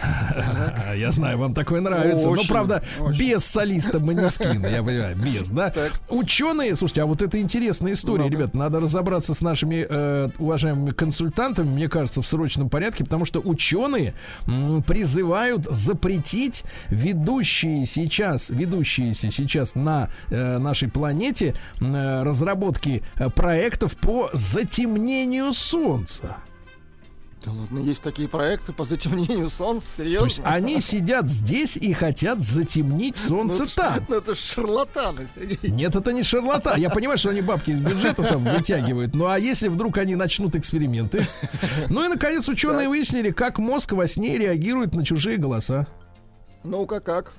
[0.96, 2.26] Я знаю, вам такое нравится.
[2.28, 3.18] Но, Очень, правда, очень.
[3.18, 5.72] без солиста Манискина, я понимаю, без, да?
[6.08, 8.32] Ученые, слушайте, а вот это интересная история, Ну-ка.
[8.34, 13.40] ребят, надо разобраться с нашими э, уважаемыми консультантами, мне кажется, в срочном порядке, потому что
[13.40, 14.14] ученые
[14.46, 23.96] м, призывают запретить ведущие сейчас, ведущиеся сейчас на э, нашей планете э, разработки э, проектов
[23.96, 26.36] по затемнению Солнца.
[27.44, 30.44] Да ладно, есть такие проекты по затемнению солнца, То есть серьезно?
[30.52, 34.06] они сидят здесь и хотят затемнить Солнце Ну, там.
[34.08, 35.70] Ну, это шарлатаны, Сергей.
[35.70, 36.74] Нет, это не шарлата.
[36.76, 39.14] Я понимаю, что они бабки из бюджетов там вытягивают.
[39.14, 41.24] Ну а если вдруг они начнут эксперименты?
[41.88, 45.86] Ну и наконец ученые выяснили, как мозг во сне реагирует на чужие голоса.
[46.64, 47.32] Ну-ка, как?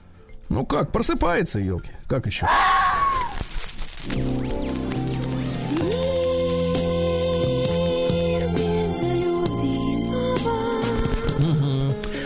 [0.48, 1.92] Ну как, просыпается, елки.
[2.08, 2.48] Как еще?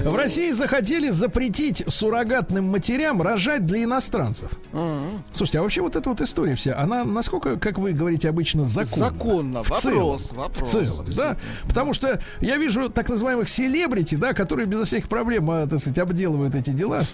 [0.03, 4.51] В России захотели запретить суррогатным матерям рожать для иностранцев.
[5.33, 9.09] Слушайте, а вообще вот эта вот история вся, она насколько, как вы говорите обычно, законна?
[9.09, 9.63] Законно.
[9.63, 9.81] В Вопрос,
[10.23, 10.69] целом, вопрос.
[10.69, 11.37] В целом, да.
[11.67, 15.99] Потому что я вижу так называемых селебрити, да, которые безо всяких проблем, а, так сказать,
[15.99, 17.05] обделывают эти дела.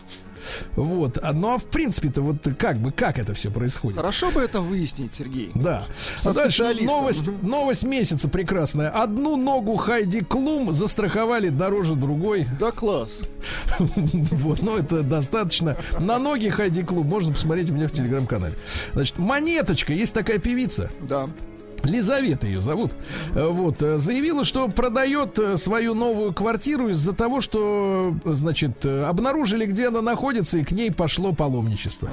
[0.75, 1.17] Вот.
[1.21, 3.97] А, Ну а в принципе-то вот как бы как это все происходит?
[3.97, 5.51] Хорошо бы это выяснить, Сергей.
[5.55, 5.85] Да.
[6.17, 8.89] Со А дальше новость, новость месяца прекрасная.
[8.89, 12.47] Одну ногу Хайди Клум застраховали дороже другой.
[12.59, 13.21] Да класс.
[14.39, 15.77] Вот, но это достаточно.
[15.99, 18.55] На ноги Хайди Клум можно посмотреть у меня в телеграм-канале.
[18.93, 20.89] Значит, Монеточка, есть такая певица.
[21.01, 21.29] Да.
[21.86, 22.93] Лизавета ее зовут.
[23.36, 29.65] Э, Вот, э, заявила, что продает э, свою новую квартиру из-за того, что, значит, обнаружили,
[29.65, 32.09] где она находится, и к ней пошло паломничество.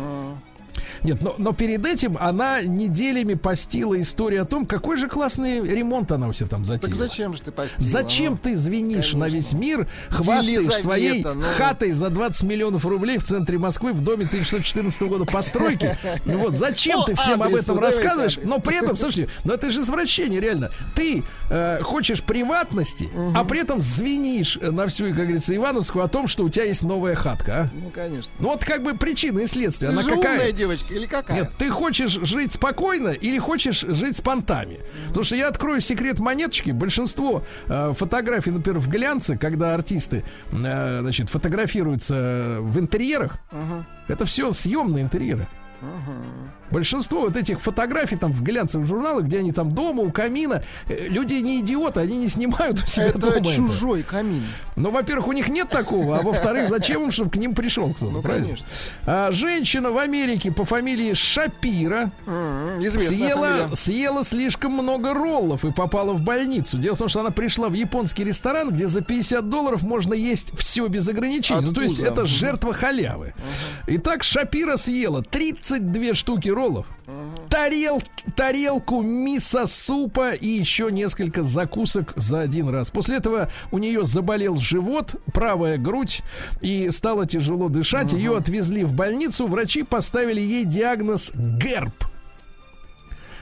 [1.03, 6.12] Нет, но, но перед этим она неделями постила историю о том, какой же классный ремонт
[6.12, 6.88] она у себя там затеяла.
[6.88, 7.88] Так зачем же ты постила?
[7.88, 8.38] Зачем а?
[8.38, 11.42] ты звенишь на весь мир, Елизавета, хвастаешь своей ну.
[11.57, 15.97] хатой за 20 миллионов рублей в центре Москвы в доме 1614 года постройки?
[16.24, 18.38] Ну вот, зачем ты всем об этом рассказываешь?
[18.42, 20.70] Но при этом, слушайте, ну это же извращение, реально.
[20.94, 26.28] Ты э, хочешь приватности, а при этом звенишь на всю, как говорится, Ивановскую о том,
[26.28, 27.70] что у тебя есть новая хатка, а?
[27.72, 28.32] Ну, конечно.
[28.38, 29.90] Ну вот как бы причина и следствие.
[29.90, 30.38] Она какая?
[30.38, 30.53] умная
[30.87, 31.37] девочка или какая?
[31.37, 34.80] Нет, ты хочешь жить спокойно или хочешь жить с понтами?
[35.09, 36.70] Потому что я открою секрет монеточки.
[36.70, 43.39] Большинство э, фотографий, например, в глянце, когда артисты э, значит, фотографируются в интерьерах,
[44.09, 45.47] это все съемные интерьеры.
[46.70, 51.06] Большинство вот этих фотографий там в глянцевых журналах, где они там дома, у камина, э,
[51.08, 53.44] люди не идиоты, они не снимают у себя Это дома.
[53.44, 54.42] чужой камин.
[54.76, 58.12] Ну, во-первых, у них нет такого, а во-вторых, зачем им, чтобы к ним пришел кто-то?
[58.12, 58.46] Ну, правильно?
[58.46, 58.66] конечно.
[59.06, 62.10] А, женщина в Америке по фамилии Шапира
[62.78, 63.76] Известная съела, фамилия.
[63.76, 66.78] съела слишком много роллов и попала в больницу.
[66.78, 70.56] Дело в том, что она пришла в японский ресторан, где за 50 долларов можно есть
[70.58, 71.60] все без ограничений.
[71.62, 73.34] Ну, то есть это жертва халявы.
[73.86, 76.88] Итак, Шапира съела 32 штуки роллов,
[77.48, 78.02] тарел,
[78.34, 82.90] тарелку мисо-супа и еще несколько закусок за один раз.
[82.90, 86.22] После этого у нее заболел живот, правая грудь
[86.62, 88.12] и стало тяжело дышать.
[88.12, 89.46] Ее отвезли в больницу.
[89.46, 91.94] Врачи поставили ей диагноз ГЕРБ.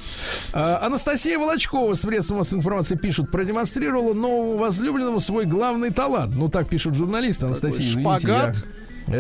[0.54, 6.36] А, Анастасия Волочкова с средств массовой информации пишут, продемонстрировала новому возлюбленному свой главный талант.
[6.36, 7.46] Ну, так пишут журналисты.
[7.46, 8.56] Анастасия, извините, шпагат?
[8.58, 8.62] я-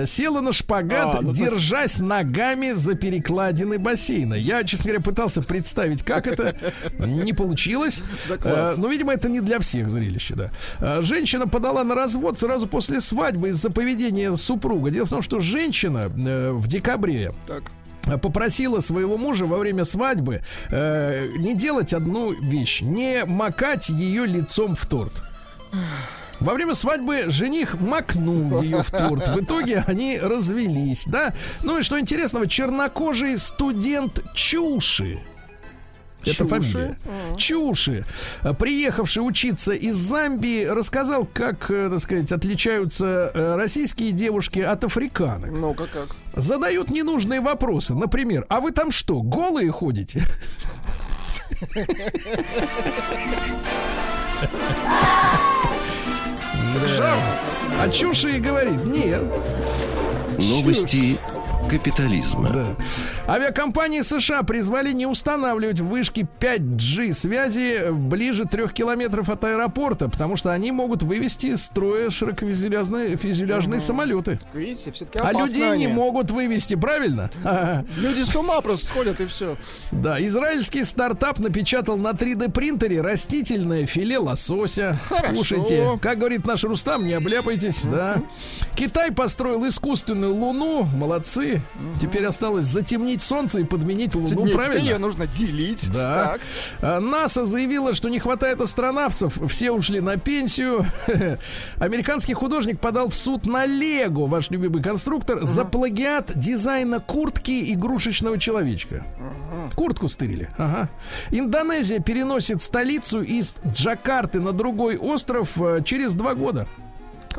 [0.06, 4.36] Села на шпагат, А, ну, держась ногами за перекладины бассейна.
[4.36, 6.56] Я, честно говоря, пытался представить, как это.
[7.00, 8.04] Не получилось.
[8.44, 8.74] Да.
[8.74, 10.52] Э, Ну, видимо, это не для всех зрелище, да.
[10.80, 14.90] Э, Женщина подала на развод сразу после свадьбы из-за поведения супруга.
[14.92, 17.64] Дело в том, что женщина э, в декабре Так.
[18.06, 24.26] э, попросила своего мужа во время свадьбы э, не делать одну вещь, не макать ее
[24.28, 25.24] лицом в торт.
[26.40, 29.28] Во время свадьбы жених макнул ее в торт.
[29.28, 31.34] В итоге они развелись, да?
[31.64, 35.20] Ну и что интересного, чернокожий студент Чуши.
[36.22, 36.48] Это Чуши?
[36.48, 36.98] фамилия.
[37.38, 38.06] Чуши,
[38.44, 44.84] э, приехавший учиться из Замбии, рассказал, как, э, так сказать, отличаются э, российские девушки от
[44.84, 45.52] африканок.
[45.52, 46.10] Ну-ка как.
[46.36, 47.96] Задают ненужные вопросы.
[47.96, 50.22] Например, а вы там что, голые ходите?
[56.98, 57.16] Да.
[57.82, 59.24] А Чуши и говорит, нет.
[60.38, 61.20] Новости
[61.70, 62.50] капитализма.
[62.50, 62.66] Да.
[63.34, 70.52] Авиакомпании США призвали не устанавливать вышки 5G связи ближе трех километров от аэропорта, потому что
[70.52, 74.40] они могут вывести из строя широкофюзеляжные фюзеляжные самолеты.
[74.54, 77.30] Видите, все-таки А людей не могут вывести, правильно?
[77.98, 79.56] Люди с ума просто сходят и все.
[79.92, 84.98] Да, израильский стартап напечатал на 3D принтере растительное филе лосося.
[85.08, 85.36] Хорошо.
[85.36, 86.00] Кушайте.
[86.02, 88.22] Как говорит наш Рустам, не обляпайтесь, да.
[88.76, 90.84] Китай построил искусственную луну.
[90.84, 91.59] Молодцы.
[92.00, 94.98] Теперь осталось затемнить солнце и подменить луну, Нет, теперь ее правильно?
[95.00, 95.90] нужно делить.
[95.92, 96.24] Да.
[96.24, 96.42] Так.
[96.82, 100.86] А, НАСА заявила, что не хватает астронавтов, все ушли на пенсию.
[101.78, 108.38] Американский художник подал в суд на Лего, ваш любимый конструктор, за плагиат дизайна куртки игрушечного
[108.40, 109.06] человечка.
[109.76, 110.50] Куртку стырили.
[110.58, 110.90] Ага.
[111.32, 116.68] Индонезия переносит столицу из Джакарты на другой остров э, через два года.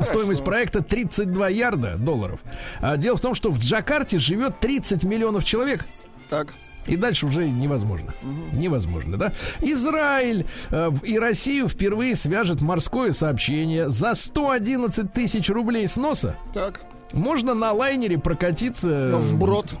[0.03, 2.39] Стоимость проекта 32 ярда долларов.
[2.79, 5.87] А дело в том, что в Джакарте живет 30 миллионов человек.
[6.29, 6.53] Так.
[6.87, 8.11] И дальше уже невозможно.
[8.53, 9.31] Невозможно, да?
[9.61, 13.87] Израиль э, и Россию впервые свяжет морское сообщение.
[13.89, 16.81] За 111 тысяч рублей сноса Так.
[17.13, 19.75] можно на лайнере прокатиться Ну, в брод.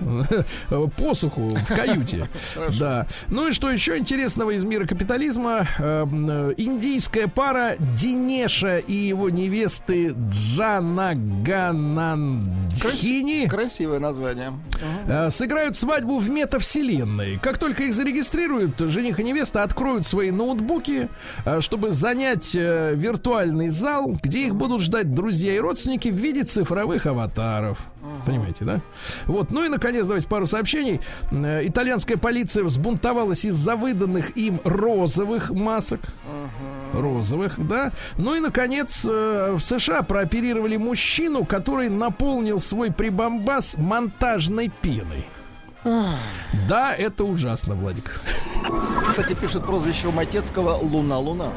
[0.96, 2.28] посуху в каюте.
[2.78, 3.06] Да.
[3.28, 5.66] Ну и что еще интересного из мира капитализма?
[5.78, 11.12] Э, м, Индийская пара Динеша и его невесты Джана
[11.44, 14.52] Ганандхини Красивое название.
[15.06, 17.38] э, сыграют свадьбу в метавселенной.
[17.42, 21.08] Как только их зарегистрируют, жених и невеста откроют свои ноутбуки,
[21.44, 26.44] э, чтобы занять э, виртуальный зал, где их будут ждать друзья и родственники в виде
[26.44, 27.78] цифровых аватаров.
[28.26, 28.80] Понимаете, да?
[29.26, 29.50] Вот.
[29.50, 31.00] Ну и, наконец, давайте пару сообщений.
[31.30, 36.00] Э, Итальянская полиция взбунтовалась из-за выданных им розовых масок.
[36.92, 37.92] Розовых, да.
[38.16, 45.26] Ну и, наконец, э, в США прооперировали мужчину, который наполнил свой прибамбас монтажной пеной.
[46.68, 48.20] Да, это ужасно, Владик.
[49.08, 51.52] Кстати, пишет прозвище у Матецкого Луна-Луна.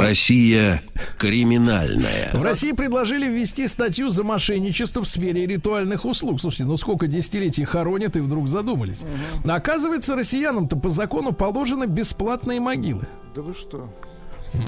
[0.00, 0.82] Россия
[1.18, 2.30] криминальная.
[2.32, 6.40] В России предложили ввести статью за мошенничество в сфере ритуальных услуг.
[6.40, 9.02] Слушайте, ну сколько десятилетий хоронят и вдруг задумались.
[9.44, 13.06] Оказывается, россиянам-то по закону положены бесплатные могилы.
[13.34, 13.92] Да вы что?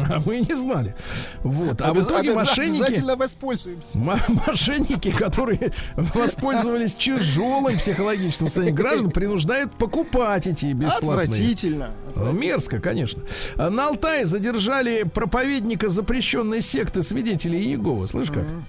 [0.08, 0.94] А мы и не знали.
[1.42, 1.80] Вот.
[1.80, 2.82] А в Обяз- итоге обяз- мошенники...
[2.82, 3.98] Обязательно воспользуемся.
[4.46, 11.12] Мошенники, которые воспользовались тяжелым психологическим состоянием граждан, принуждают покупать эти бесплатные.
[11.24, 11.90] Отвратительно.
[12.14, 13.22] Ну, Мерзко, конечно.
[13.56, 18.06] А На Алтае задержали проповедника запрещенной секты свидетелей Иеговы.
[18.08, 18.44] Слышь как?
[18.44, 18.62] Всё,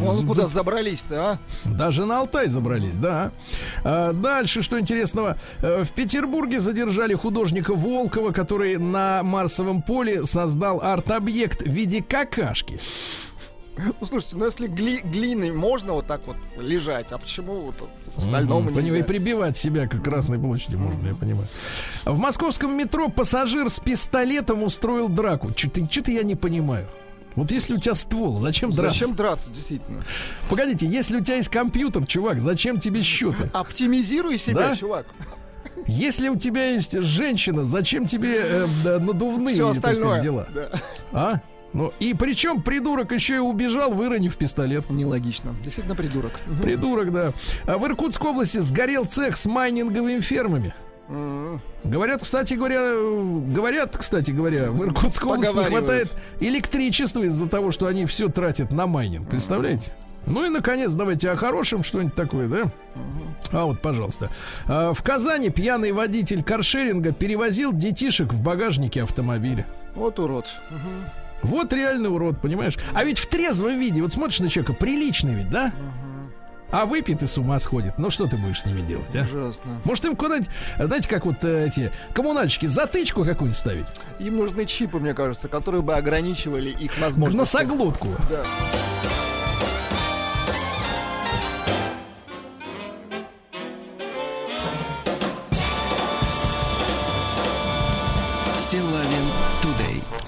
[0.00, 1.38] Ну, з- куда забрались-то, а?
[1.64, 3.32] Даже на Алтай забрались, да.
[3.84, 5.36] А, дальше, что интересного.
[5.62, 12.78] Э, В Петербурге задержали художника Волкова, который на Марсовом поле создал арт-объект в виде какашки.
[13.76, 17.74] Ну, слушайте, ну если гли- глиной можно вот так вот лежать, а почему вот
[18.16, 19.04] остальному Мгм, понимаю, и нельзя?
[19.04, 21.48] прибивать себя к Красной площади можно, я понимаю.
[22.04, 25.50] В московском метро пассажир с пистолетом устроил драку.
[25.56, 26.86] Что-то я не понимаю.
[27.36, 28.98] Вот если у тебя ствол, зачем драться?
[29.00, 30.04] Зачем драться, действительно?
[30.48, 33.50] Погодите, если у тебя есть компьютер, чувак, зачем тебе счеты?
[33.52, 34.76] Оптимизируй себя, Да?
[34.76, 35.06] чувак.
[35.86, 38.66] Если у тебя есть женщина, зачем тебе э,
[39.00, 40.22] надувные Все так сказать, остальное.
[40.22, 40.48] дела?
[40.54, 40.70] Да.
[41.12, 41.40] А?
[41.72, 44.88] Ну, и причем придурок еще и убежал, выронив пистолет.
[44.88, 45.52] Нелогично.
[45.64, 46.38] Действительно придурок.
[46.62, 47.32] Придурок, да.
[47.66, 50.72] А в Иркутской области сгорел цех с майнинговыми фермами.
[51.84, 52.94] Говорят, кстати говоря,
[53.54, 58.72] говорят, кстати говоря, в Иркутской области не хватает электричества из-за того, что они все тратят
[58.72, 59.28] на майнинг.
[59.28, 59.92] Представляете?
[60.26, 62.72] Ну и, наконец, давайте о хорошем что-нибудь такое, да?
[63.52, 64.30] А вот, пожалуйста.
[64.66, 69.66] А, В Казани пьяный водитель каршеринга перевозил детишек в багажнике автомобиля.
[69.94, 70.46] Вот урод.
[71.42, 72.78] Вот реальный урод, понимаешь?
[72.94, 75.72] А ведь в трезвом виде, вот смотришь на человека, приличный ведь, да?
[76.74, 77.98] А выпьет и с ума сходит.
[77.98, 79.22] Ну что ты будешь с ними делать, а?
[79.22, 79.80] Ужасно.
[79.84, 83.86] Может им куда-нибудь, знаете, как вот э, эти коммунальщики, затычку какую-нибудь ставить?
[84.18, 87.38] Им нужны чипы, мне кажется, которые бы ограничивали их возможности.
[87.38, 88.08] Носоглотку.
[88.28, 88.42] Да.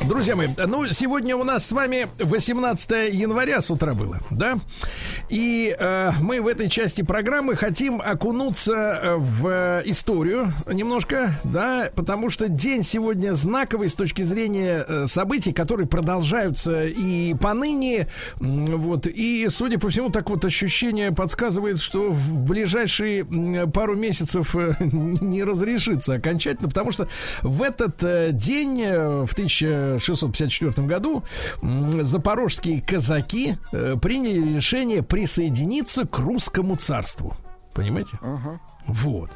[0.08, 4.56] Друзья мои, ну, сегодня у нас с вами 18 января с утра было, да?
[5.28, 12.30] И э, мы в этой части программы хотим окунуться э, в историю немножко, да, потому
[12.30, 18.06] что день сегодня знаковый с точки зрения э, событий, которые продолжаются и поныне,
[18.38, 23.24] вот, и, судя по всему, так вот ощущение подсказывает, что в ближайшие
[23.74, 27.08] пару месяцев э, не разрешится окончательно, потому что
[27.42, 28.84] в этот день,
[29.26, 29.34] в
[29.96, 31.22] 1654 году,
[32.00, 37.34] запорожские казаки э, приняли решение присоединиться к русскому царству.
[37.74, 38.18] Понимаете?
[38.86, 39.30] Вот.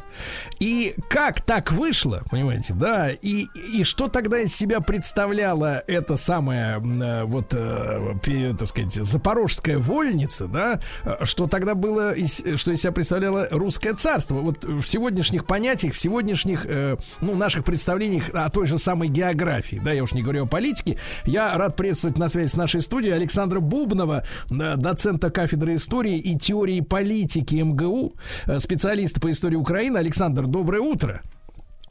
[0.61, 6.79] И как так вышло, понимаете, да, и, и что тогда из себя представляла эта самая,
[6.81, 12.71] э, вот, э, пе- так сказать, запорожская вольница, да, э, что тогда было, из- что
[12.71, 14.37] из себя представляло русское царство.
[14.37, 19.81] Вот в сегодняшних понятиях, в сегодняшних, э, ну, наших представлениях о той же самой географии,
[19.83, 23.15] да, я уж не говорю о политике, я рад приветствовать на связи с нашей студией
[23.15, 28.15] Александра Бубнова, э, доцента кафедры истории и теории политики МГУ,
[28.47, 29.99] э, специалиста по истории Украины.
[29.99, 31.23] Александр, доброе утро.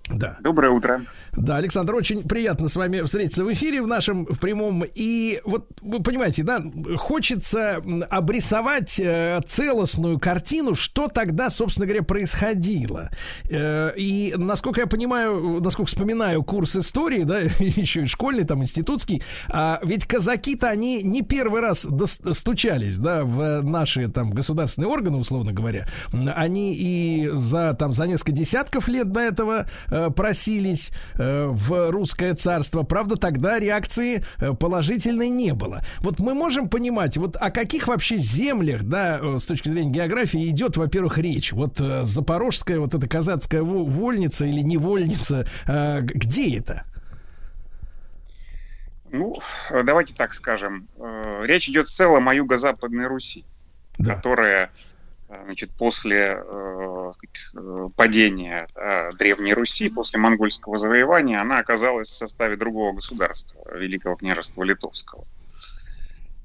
[0.09, 0.37] Да.
[0.41, 1.01] Доброе утро.
[1.33, 4.83] Да, Александр, очень приятно с вами встретиться в эфире в нашем в прямом.
[4.95, 6.61] И вот вы понимаете, да,
[6.97, 13.09] хочется обрисовать э, целостную картину, что тогда, собственно говоря, происходило.
[13.49, 19.21] Э, и насколько я понимаю, насколько вспоминаю курс истории, да, еще и школьный, там, институтский,
[19.47, 21.87] а ведь казаки-то они не первый раз
[22.33, 25.87] стучались, да, в наши там государственные органы, условно говоря.
[26.35, 32.33] Они и за там за несколько десятков лет до этого э, просились э, в русское
[32.33, 32.83] царство.
[32.83, 35.81] Правда, тогда реакции э, положительной не было.
[35.99, 40.49] Вот мы можем понимать, вот о каких вообще землях, да, э, с точки зрения географии
[40.49, 41.51] идет, во-первых, речь.
[41.53, 46.83] Вот э, запорожская, вот эта казацкая во- вольница или невольница, э, где это?
[49.11, 49.37] Ну,
[49.71, 50.87] э, давайте так скажем.
[50.97, 53.43] Э, Речь идет в целом о юго-западной Руси,
[53.97, 54.15] Да.
[54.15, 54.69] которая э,
[55.29, 57.11] значит, после э,
[57.55, 64.15] э, падения э, Древней Руси, после монгольского завоевания, она оказалась в составе другого государства, Великого
[64.15, 65.25] княжества Литовского.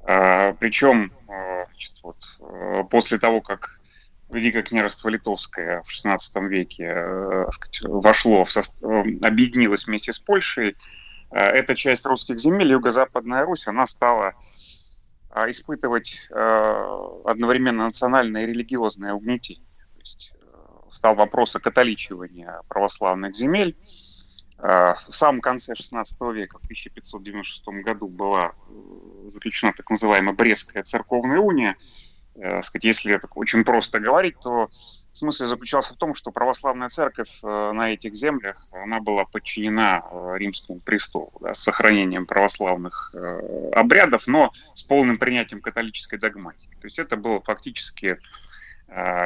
[0.06, 3.80] А, Причем э, значит, вот, э, после того, как
[4.28, 6.18] Великое княжество Литовское в XVI
[6.48, 10.76] веке э, сказать, вошло, в сос- э, объединилось вместе с Польшей,
[11.30, 14.34] э, эта часть русских земель, Юго-Западная Русь, она стала
[15.34, 19.66] испытывать э, одновременно национальное и религиозное угнетение.
[19.94, 20.46] То есть э,
[20.92, 23.76] стал вопрос о католичивании православных земель.
[24.58, 28.52] Э, В самом конце XVI века, в 1596 году, была
[29.26, 31.76] заключена так называемая Брестская церковная уния.
[32.62, 34.68] Сказать, если так очень просто говорить, то
[35.14, 40.34] смысл заключался в том, что православная церковь э, на этих землях, она была подчинена э,
[40.36, 46.74] римскому престолу, да, с сохранением православных э, обрядов, но с полным принятием католической догматики.
[46.80, 48.18] То есть это было фактически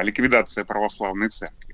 [0.01, 1.68] ликвидация православной церкви.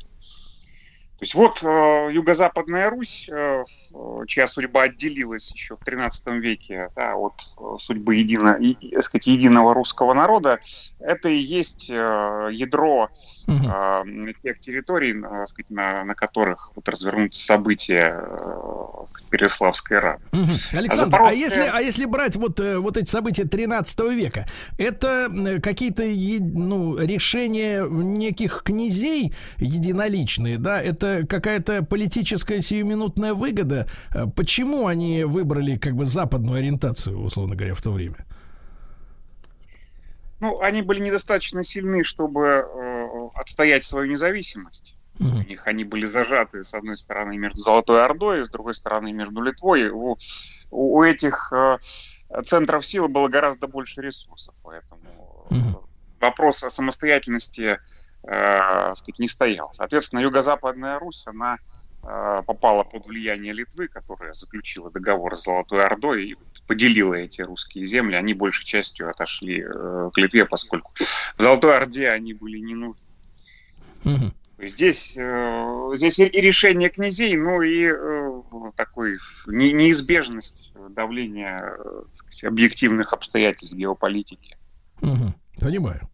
[1.18, 3.63] То есть вот э, юго-западная Русь, э,
[3.93, 9.28] э, чья судьба отделилась еще в XIII веке да, от э, судьбы едино, и, сказать,
[9.28, 10.59] единого русского народа,
[10.99, 13.09] это и есть э, ядро
[13.47, 14.03] э,
[14.43, 18.86] тех территорий, на, так сказать, на, на которых вот развернутся события э,
[19.30, 20.24] Переславской Рады.
[20.34, 20.51] Мгм.
[20.74, 24.45] Александр, а Запорожская- если, а если брать вот, э, вот эти события 13 века,
[24.78, 30.82] это э, какие-то ну, решения неких князей единоличные, да?
[30.82, 33.88] Это какая-то политическая сиюминутная выгода?
[34.14, 38.26] Э, Почему они выбрали как бы западную ориентацию, условно говоря, в то время?
[40.39, 44.97] Ну, они были недостаточно сильны, чтобы э, отстоять свою независимость.
[45.18, 49.41] У них они были зажаты, с одной стороны, между Золотой Ордой, с другой стороны, между
[49.41, 49.89] Литвой.
[49.89, 50.18] У,
[50.72, 51.78] у- этих э,
[52.43, 55.78] центров силы было гораздо больше ресурсов, поэтому Мгм.
[56.20, 57.80] вопрос о самостоятельности
[58.26, 59.70] сказать, не стоял.
[59.74, 61.58] Соответственно, Юго-Западная Русь, она
[62.04, 66.36] э, попала под влияние Литвы, которая заключила договор с Золотой Ордой и
[66.68, 68.16] поделила эти русские земли.
[68.16, 73.06] Они большей частью отошли э, к Литве, поскольку в Золотой Орде они были не нужны.
[74.58, 78.42] Здесь, э, здесь и решение князей, ну и э,
[78.76, 79.18] такой
[79.48, 84.58] не- неизбежность давления э, сказать, объективных обстоятельств геополитики.
[85.02, 85.36] Мгм.
[85.60, 86.10] Понимаю.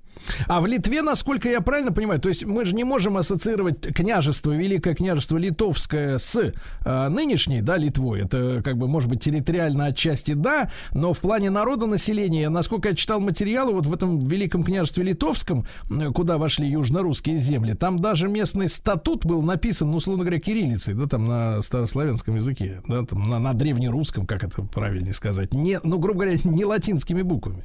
[0.48, 4.52] А в Литве, насколько я правильно понимаю, то есть мы же не можем ассоциировать княжество,
[4.52, 8.22] Великое княжество Литовское с э, нынешней, да, Литвой.
[8.22, 12.96] Это как бы, может быть, территориально отчасти да, но в плане народа населения, насколько я
[12.96, 15.66] читал материалы, вот в этом Великом княжестве Литовском,
[16.14, 21.08] куда вошли южно-русские земли, там даже местный статут был написан, ну, условно говоря, кириллицей, да,
[21.08, 26.00] там на старославянском языке, да, там на, на древнерусском, как это правильнее сказать, не, ну,
[26.00, 27.64] грубо говоря, не латинскими буквами.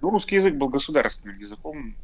[0.00, 1.96] Ну, русский язык был государственным языком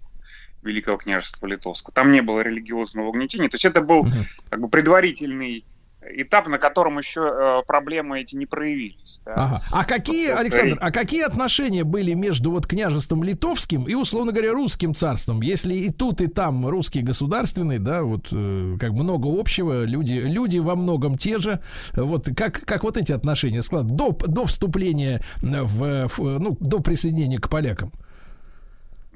[0.62, 1.92] Великого княжества Литовского.
[1.92, 3.48] Там не было религиозного угнетения.
[3.48, 4.06] То есть это был
[4.48, 5.66] как бы предварительный
[6.16, 9.20] этап, на котором еще э, проблемы эти не проявились.
[9.24, 9.34] да.
[9.34, 9.62] Ага.
[9.70, 10.96] А какие, Вот, Александр, повторить.
[10.96, 15.40] а какие отношения были между вот княжеством литовским и, условно говоря, русским царством?
[15.42, 20.58] Если и тут, и там русский государственный, да, вот э, как много общего, люди, люди
[20.58, 21.60] во многом те же.
[21.94, 27.38] Вот как, как вот эти отношения склад до, до вступления в, в, ну, до присоединения
[27.38, 27.92] к полякам?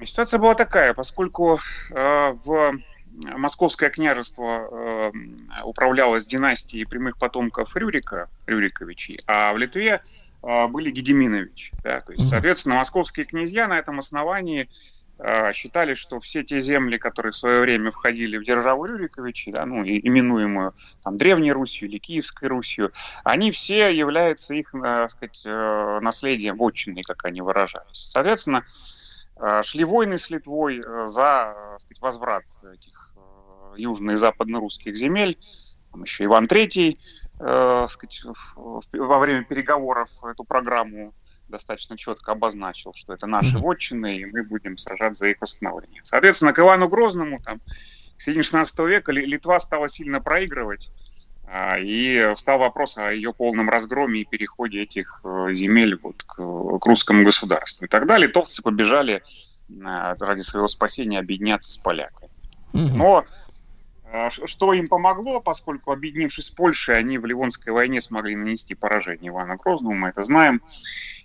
[0.05, 1.59] Ситуация была такая, поскольку
[1.91, 2.78] э, в
[3.17, 5.12] Московское княжество э,
[5.64, 10.03] управлялось династией прямых потомков Рюрика, Рюриковичей, а в Литве
[10.43, 11.73] э, были Гедеминовичи.
[11.83, 14.69] Да, то есть, соответственно, московские князья на этом основании
[15.19, 19.64] э, считали, что все те земли, которые в свое время входили в державу Рюриковичей, да,
[19.64, 22.93] ну, именуемую там, Древней Русью или Киевской Русью,
[23.25, 25.43] они все являются их, э, так сказать,
[26.03, 28.11] наследием, вотчиной, как они выражались.
[28.11, 28.64] Соответственно,
[29.62, 33.05] шли войны с Литвой за сказать, возврат этих
[33.77, 35.39] южно- и западно-русских земель.
[35.93, 36.99] Там еще Иван Третий
[37.39, 38.22] э, сказать,
[38.57, 41.12] во время переговоров эту программу
[41.49, 43.61] достаточно четко обозначил, что это наши Мгм.
[43.61, 46.01] вотчины, и мы будем сражаться за их восстановление.
[46.03, 47.61] Соответственно, к Ивану Грозному там,
[48.16, 50.91] к середине 16 века Ли- Литва стала сильно проигрывать,
[51.47, 56.35] а, и встал вопрос о ее полном разгроме и переходе этих э, земель вот к,
[56.35, 57.85] к русскому государству.
[57.85, 59.22] И тогда литовцы побежали
[59.68, 62.31] э, ради своего спасения объединяться с поляками.
[62.72, 63.24] Но
[64.28, 69.57] что им помогло, поскольку, объединившись с Польшей, они в Ливонской войне смогли нанести поражение Ивана
[69.57, 70.62] Грозному, мы это знаем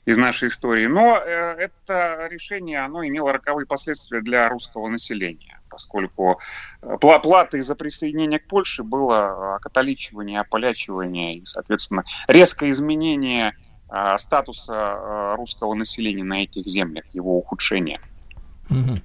[0.05, 0.87] из нашей истории.
[0.87, 6.39] Но э, это решение, оно имело роковые последствия для русского населения, поскольку
[6.81, 13.53] э, пла- платой за присоединение к Польше было э, католичивание, ополячивание и, соответственно, резкое изменение
[13.89, 17.99] э, статуса э, русского населения на этих землях, его ухудшение.
[18.69, 19.01] Мгм.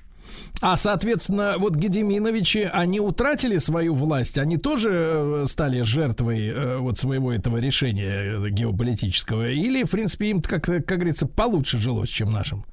[0.62, 6.98] А, соответственно, вот Гедеминовичи, они утратили свою власть, они тоже э, стали жертвой э, вот
[6.98, 12.32] своего этого решения э, геополитического, или, в принципе, им, как, как говорится, получше жилось, чем
[12.32, 12.64] нашим?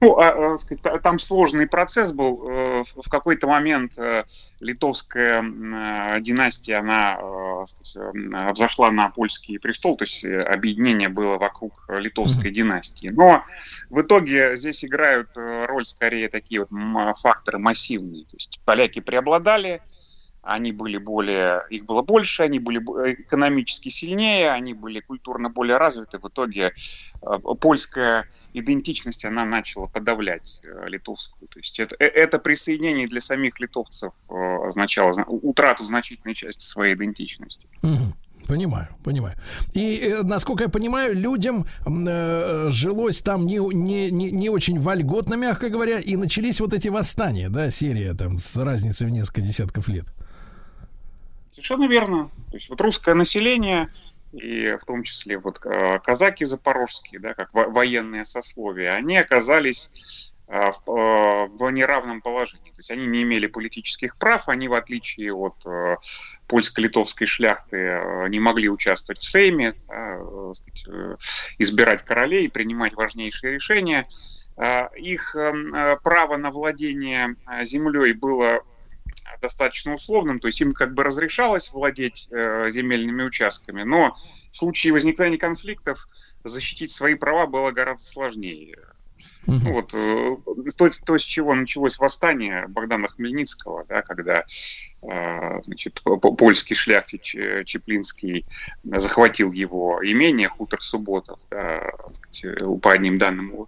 [0.00, 2.48] Ну, а, а, там сложный процесс был.
[2.48, 4.24] Э, В какой-то момент э,
[4.60, 7.18] литовская э, династия, она
[7.66, 13.08] сказать, взошла на польский престол, то есть объединение было вокруг литовской династии.
[13.08, 13.44] Но
[13.90, 16.70] в итоге здесь играют роль скорее такие вот
[17.18, 18.24] факторы массивные.
[18.24, 19.82] То есть поляки преобладали,
[20.42, 26.18] они были более, их было больше, они были экономически сильнее, они были культурно более развиты.
[26.18, 26.72] В итоге
[27.22, 31.48] э, польская идентичность, она начала подавлять э, литовскую.
[31.48, 36.94] То есть это, э, это присоединение для самих литовцев означало зна- утрату значительной части своей
[36.94, 37.68] идентичности.
[38.46, 39.36] Понимаю, понимаю.
[39.74, 45.68] И, насколько я понимаю, людям э, жилось там не, не, не, не очень вольготно, мягко
[45.68, 50.06] говоря, и начались вот эти восстания, да, серия там с разницей в несколько десятков лет.
[51.60, 52.30] Совершенно верно.
[52.50, 53.92] То есть вот русское население,
[54.32, 60.32] и в том числе вот э, казаки запорожские, да, как во- военные сословия, они оказались
[60.48, 62.70] э, в, э, в неравном положении.
[62.70, 65.62] То есть они не имели политических прав, они, в отличие от
[66.46, 68.00] польско-литовской шляхты,
[68.30, 70.18] не могли участвовать в Сейме, да,
[70.54, 71.18] сказать,
[71.58, 74.06] избирать королей, принимать важнейшие решения.
[74.96, 78.62] Их э, э, право на владение землей было
[79.40, 84.16] достаточно условным, то есть им как бы разрешалось владеть э, земельными участками, но
[84.50, 86.08] в случае возникновения конфликтов
[86.44, 88.78] защитить свои права было гораздо сложнее.
[89.46, 90.36] Ну, вот, э,
[90.76, 94.44] то, то, с чего началось восстание Богдана Хмельницкого, да, когда
[95.02, 98.44] э, значит, польский шляхтич э, Чеплинский
[98.84, 101.90] захватил его имение, хутор Субботов, да,
[102.82, 103.66] по одним данным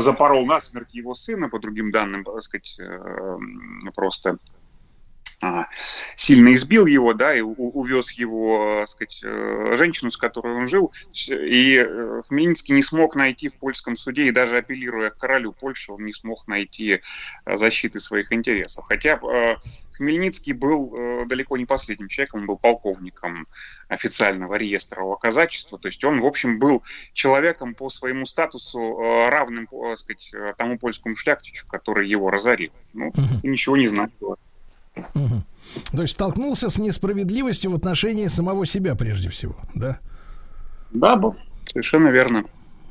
[0.00, 2.78] запорол насмерть его сына, по другим данным, так сказать,
[3.94, 4.38] просто
[6.16, 10.92] сильно избил его, да, и увез его, так сказать, э, женщину, с которой он жил,
[11.28, 15.92] и э, Хмельницкий не смог найти в польском суде, и даже апеллируя к королю Польши,
[15.92, 17.00] он не смог найти
[17.44, 18.84] э, защиты своих интересов.
[18.86, 19.56] Хотя э,
[19.94, 23.46] Хмельницкий был э, далеко не последним человеком, он был полковником
[23.88, 26.82] официального реестрового казачества, то есть он, в общем, был
[27.12, 32.30] человеком по своему статусу э, равным, э, так сказать, э, тому польскому шляхтичу, который его
[32.30, 32.72] разорил.
[32.92, 33.12] Ну,
[33.42, 34.36] и ничего не значило.
[35.14, 35.44] Мгм.
[35.92, 39.98] То есть столкнулся с несправедливостью в отношении самого себя прежде всего, да?
[40.92, 41.36] Да, был.
[41.66, 42.44] Совершенно верно.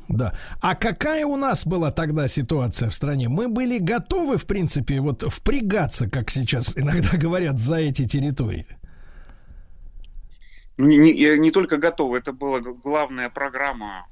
[0.08, 0.34] Да.
[0.60, 3.28] А какая у нас была тогда ситуация в стране?
[3.28, 8.66] Мы были готовы, в принципе, вот впрягаться, как сейчас иногда говорят, за эти территории.
[10.76, 14.06] Не, не- не только готовы, это была главная программа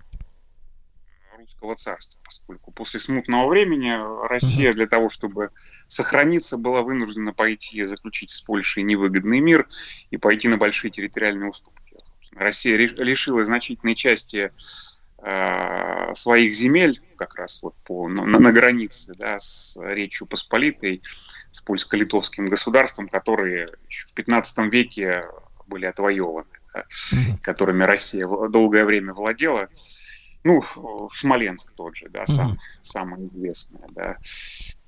[1.43, 3.93] русского царства, поскольку после смутного времени
[4.29, 5.51] Россия для того, чтобы
[5.89, 9.69] сохраниться, была вынуждена пойти заключить с Польшей невыгодный мир
[10.11, 11.97] и пойти на большие территориальные уступки.
[12.35, 14.53] Россия лишила значительной части
[15.23, 21.03] э, своих земель, как раз вот по, на, на границе да, с Речью Посполитой,
[21.51, 25.25] с польско-литовским государством, которые еще в 15 веке
[25.67, 26.85] были отвоеваны, да,
[27.43, 29.69] которыми Россия долгое время владела.
[30.45, 30.63] Ну,
[31.13, 32.59] Смоленск тот же, да, сам, Мгм.
[32.81, 34.17] самое известное, да.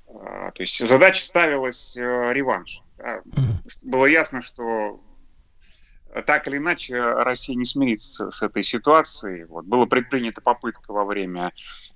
[0.08, 2.82] А, То есть задача ставилась э, реванш.
[2.98, 3.20] да.
[3.24, 3.62] Мгм.
[3.82, 5.00] Было ясно, что
[6.26, 9.44] так или иначе Россия не смирится с этой ситуацией.
[9.44, 9.64] Вот.
[9.64, 11.52] Была предпринята попытка во время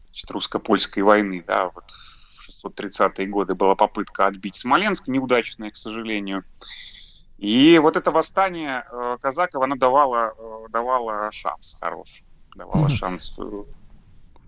[0.06, 6.44] значит, русско-польской войны, да, вот в 630-е годы была попытка отбить Смоленск, неудачная, к сожалению.
[7.36, 12.24] И вот это восстание э, казаков, оно давало, э, давало шанс хороший.
[12.58, 12.96] Давало Мгм.
[12.96, 13.38] шанс.
[13.38, 13.62] э,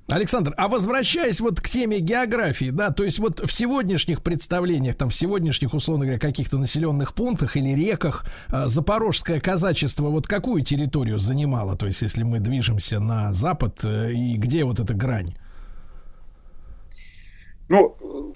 [0.09, 5.11] Александр, а возвращаясь вот к теме географии, да, то есть вот в сегодняшних представлениях, там
[5.11, 11.21] в сегодняшних, условно говоря, каких-то населенных пунктах или реках э, запорожское казачество вот какую территорию
[11.21, 11.77] занимало?
[11.77, 15.37] То есть если мы движемся на запад, э, и где вот эта грань?
[17.69, 18.35] Ну,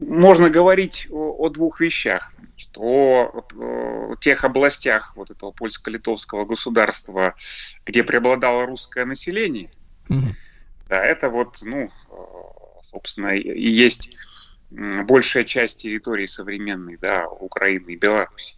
[0.00, 2.32] можно говорить о, о двух вещах.
[2.58, 7.36] Значит, о, о тех областях вот этого польско-литовского государства,
[7.86, 9.70] где преобладало русское население.
[10.08, 10.34] Мгм.
[10.88, 11.90] Да, это вот, ну, э,
[12.82, 14.16] собственно, и есть
[14.70, 18.56] большая часть территории современной, да, Украины и Беларуси.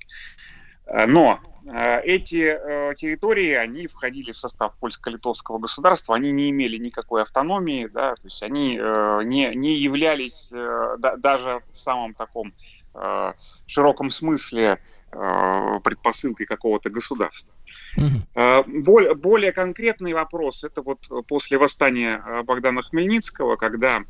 [0.86, 1.38] А, Но
[1.70, 7.86] э, эти э, территории, они входили в состав польско-литовского государства, они не имели никакой автономии,
[7.92, 12.54] да, то есть они э, не, не являлись э, да- даже в самом таком
[12.94, 13.32] э,
[13.66, 14.78] широком смысле
[15.12, 17.54] э, предпосылкой какого-то государства.
[17.96, 18.26] Мгм.
[18.34, 24.02] Э, боль- Более конкретный вопрос, это вот после восстания э, Богдана Хмельницкого, когда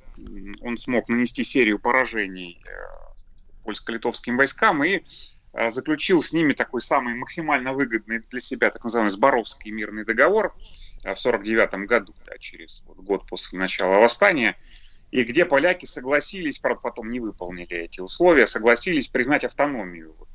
[0.62, 2.70] он смог нанести серию поражений э,
[3.65, 5.02] польско-литовским войскам и
[5.69, 10.55] заключил с ними такой самый максимально выгодный для себя так называемый Сборовский мирный договор
[11.02, 14.57] в 49 году, да, через вот год после начала восстания,
[15.11, 20.28] и где поляки согласились, правда, потом не выполнили эти условия, согласились признать автономию вот,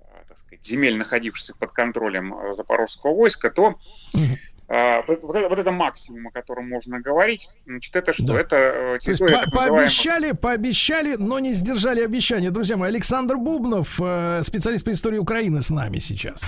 [0.00, 3.78] э, так сказать, земель, находившихся под контролем э, запорожского войска, то
[4.14, 7.48] э, вот, вот это, вот это максимум, о котором можно говорить.
[7.66, 8.26] Значит, это что?
[8.26, 8.40] Да.
[8.40, 12.50] Это э, То есть территория по- пообещали, пообещали, но не сдержали обещания.
[12.50, 13.94] Друзья мои, Александр Бубнов,
[14.44, 16.42] специалист по истории Украины, с нами сейчас.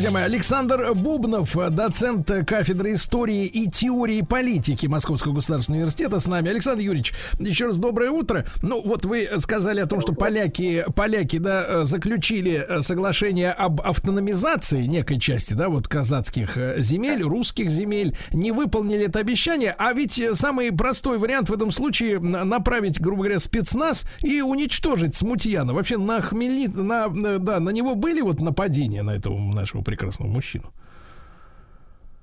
[0.00, 6.48] Друзья мои, Александр Бубнов, доцент кафедры истории и теории политики Московского государственного университета с нами.
[6.48, 8.46] Александр Юрьевич, еще раз доброе утро.
[8.62, 15.20] Ну, вот вы сказали о том, что поляки, поляки, да, заключили соглашение об автономизации некой
[15.20, 21.18] части, да, вот казацких земель, русских земель, не выполнили это обещание, а ведь самый простой
[21.18, 25.74] вариант в этом случае направить, грубо говоря, спецназ и уничтожить Смутьяна.
[25.74, 26.68] Вообще на Хмельни...
[26.68, 30.72] на, да, на него были вот нападения на этого нашего прекрасного мужчину?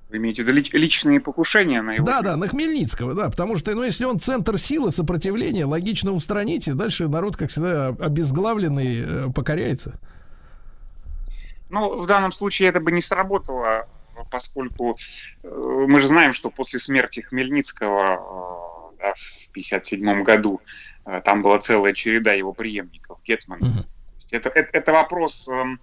[0.08, 2.24] Вы имеете в виду лич- личные покушения на его Да, жизнь?
[2.24, 6.72] да, на Хмельницкого, да, потому что, ну, если он центр силы сопротивления, логично устранить, и
[6.72, 10.00] дальше народ, как всегда, обезглавленный э, покоряется.
[11.68, 13.86] Ну, в данном случае это бы не сработало,
[14.30, 14.96] поскольку
[15.42, 20.60] э, мы же знаем, что после смерти Хмельницкого э, да, в 1957 году
[21.24, 23.60] там была целая череда его преемников, Гетман.
[23.60, 25.80] Есть Это, это, это вопрос, эм,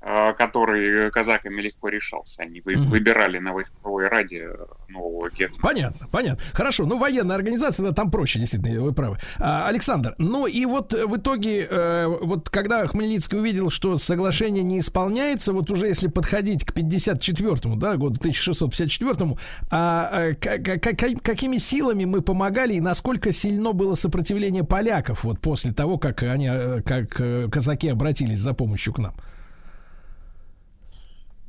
[0.00, 2.42] который казаками легко решался.
[2.42, 2.90] Они вы- Мгм.
[2.90, 4.48] выбирали на войсковой раде
[4.88, 5.62] нового Гетмана.
[5.62, 6.42] Понятно, понятно.
[6.54, 9.18] Хорошо, ну военная организация, да, там проще, действительно, вы правы.
[9.38, 14.62] А, Александр, ну и вот э, в итоге, э, вот когда Хмельницкий увидел, что соглашение
[14.62, 19.38] не исполняется, вот уже если подходить к 54-му, да, году 1654-му,
[19.70, 25.24] а, э, ка- ка- ка- какими силами мы помогали и насколько сильно было сопротивление поляков
[25.24, 27.20] вот после того, как они, э, как
[27.52, 29.12] казаки обратились за помощью к нам?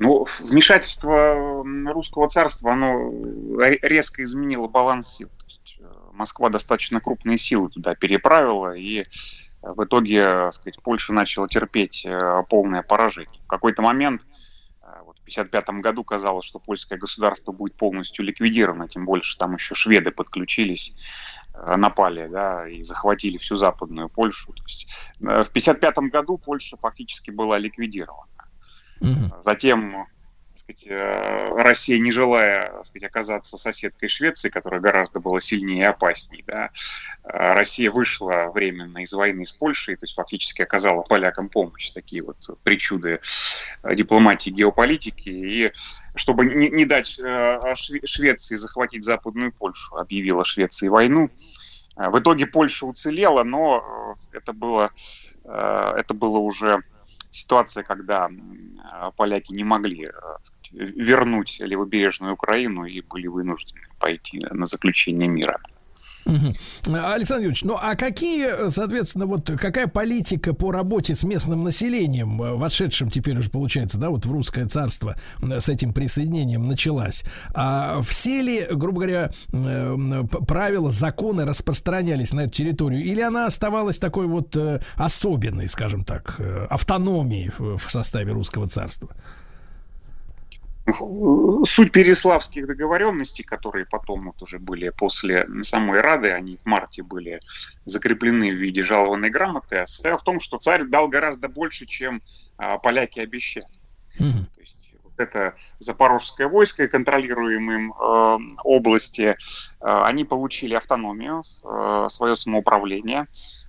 [0.02, 1.64] Ну, вмешательство
[1.94, 3.12] русского царства, оно
[3.60, 5.30] ре- резко изменило баланс сил.
[5.30, 9.06] То есть, э, Москва достаточно крупные силы туда переправила, и э,
[9.62, 13.40] в итоге, так сказать, Польша начала терпеть э, полное поражение.
[13.44, 14.24] В какой-то момент,
[14.82, 19.54] э, вот в 1955 году казалось, что польское государство будет полностью ликвидировано, тем больше там
[19.54, 20.96] еще шведы подключились,
[21.54, 24.52] э, напали, да, и захватили всю западную Польшу.
[24.54, 24.88] То есть,
[25.20, 28.31] э, в 1955 году Польша фактически была ликвидирована.
[29.02, 29.34] Мгм.
[29.44, 30.06] Затем,
[30.54, 36.44] сказать, э, Россия, не желая сказать, оказаться соседкой Швеции, которая гораздо была сильнее и опаснее,
[36.46, 36.70] да,
[37.24, 41.90] э, Россия вышла временно из войны с Польшей, то есть фактически оказала полякам помощь.
[41.90, 43.20] Такие вот причуды
[43.84, 45.30] э, дипломатии, геополитики.
[45.30, 45.72] И
[46.16, 51.32] чтобы не, не дать Шве- Швеции захватить Западную Польшу, объявила Швеции войну.
[51.96, 54.92] В итоге Польша уцелела, но это было,
[55.44, 56.84] это было уже
[57.32, 60.12] ситуация, когда э, поляки не могли э,
[60.44, 65.60] сказать, вернуть левобережную Украину и были вынуждены пойти на заключение мира.
[66.26, 72.54] Александр Юрьевич, ну а какие, соответственно, вот какая политика по работе с местным населением, э,
[72.54, 77.24] вошедшим теперь уже получается, да, вот в русское царство э, с этим присоединением началась?
[77.54, 83.22] А все ли, грубо говоря, э, м, п- правила, законы распространялись на эту территорию, или
[83.22, 86.40] она оставалась такой вот э, особенной, скажем так,
[86.70, 89.10] автономией в составе русского царства?
[90.94, 97.40] Суть переславских договоренностей, которые потом вот уже были после самой Рады, они в марте были
[97.86, 102.22] закреплены в виде жалованной грамоты, состояла в том, что царь дал гораздо больше, чем
[102.58, 103.66] а, поляки обещали.
[104.20, 104.46] Мгм.
[104.46, 109.36] То есть вот это запорожское войско и контролируемые им э, области, э,
[109.80, 113.26] они получили автономию, э, свое самоуправление, э,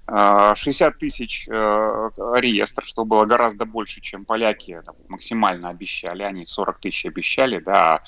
[0.08, 6.80] 60 тысяч э, реестр, что было гораздо больше, чем поляки там, максимально обещали, они 40
[6.80, 8.00] тысяч обещали, да,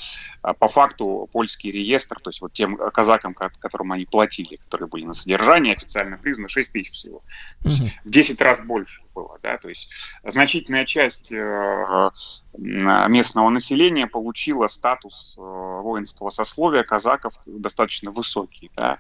[0.43, 4.89] а по факту польский реестр, то есть вот тем казакам, ко- которым они платили, которые
[4.89, 7.23] были на содержании, официально признано 6 тысяч всего
[7.63, 7.89] Мгм.
[8.05, 9.93] в 10 раз больше было, да, то есть
[10.25, 12.11] значительная часть э,
[12.59, 18.99] местного населения получила статус э, воинского сословия казаков достаточно высокий, да.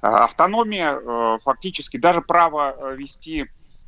[0.00, 3.46] А Автономия фактически даже право э, вести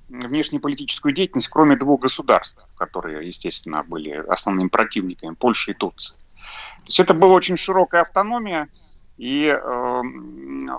[0.09, 6.15] внешнеполитическую деятельность, кроме двух государств, которые, естественно, были основными противниками, Польши и Турции.
[6.15, 8.71] То есть это была очень широкая автономия,
[9.19, 10.71] и э, м,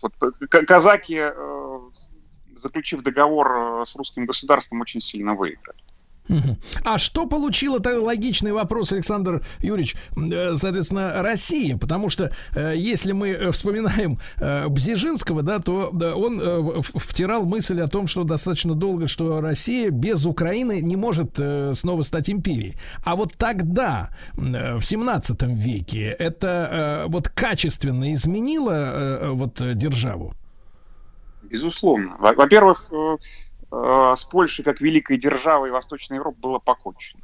[0.00, 0.14] вот,
[0.48, 1.80] казаки, э,
[2.56, 5.82] заключив договор э, с русским государством, очень сильно выиграли.
[6.84, 13.12] А что получил, это логичный вопрос, Александр Юрьевич, э, соответственно, Россия, потому что э, если
[13.12, 14.18] мы э, вспоминаем
[14.68, 20.80] Бзижинского, да, то он втирал мысль о том, что достаточно долго, что Россия без Украины
[20.80, 21.38] не может
[21.74, 22.76] снова стать империей.
[23.04, 30.34] А вот тогда, в 17 веке, это вот качественно изменило вот державу?
[31.42, 32.16] Безусловно.
[32.18, 33.16] Во- Во-первых, э,
[33.70, 37.22] э, с Польшей как великой державой Восточной Европы было покончено.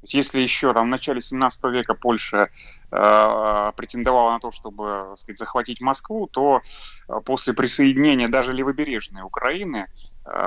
[0.00, 2.48] То есть если еще там, в начале 17 века Польша
[2.90, 6.62] э, претендовала на то, чтобы сказать, захватить Москву, то
[7.08, 9.88] э, после присоединения даже левобережной Украины,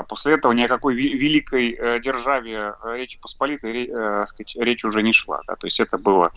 [0.08, 4.86] после этого ни о какой ве- великой э, державе э, Речи Посполитой э, сказать, речь
[4.86, 5.42] уже не шла.
[5.48, 5.56] да.
[5.56, 6.32] То есть это было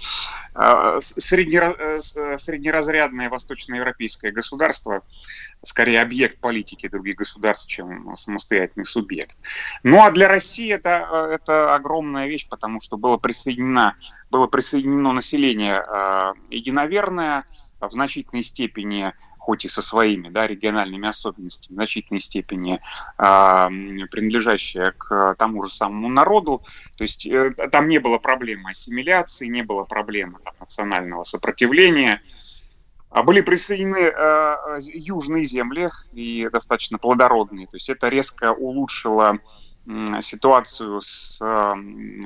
[0.55, 5.03] э, среднеразрядное восточноевропейское государство,
[5.63, 9.37] скорее объект политики других государств, чем самостоятельный субъект.
[9.83, 13.97] Ну а для России это, это огромная вещь, потому что было присоединено,
[14.31, 17.45] было присоединено население э, единоверное,
[17.81, 19.13] в значительной степени
[19.47, 22.81] хоть и со своими да, региональными особенностями, в значительной степени
[23.17, 23.69] э,
[24.11, 26.65] принадлежащее к тому же самому народу.
[26.97, 32.21] То есть э, там не было проблемы ассимиляции, не было проблемы там, национального сопротивления.
[33.11, 37.69] А были присоединены э, э, южные земли и достаточно плодородные.
[37.69, 39.39] То есть это резко улучшило
[40.21, 41.39] ситуацию с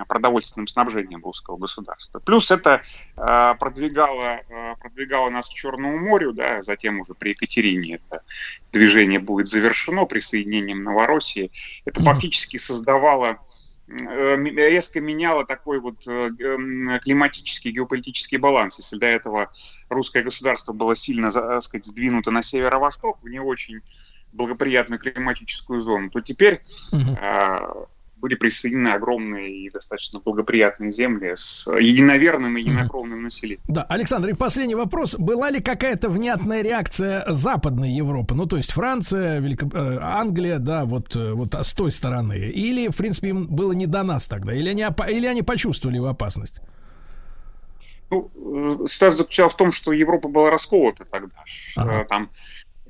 [0.08, 2.18] продовольственным снабжением русского государства.
[2.20, 2.82] Плюс это
[3.16, 8.22] э, продвигало, э, продвигало нас к Черному морю, да, затем уже при Екатерине это
[8.72, 11.50] движение будет завершено присоединением Новороссии.
[11.84, 13.38] Это фактически создавало
[13.88, 18.78] э, резко меняло такой вот климатический геополитический баланс.
[18.78, 19.50] Если до этого
[19.88, 23.82] русское государство было сильно, так сказать, сдвинуто на северо-восток, в не очень
[24.32, 26.60] благоприятную климатическую зону, то теперь
[26.92, 27.58] э,
[28.16, 33.62] были присоединены огромные и достаточно благоприятные земли с единоверным и единокровным населением.
[33.66, 35.16] Да, Александр, и последний вопрос.
[35.16, 38.34] Была ли какая-то внятная реакция Западной Европы?
[38.34, 39.66] Ну, то есть Франция, Велико...
[39.72, 42.34] э, Англия, да, вот, э, вот с той стороны.
[42.34, 44.52] Или, в принципе, им было не до нас тогда?
[44.54, 46.60] Или они, опа- или они почувствовали опасность?
[48.10, 51.36] Ну, э, ситуация заключалась в том, что Европа была расколота тогда.
[51.76, 52.04] Ага.
[52.04, 52.30] Там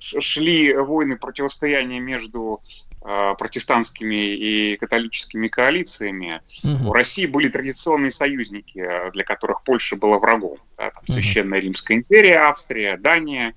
[0.01, 2.61] шли войны противостояния между
[3.03, 6.43] э, протестантскими и католическими коалициями.
[6.65, 6.89] Мгм.
[6.89, 10.59] У России были традиционные союзники, э, для которых Польша была врагом.
[10.77, 11.13] Да, там Мгм.
[11.13, 13.55] Священная Римская империя, Австрия, Дания,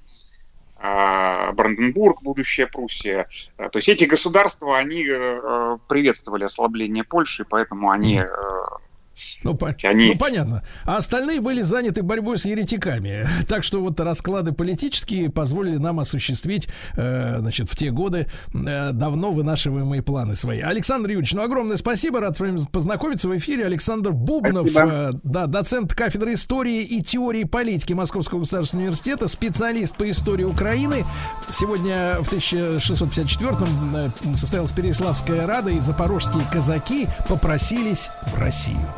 [0.86, 3.30] а, Бранденбург, будущая Пруссия.
[3.56, 8.22] То есть эти государства, они э, э, приветствовали ослабление Польши, поэтому они
[9.44, 10.64] Ну, по- Они- ну, понятно.
[10.86, 13.26] А остальные были заняты борьбой с еретиками.
[13.48, 19.32] Так что вот расклады политические позволили нам осуществить, э, значит, в те годы э, давно
[19.32, 20.62] вынашиваемые планы свои.
[20.62, 22.20] Александр Юрьевич, ну, огромное спасибо.
[22.20, 23.66] Рад с вами познакомиться в эфире.
[23.66, 25.12] Александр Бубнов, Спасибо.
[25.14, 31.06] э, да, доцент кафедры истории и теории политики Московского государственного университета, специалист по истории Украины.
[31.50, 38.80] Сегодня в 1654-м э, состоялась Переславская рада, и запорожские казаки попросились в Россию.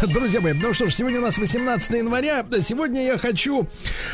[0.14, 2.44] Друзья мои, ну что ж, сегодня у нас 18 января.
[2.60, 3.68] Сегодня я хочу,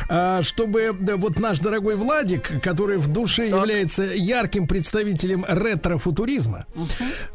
[0.09, 6.65] а, чтобы вот наш дорогой Владик, который в душе является ярким представителем ретро-футуризма,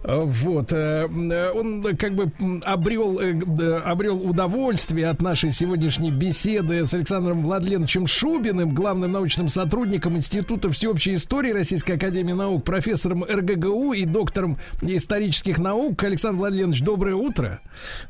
[0.05, 1.07] а, вот, э,
[1.55, 2.31] он как бы
[2.65, 10.17] обрел, э, обрел удовольствие от нашей сегодняшней беседы с Александром Владленовичем Шубиным, главным научным сотрудником
[10.17, 16.03] Института всеобщей истории Российской Академии Наук, профессором РГГУ и доктором исторических наук.
[16.05, 17.61] Александр Владленович, доброе утро.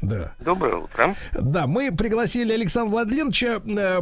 [0.01, 0.32] Да.
[0.41, 1.15] Доброе утро.
[1.33, 4.01] Да, мы пригласили Александра Владленовича э,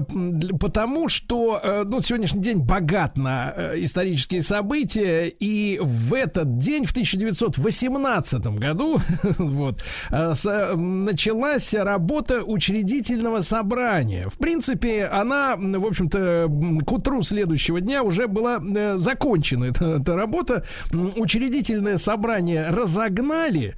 [0.59, 6.87] потому, что э, ну, сегодняшний день богат на э, исторические события, и в этот день,
[6.87, 9.01] в 1918 году,
[9.39, 14.29] вот, началась работа учредительного собрания.
[14.29, 16.49] В принципе, она, в общем-то,
[16.87, 18.61] к утру следующего дня уже была
[18.97, 20.65] закончена эта, эта работа.
[20.93, 23.75] Учредительное собрание разогнали,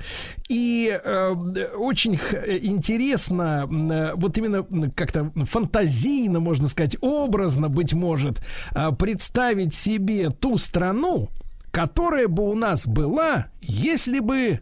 [0.48, 1.34] и э,
[1.76, 4.64] очень интересно, м, э, вот именно
[4.94, 8.40] как-то фантазийно, можно сказать, образно, быть может,
[8.74, 11.28] э, представить себе ту страну,
[11.70, 14.60] которая бы у нас была, если бы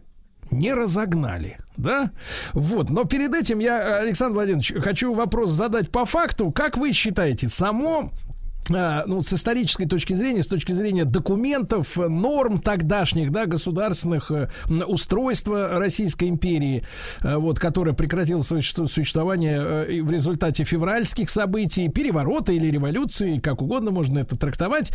[0.51, 2.11] не разогнали, да?
[2.53, 6.51] Вот, но перед этим я, Александр Владимирович, хочу вопрос задать по факту.
[6.51, 8.30] Как вы считаете, само а,
[8.69, 14.49] ну, с исторической точки зрения, с точки зрения документов, э, норм тогдашних, да, государственных э,
[14.85, 16.83] устройства Российской империи,
[17.21, 23.61] э, вот, которое прекратило свое существование э, в результате февральских событий, переворота или революции, как
[23.61, 24.91] угодно можно это трактовать.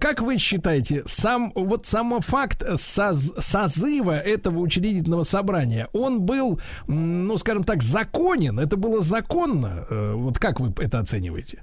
[0.00, 7.38] Как вы считаете, сам, вот сам факт соз- созыва этого учредительного собрания, он был, ну,
[7.38, 8.58] скажем так, законен?
[8.58, 9.86] Это было законно?
[9.88, 11.62] Э, Вот как вы это оцениваете?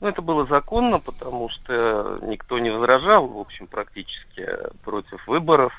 [0.00, 4.48] Ну, это было законно, потому что никто не возражал, в общем, практически
[4.82, 5.72] против выборов.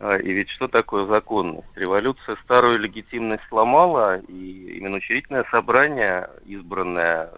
[0.00, 1.66] А, И ведь что такое законность?
[1.74, 7.30] Революция старую легитимность сломала, и именно учредительное собрание, избранное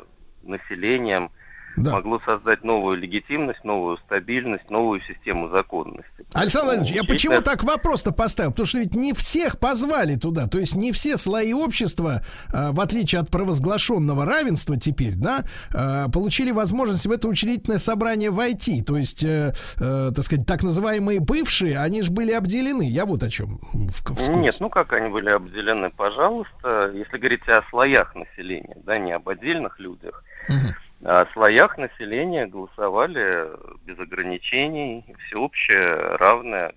[0.43, 1.31] населением,
[1.77, 1.93] Да.
[1.93, 6.05] могло создать новую легитимность, новую стабильность, новую систему законности.
[6.35, 8.51] Александр Владимирович, я почему Учредительное- так вопрос-то поставил?
[8.51, 10.47] Потому что ведь не всех позвали туда.
[10.47, 12.23] То есть не все слои общества,
[12.53, 15.45] э, в отличие от провозглашенного равенства теперь, да,
[15.75, 18.83] э, получили возможность в это учредительное собрание войти.
[18.83, 22.89] То есть, э, э, так сказать, так называемые бывшие, они же были обделены.
[22.89, 23.59] Я вот о чем.
[23.91, 24.29] вскользь.
[24.31, 26.91] Нет, ну как они были обделены, пожалуйста.
[26.95, 30.25] Если говорить о слоях населения, да, не об отдельных людях.
[30.49, 30.75] Мгм.
[31.33, 33.49] Слоях населения голосовали
[33.85, 36.75] без ограничений, всеобщее, равное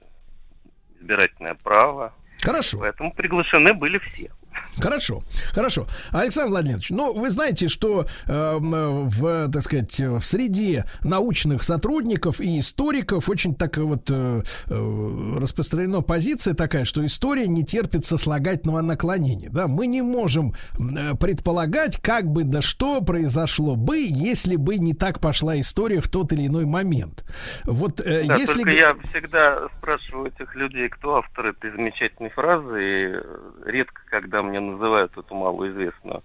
[1.00, 2.14] избирательное право.
[2.42, 2.80] Хорошо.
[2.80, 4.32] Поэтому приглашены были все.
[4.80, 5.22] Хорошо,
[5.52, 5.88] хорошо.
[6.12, 12.60] Александр Владимирович, ну, вы знаете, что э, в, так сказать, в среде научных сотрудников и
[12.60, 19.50] историков очень так вот э, э, распространена позиция такая, что история не терпит сослагательного наклонения.
[19.50, 19.68] Да?
[19.68, 25.20] Мы не можем э, предполагать, как бы да что произошло бы, если бы не так
[25.20, 27.24] пошла история в тот или иной момент.
[27.64, 28.64] Вот э, Да, если...
[28.64, 34.60] только я всегда спрашиваю этих людей, кто автор этой замечательной фразы, и редко, когда мне
[34.60, 36.24] называют эту малоизвестную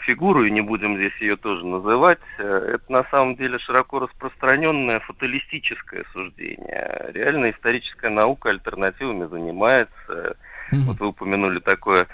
[0.00, 5.00] фигуру, и не будем здесь ее тоже называть, э, это на самом деле широко распространенное
[5.00, 7.10] фаталистическое суждение.
[7.12, 10.36] Реально историческая наука альтернативами занимается.
[10.72, 12.06] Вот вы упомянули такое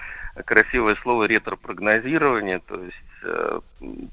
[0.45, 2.97] красивое слово ретро-прогнозирование, то есть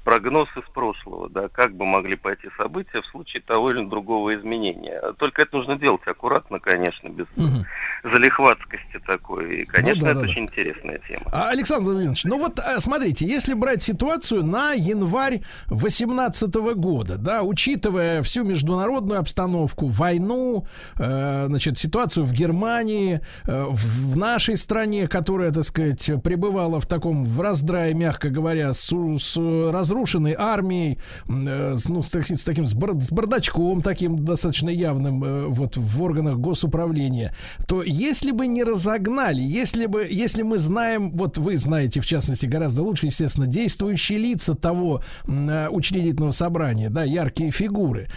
[0.04, 5.00] прогноз из прошлого, да, как бы могли пойти события в случае того или другого изменения.
[5.18, 7.64] Только это нужно делать аккуратно, конечно, без Мгм.
[8.04, 9.62] залихватскости такой.
[9.62, 10.30] И, конечно, да, это да, да.
[10.30, 11.24] очень интересная тема.
[11.32, 17.42] А, Александр Владимирович, ну вот а, смотрите, если брать ситуацию на январь 2018 года, да,
[17.42, 20.66] учитывая всю международную обстановку, войну,
[20.98, 27.24] э, значит, ситуацию в Германии, э, в, нашей стране, которая, так сказать, пребывала в таком
[27.24, 30.98] в раздрае, мягко говоря, с, с разрушенной армией,
[31.28, 35.76] э, ну, с, таки- с таким с, бар- с бардачком таким достаточно явным э, вот
[35.76, 37.34] в органах госуправления,
[37.66, 42.46] то если бы не разогнали, если бы, если мы знаем, вот вы знаете в частности
[42.46, 48.08] гораздо лучше, естественно, действующие лица того э, учредительного собрания, да, яркие фигуры,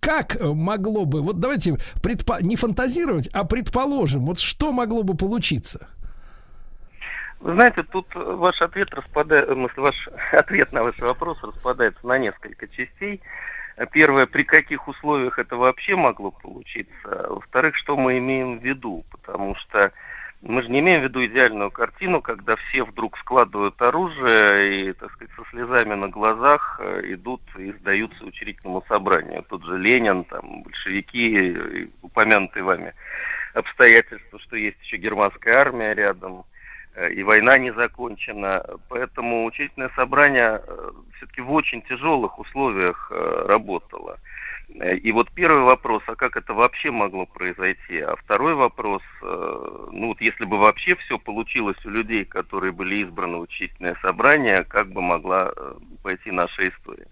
[0.00, 5.88] как могло бы, вот давайте предпо- не фантазировать, а предположим, вот что могло бы получиться?
[7.40, 12.68] Вы знаете, тут э, ваш ответ распадается, ваш ответ на ваш вопрос распадается на несколько
[12.68, 13.20] частей.
[13.76, 17.26] Э, Первое, при каких условиях это вообще могло получиться.
[17.28, 19.90] Во-вторых, что мы имеем в виду, потому что
[20.42, 25.10] мы же не имеем в виду идеальную картину, когда все вдруг складывают оружие и, так
[25.12, 29.44] сказать, со слезами на глазах э, идут и сдаются учредительному собранию.
[29.48, 32.94] Тут же Ленин, там, большевики, и упомянутые вами
[33.54, 36.44] обстоятельства, что есть еще германская армия рядом.
[36.94, 38.64] Э, и война не закончена.
[38.88, 40.62] Поэтому учительное собрание
[41.16, 44.18] все-таки в очень тяжелых условиях работало.
[44.78, 48.00] Э, и вот первый вопрос, а как это вообще могло произойти?
[48.00, 52.96] А второй вопрос, э, ну вот если бы вообще все получилось у людей, которые были
[52.96, 57.08] избраны в учительное собрание, как бы могла э, пойти наша история?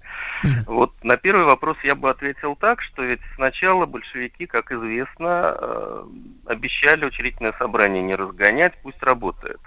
[0.66, 6.04] Вот на первый вопрос я бы ответил так, что ведь сначала большевики, как известно,
[6.46, 9.60] обещали учредительное собрание не разгонять, пусть работает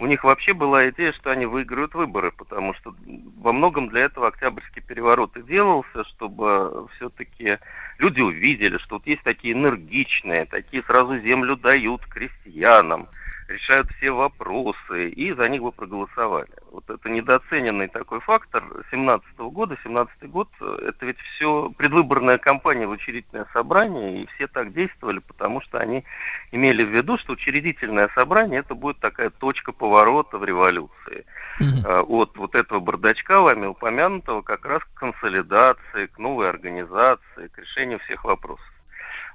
[0.00, 2.94] у них вообще была идея, что они выиграют выборы, потому что
[3.36, 7.58] во многом для этого Октябрьский переворот и делался, чтобы все-таки
[7.98, 13.08] люди увидели, что вот есть такие энергичные, такие сразу землю дают крестьянам,
[13.48, 16.50] решают все вопросы, и за них бы проголосовали.
[16.70, 19.76] Вот это недооцененный такой фактор 17 года.
[19.82, 25.60] 17 год– это ведь все предвыборная кампания в учредительное собрание, и все так действовали, потому
[25.62, 26.04] что они
[26.52, 31.24] имели в виду, что учредительное собрание– это будет такая точка поворота в революции.
[31.60, 32.02] Mm-hmm.
[32.02, 37.98] От вот этого бардачка, вами упомянутого, как раз к консолидации, к новой организации, к решению
[38.00, 38.64] всех вопросов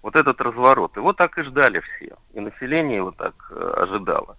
[0.04, 0.96] вот этот разворот.
[0.98, 4.38] Его так и ждали все, и население его так э, ожидало.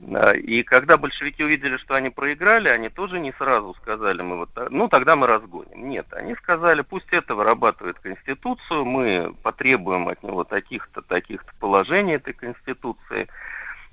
[0.00, 4.50] Э, и когда большевики увидели, что они проиграли, они тоже не сразу сказали, мы вот,
[4.70, 5.88] ну тогда мы разгоним.
[5.88, 12.34] Нет, они сказали, пусть это вырабатывает Конституцию, мы потребуем от него таких-то, таких-то положений этой
[12.34, 13.28] Конституции,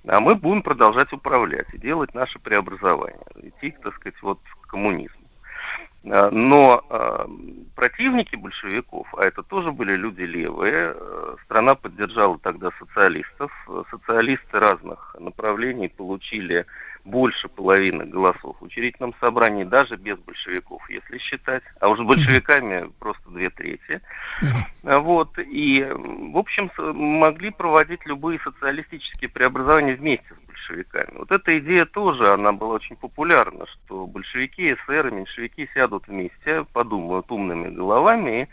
[0.08, 5.25] а мы будем продолжать управлять и делать наше преобразование, идти, так сказать, вот к коммунизму.
[6.06, 7.26] Э, но э,
[7.76, 13.52] противники большевиков, а это тоже были люди левые, э, страна поддержала тогда социалистов.
[13.90, 16.66] Социалисты разных направлений получили
[17.06, 21.64] больше половины голосов в учредительном собрании, даже без большевиков, если считать.
[21.80, 24.02] А уже с большевиками просто две трети.
[24.84, 25.38] Вот.
[25.38, 31.18] И, в общем, могли проводить любые социалистические преобразования вместе с большевиками.
[31.18, 37.32] Вот эта идея тоже, она была очень популярна, что большевики, эсеры, меньшевики сядут вместе, подумают
[37.32, 38.48] умными головами и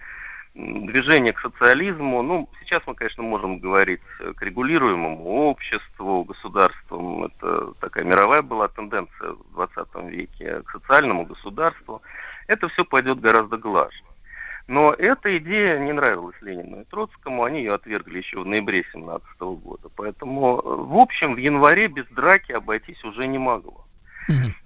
[0.54, 4.02] движение к социализму, ну, сейчас мы, конечно, можем говорить
[4.36, 12.02] к регулируемому обществу, государствам, это такая мировая была тенденция в 20 веке, к социальному государству,
[12.48, 14.02] это все пойдет гораздо глаже.
[14.68, 19.40] Но эта идея не нравилась Ленину и Троцкому, они ее отвергли еще в ноябре 17
[19.40, 19.88] года.
[19.96, 23.84] Поэтому, в общем, в январе без драки обойтись уже не могло.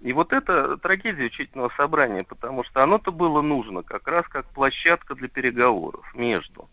[0.01, 5.15] И вот это трагедия учительного собрания, потому что оно-то было нужно как раз как площадка
[5.15, 6.69] для переговоров между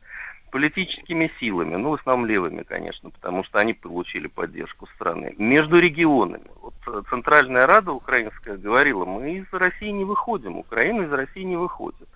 [0.51, 6.45] политическими силами, ну, в основном левыми, конечно, потому что они получили поддержку страны, между регионами.
[6.61, 11.57] Вот э, Центральная Рада украинская говорила, мы из России не выходим, Украина из России не
[11.57, 12.07] выходит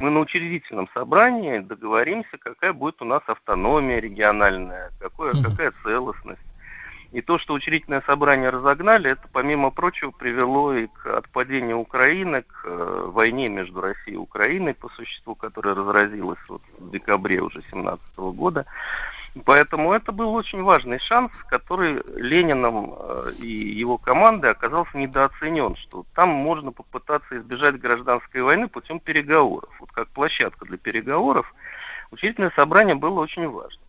[0.00, 6.40] мы на учредительном собрании договоримся, какая будет у нас автономия региональная, какое, какая целостность.
[7.12, 12.62] И то, что учредительное собрание разогнали, это, помимо прочего, привело и к отпадению Украины, к
[12.64, 18.16] э, войне между Россией и Украиной, по существу, которая разразилась вот в декабре уже 2017
[18.16, 18.64] года.
[19.44, 26.06] Поэтому это был очень важный шанс, который Лениным э, и его командой оказался недооценен, что
[26.14, 29.68] там можно попытаться избежать гражданской войны путем переговоров.
[29.80, 31.52] Вот как площадка для переговоров
[32.10, 33.82] учредительное собрание было очень важно.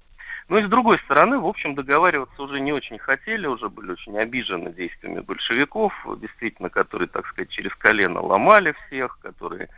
[0.49, 4.17] Но и с другой стороны, в общем, договариваться уже не очень хотели, уже были очень
[4.17, 9.69] обижены действиями большевиков, действительно, которые, так сказать, через колено ломали всех, которые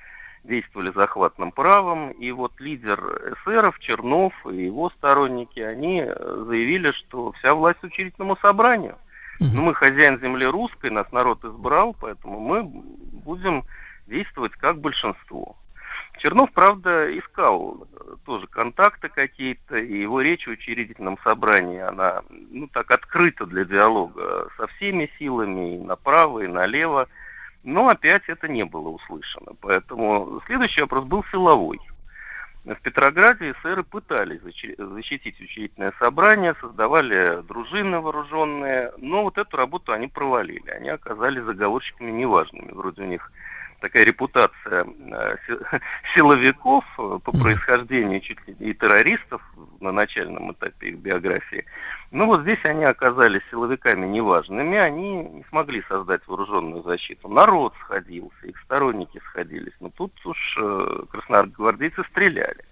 [0.43, 2.99] действовали захватным правом, и вот лидер
[3.33, 8.97] эсеров, Чернов и его сторонники, они э, заявили, что вся власть учредительному собранию.
[9.39, 13.63] Ну, мы хозяин земли русской, нас народ избрал, поэтому мы будем
[14.07, 15.57] действовать как большинство.
[16.26, 22.68] Чернов, правда, искал э, тоже контакты какие-то, и его речь в учредительном собрании, она, ну,
[22.68, 27.07] так открыта для диалога со всеми силами, и направо, и налево.
[27.64, 29.52] Но опять это не было услышано.
[29.61, 31.80] Поэтому следующий вопрос был силовой.
[32.64, 40.07] В Петрограде эсеры пытались защитить учредительное собрание, создавали дружины вооруженные, но вот эту работу они
[40.07, 40.72] провалили.
[40.72, 42.72] Они оказались заговорщиками неважными.
[42.72, 43.31] Вроде у них
[43.85, 45.35] такая репутация э,
[46.15, 49.43] силовиков по происхождению чуть ли и террористов
[49.79, 51.65] на начальном этапе их биографии.
[52.09, 57.27] Ну вот здесь они оказались силовиками неважными, они не смогли создать вооруженную защиту.
[57.27, 62.65] Народ сходился, их сторонники сходились, но тут уж э, красногвардейцы стреляли.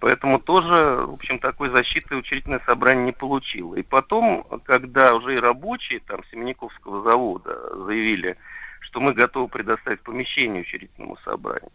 [0.00, 3.74] Поэтому тоже, в общем, такой защиты учредительное собрание не получило.
[3.74, 8.38] И потом, когда уже и рабочие там Семенниковского завода заявили,
[8.82, 11.70] что мы готовы предоставить помещение учредительному собранию.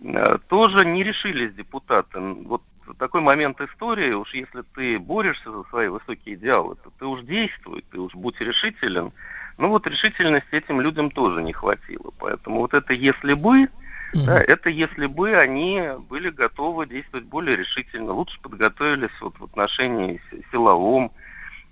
[0.00, 2.20] Э, тоже не решились депутаты.
[2.20, 2.62] Вот
[2.98, 7.84] такой момент истории, уж если ты борешься за свои высокие идеалы, то ты уж действуй,
[7.90, 9.12] ты уж будь решителен.
[9.58, 12.12] Ну вот решительности этим людям тоже не хватило.
[12.18, 13.68] Поэтому вот это «если бы»,
[14.12, 20.20] да, это если бы они были готовы действовать более решительно, лучше подготовились вот в отношении
[20.50, 21.12] силовом,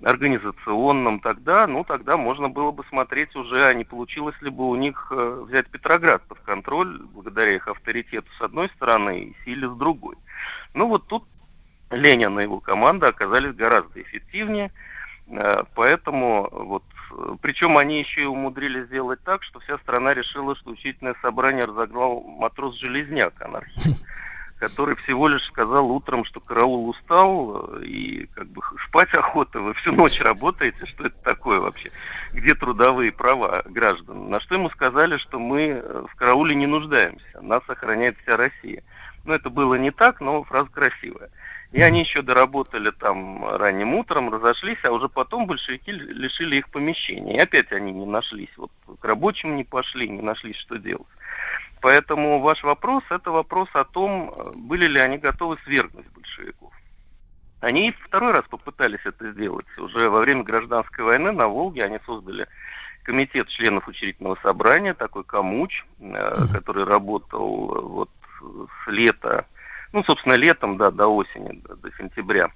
[0.03, 4.77] организационном, тогда, ну, тогда можно было бы смотреть уже, а не получилось ли бы у
[4.77, 9.77] них э, взять Петроград под контроль, благодаря их авторитету с одной стороны и силе с
[9.77, 10.17] другой.
[10.75, 11.25] Ну, вот тут
[11.91, 14.71] Ленин и его команда оказались гораздо эффективнее,
[15.27, 20.55] э, поэтому вот, э, причем они еще и умудрились сделать так, что вся страна решила,
[20.55, 24.05] что учительное собрание разогнал матрос-железняк, анархист
[24.59, 29.75] который всего лишь сказал утром, что караул устал э, и как бы спать охота, вы
[29.75, 31.91] всю ночь работаете, что это такое вообще?
[32.33, 34.31] Где трудовые права граждан?
[34.31, 38.83] На что ему сказали, что мы э, в карауле не нуждаемся, нас охраняет вся Россия.
[39.25, 41.31] Ну, это было не так, но фраза красивая.
[41.71, 47.37] И они еще доработали там ранним утром, разошлись, а уже потом большевики лишили их помещения.
[47.37, 51.07] И опять они не нашлись, вот к рабочим не пошли, не нашлись, что делать.
[51.81, 56.73] Поэтому ваш вопрос– это вопрос о том, были ли они готовы свергнуть большевиков.
[57.61, 59.67] Они второй раз попытались это сделать.
[59.79, 62.47] Уже во время гражданской войны на Волге они создали
[63.03, 68.11] комитет членов учредительного собрания, такой Камуч, э, который работал вот
[68.41, 69.47] с лета,
[69.93, 72.51] ну, собственно, летом, да, до осени, до сентября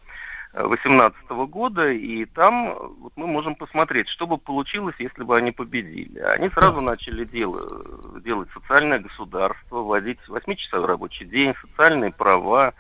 [0.53, 6.19] 2018 года, и там вот мы можем посмотреть, что бы получилось, если бы они победили.
[6.19, 7.85] Они сразу начали дело,
[8.21, 12.75] делать социальное государство, вводить 8-часовой рабочий день, социальные права,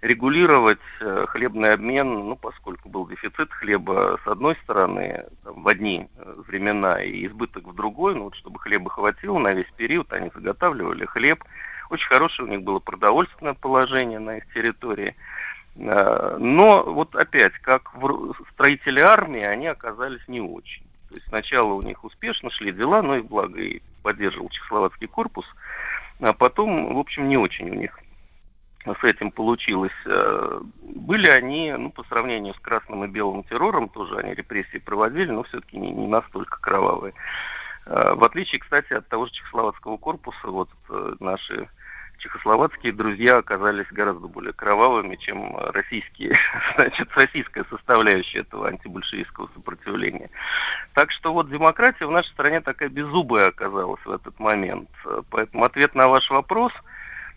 [0.00, 6.08] регулировать э, хлебный обмен, ну, поскольку был дефицит хлеба с одной стороны там, в одни
[6.16, 10.30] э, времена и избыток в другой, ну, вот, чтобы хлеба хватило на весь период, они
[10.34, 11.44] заготавливали хлеб.
[11.88, 15.14] Очень хорошее у них было продовольственное положение на их территории.
[15.76, 17.92] Э, Но вот опять, как
[18.52, 20.84] строители армии, они оказались не очень.
[21.08, 25.46] То есть сначала у них успешно шли дела, но и благо и поддерживал Чехословацкий корпус,
[26.20, 27.98] а потом, в общем, не очень у них
[28.84, 29.92] с этим получилось.
[30.06, 35.30] Э, Были они, ну, по сравнению с красным и белым террором, тоже они репрессии проводили,
[35.30, 37.14] но все-таки не, не настолько кровавые.
[37.86, 40.68] Э, В отличие, кстати, от того же Чехословацкого корпуса, вот
[41.20, 41.68] наши
[42.22, 46.38] чехословацкие друзья оказались гораздо более кровавыми, чем российские,
[46.76, 50.30] значит, российская составляющая этого антибольшевистского сопротивления.
[50.94, 54.88] Так что вот демократия в нашей стране такая беззубая оказалась в этот момент.
[55.30, 56.72] Поэтому ответ на ваш вопрос,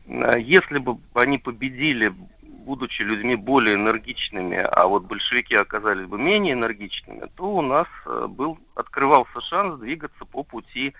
[0.08, 6.54] э, если бы они победили, будучи людьми более энергичными, а вот большевики оказались бы менее
[6.54, 10.94] энергичными, то у нас э, был, открывался шанс двигаться по пути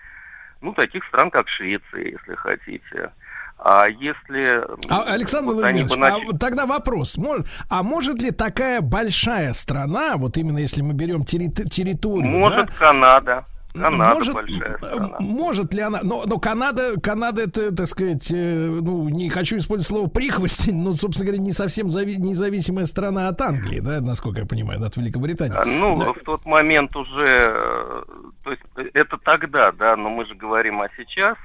[0.60, 3.12] ну, таких стран, как Швеция, если хотите.
[3.58, 4.62] А если...
[4.90, 7.16] А, Александр вот Владимирович, бы а начали- вот тогда вопрос.
[7.18, 12.66] Мож- а может ли такая большая страна, вот именно если мы берем терри- территорию, Может,
[12.66, 13.44] да, Канада.
[13.82, 15.16] Канада может, большая страна.
[15.20, 19.86] может ли она, но, но Канада, Канада это, так сказать, э, ну, не хочу использовать
[19.88, 24.46] слово прихвостень, но, собственно говоря, не совсем зави- независимая страна от Англии, да, насколько я
[24.46, 25.56] понимаю, от Великобритании.
[25.56, 26.12] А, Ну, Да.
[26.12, 28.02] в тот момент уже, э,
[28.44, 31.36] то есть э, это тогда, да, но мы же говорим о сейчас.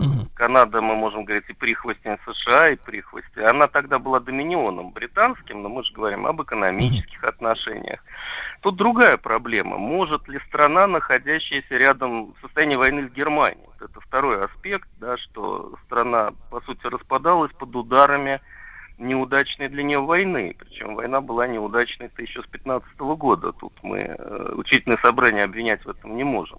[0.00, 0.28] Мгм.
[0.34, 3.42] Канада, мы можем говорить и прихвостень США, и прихвостень.
[3.42, 8.00] Она тогда была доминионом британским, но мы же говорим об экономических отношениях.
[8.60, 9.78] Тут другая проблема.
[9.78, 13.68] Может ли страна, находящаяся рядом в состоянии войны с Германией?
[13.80, 18.40] Это второй аспект, да, что страна, по сути, распадалась под ударами
[18.98, 20.56] неудачной для нее войны.
[20.58, 23.52] Причем война была неудачной-то еще с 15 года.
[23.52, 26.58] Тут мы э, учительное собрание обвинять в этом не можем.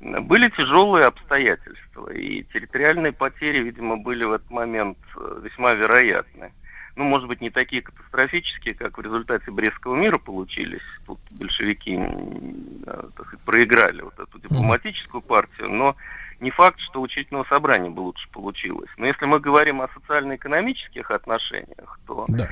[0.00, 6.52] Были тяжелые обстоятельства, и территориальные потери, видимо, были в этот момент э, весьма вероятны.
[6.94, 10.82] Ну, может быть, не такие катастрофические, как в результате Брестского мира получились.
[11.06, 11.98] Тут большевики
[12.84, 15.96] так сказать, проиграли вот эту дипломатическую партию, но
[16.40, 18.90] не факт, что у учительного собрания бы лучше получилось.
[18.98, 22.48] Но если мы говорим о социально-экономических отношениях, то Да.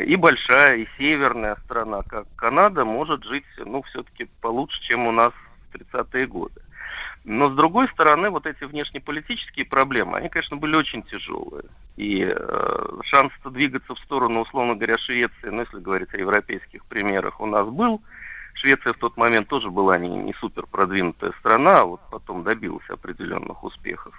[0.00, 5.32] и большая, и северная страна, как Канада, может жить, ну, все-таки получше, чем у нас
[5.70, 6.60] в 30-е годы.
[7.24, 11.64] Но, с другой стороны, вот эти внешнеполитические проблемы, они, конечно, были очень тяжелые.
[11.96, 17.40] И э, шанс двигаться в сторону, условно говоря, Швеции, ну, если говорить о европейских примерах,
[17.40, 18.02] у нас был.
[18.54, 22.88] Швеция в тот момент тоже была не, не супер продвинутая страна, а вот потом добилась
[22.88, 24.14] определенных успехов.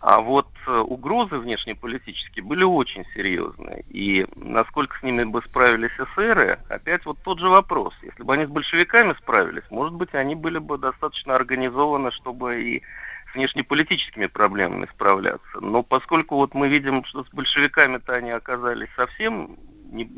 [0.00, 3.84] А вот э, угрозы внешнеполитические были очень серьезные.
[3.90, 7.94] И насколько с ними бы справились эсеры, опять вот тот же вопрос.
[8.02, 12.82] Если бы они с большевиками справились, может быть, они были бы достаточно организованы, чтобы и
[13.30, 15.60] с внешнеполитическими проблемами справляться.
[15.60, 19.58] Но поскольку вот мы видим, что с большевиками-то они оказались совсем
[19.92, 20.10] не,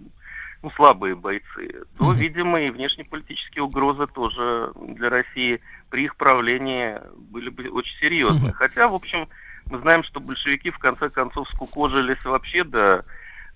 [0.63, 2.15] ну, слабые бойцы, то, Мгм.
[2.15, 5.61] видимо, и внешнеполитические угрозы тоже для России
[5.91, 8.49] при их правлении были бы очень серьезны.
[8.49, 8.55] Мгм.
[8.55, 9.29] Хотя, в общем,
[9.71, 13.05] мы знаем, что большевики в конце концов скукожились вообще до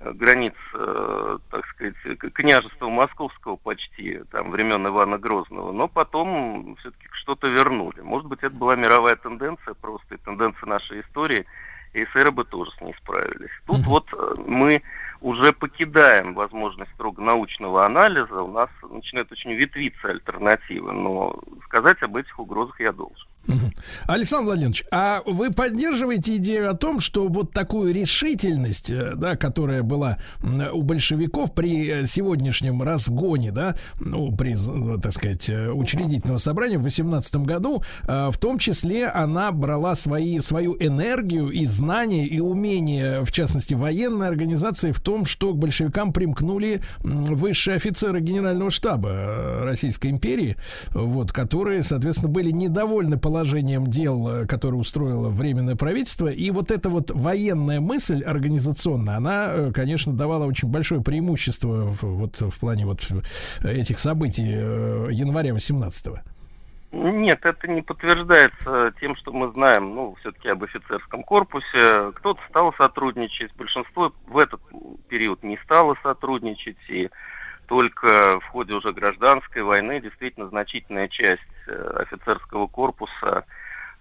[0.00, 1.94] э, границ, э, так сказать,
[2.34, 8.00] княжества московского почти, там, времен Ивана Грозного, но потом все-таки что-то вернули.
[8.00, 11.46] Может быть, это была мировая тенденция просто, и тенденция нашей истории,
[11.92, 13.50] и эсеры бы тоже с ней справились.
[13.66, 13.86] Тут Мгм.
[13.86, 14.82] вот э, мы
[15.26, 22.16] уже покидаем возможность строго научного анализа, у нас начинают очень ветвиться альтернативы, но сказать об
[22.16, 23.26] этих угрозах я должен.
[24.08, 29.82] Александр Владимирович, а вы поддерживаете идею о том, что вот такую решительность, э, да, которая
[29.84, 30.18] была
[30.72, 36.78] у большевиков при э, сегодняшнем разгоне, да, ну, при, з- так сказать, э, учредительного собрания
[36.78, 42.40] в 18 году, э, в том числе она брала свои, свою энергию и знания, и
[42.40, 49.08] умения, в частности, военной организации в том, что к большевикам примкнули высшие офицеры генерального штаба
[49.08, 50.56] э, Российской империи,
[50.90, 56.28] вот, которые, соответственно, были недовольны положением дел, э, которое устроило временное правительство.
[56.28, 62.02] И вот эта вот военная мысль организационная, она, э, конечно, давала очень большое преимущество в,
[62.02, 63.08] вот в плане вот
[63.62, 66.06] этих событий января 18
[66.92, 72.12] Нет, это не подтверждается тем, что мы знаем, ну, все-таки об офицерском корпусе.
[72.14, 74.60] Кто-то стал сотрудничать, большинство в этот
[75.08, 77.10] период не стало сотрудничать, и
[77.66, 83.44] только в ходе уже гражданской войны действительно значительная часть э, офицерского корпуса,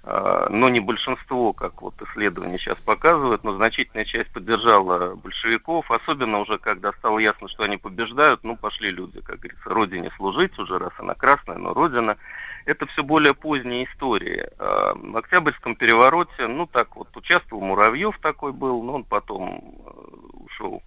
[0.04, 6.40] э, но не большинство, как вот исследования сейчас показывают, но значительная часть поддержала большевиков, особенно
[6.40, 10.78] уже когда стало ясно, что они побеждают, ну, пошли люди, как говорится, родине служить, уже
[10.78, 12.18] раз она красная, но родина
[12.66, 14.48] это все более поздние истории.
[14.58, 19.90] А, В Октябрьском перевороте, ну так вот, участвовал Муравьев такой был, но он потом э,
[20.34, 20.84] ушел,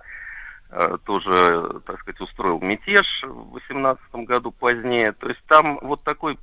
[0.71, 5.13] э, тоже, так сказать, устроил мятеж в 18 году позднее.
[5.13, 6.39] То есть там вот такой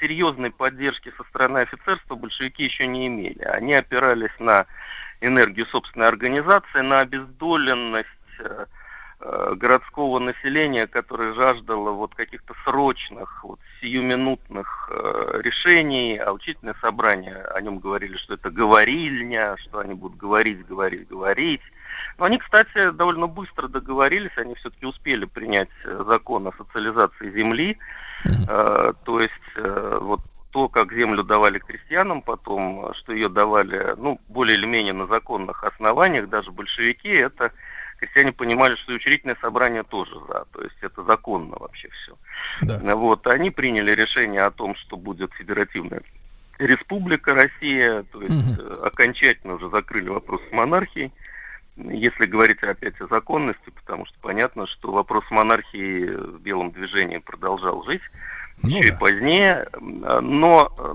[0.00, 3.42] серьезной поддержки со стороны офицерства большевики еще не имели.
[3.42, 4.66] Они опирались на
[5.20, 8.08] энергию собственной организации, на обездоленность
[8.40, 8.66] э,
[9.20, 17.60] городского населения, которое жаждало вот каких-то срочных, вот сиюминутных э, решений, а учительное собрание, о
[17.60, 21.62] нем говорили, что это говорильня, что они будут говорить, говорить, говорить.
[22.18, 27.78] Но они, кстати, довольно быстро договорились, они все-таки успели принять э, закон о социализации земли,
[28.48, 30.20] Э, то есть э, вот
[30.50, 35.06] то, как землю давали крестьянам потом, э, что ее давали, ну, более или менее на
[35.06, 37.52] законных основаниях, даже большевики, это
[37.98, 42.16] крестьяне понимали, что и учредительное собрание тоже за, то есть это законно вообще все.
[42.62, 42.96] Да.
[42.96, 46.02] Вот, они приняли решение о том, что будет федеративная
[46.58, 51.12] республика Россия, то есть э, окончательно уже закрыли вопрос с монархией.
[51.76, 57.82] Если говорить опять о законности, потому что понятно, что вопрос монархии в белом движении продолжал
[57.84, 58.02] жить
[58.62, 58.94] Ну еще да.
[58.94, 60.94] и позднее, М, но э,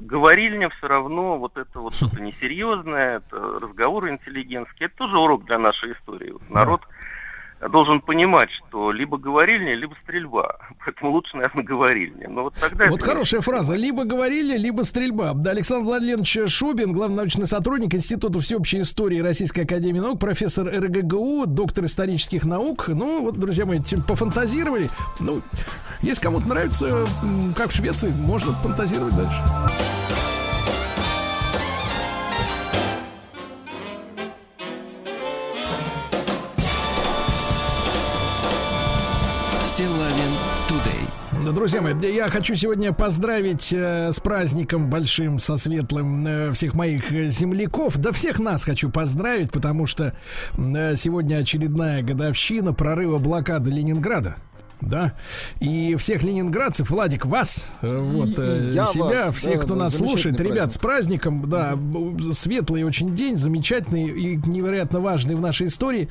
[0.00, 5.58] говорильня все равно, вот это вот что-то несерьезное, это разговоры интеллигентские, это тоже урок для
[5.58, 6.30] нашей истории.
[6.30, 6.82] Вот народ
[7.68, 10.56] должен понимать, что либо говорильня, либо стрельба.
[10.84, 12.28] Поэтому лучше, наверное, говорильня.
[12.28, 13.74] Но вот тогда Вот это хорошая фраза.
[13.74, 15.32] Либо говорили, либо стрельба.
[15.34, 21.46] Да, Александр Владимирович Шубин, главный научный сотрудник Института всеобщей истории Российской Академии Наук, профессор РГГУ,
[21.46, 22.88] доктор исторических наук.
[22.88, 24.88] Ну, вот, друзья мои, пофантазировали.
[25.20, 25.42] Ну,
[26.00, 27.06] если кому-то нравится,
[27.56, 30.31] как в Швеции, можно фантазировать дальше.
[41.52, 46.74] Да, Друзья мои, я хочу сегодня поздравить э, с праздником большим, со светлым э, всех
[46.74, 47.98] моих э, земляков.
[47.98, 50.14] Да всех нас хочу поздравить, потому что
[50.56, 54.36] э, сегодня очередная годовщина прорыва блокады Ленинграда.
[54.82, 55.14] Да,
[55.60, 59.80] и всех ленинградцев, Владик, вас, э, вот, э, я себя, вас, всех, да, кто да,
[59.84, 61.78] нас слушает, замечательный ребят, с праздником, да,
[62.32, 66.08] светлый очень день, замечательный и невероятно важный в нашей истории,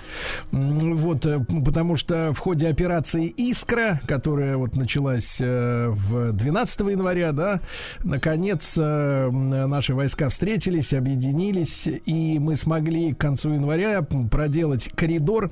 [0.51, 7.59] вот, э, потому что в ходе операции «Искра», которая вот началась в 12 января, да,
[8.03, 15.51] наконец наши войска встретились, объединились, и мы смогли к концу января проделать коридор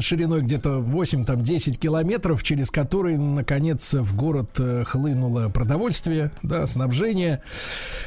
[0.00, 7.42] шириной где-то 8-10 километров, через который, наконец, в город э, хлынуло продовольствие, да, снабжение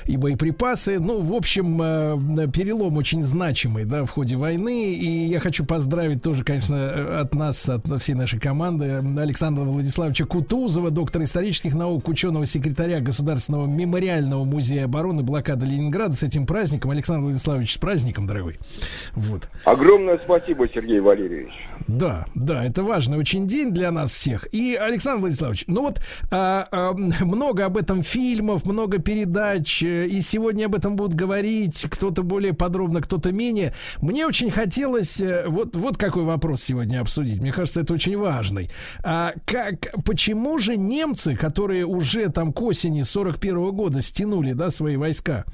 [0.06, 1.00] и боеприпасы.
[1.00, 4.94] Ну, в общем, э, перелом очень значимый, да, в ходе войны.
[4.94, 10.26] И я хочу поздравить тоже, конечно, э, от нас, от всей нашей команды Александра Владиславовича
[10.26, 16.92] Кутузова, доктора исторических наук, ученого секретаря Государственного мемориального музея обороны блокады Ленинграда с этим праздником.
[16.92, 18.58] Александр Владиславович, с праздником, дорогой.
[19.14, 19.50] Вот.
[19.66, 21.52] Огромное спасибо, Сергей Валерьевич.
[21.88, 24.48] Да, да, это важный очень день для нас всех.
[24.54, 26.02] И, Александр Владиславович, ну вот
[26.32, 31.86] а, а, много об этом фильмов, много передач, э, и сегодня об этом будут говорить,
[31.90, 33.74] кто-то более подробно, кто-то менее.
[34.02, 37.42] Мне очень хотелось э, вот, вот какой вопрос сегодня обсудить.
[37.42, 38.70] Мне кажется, это очень важный.
[39.04, 44.98] А как, почему же немцы, которые уже там к осени 41 года стянули, да, свои
[44.98, 45.46] войска,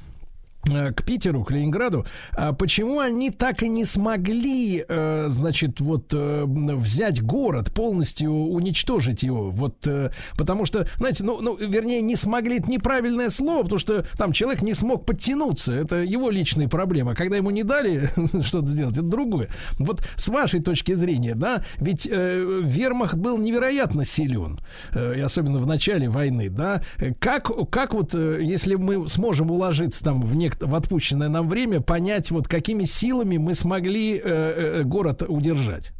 [0.64, 6.44] к Питеру, к Ленинграду, а почему они так и не смогли, э, значит, вот э,
[6.46, 9.50] взять город, полностью уничтожить его?
[9.52, 14.06] Вот, э, потому что, знаете, ну, ну, вернее, не смогли, это неправильное слово, потому что
[14.18, 17.16] там человек не смог подтянуться, это его личные проблемы.
[17.16, 18.10] Когда ему не дали
[18.44, 19.50] что-то сделать, это другое.
[19.80, 24.60] Вот с вашей точки зрения, да, ведь э, вермахт был невероятно силен,
[24.94, 29.52] э, и особенно в начале войны, да, Э, как, как вот, э, если мы сможем
[29.52, 34.22] уложиться там в, нек- в отпущенное нам время, понять, вот какими силами мы смогли э,
[34.24, 35.92] э, город удержать?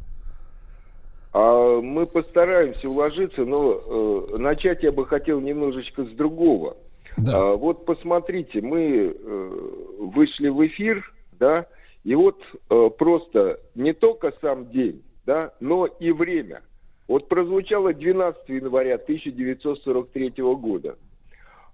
[1.32, 6.76] А мы постараемся уложиться, но э, начать я бы хотел немножечко с другого.
[7.16, 7.36] Да.
[7.36, 11.66] А, вот посмотрите, мы э, вышли в эфир, да,
[12.04, 12.38] и вот
[12.70, 16.62] э, просто не только сам день, да, но и время.
[17.08, 20.96] Вот прозвучало 12 января 1943 года.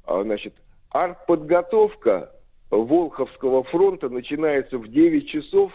[0.05, 0.55] А, значит,
[0.91, 2.31] артподготовка
[2.71, 5.73] Волховского фронта начинается в 9 часов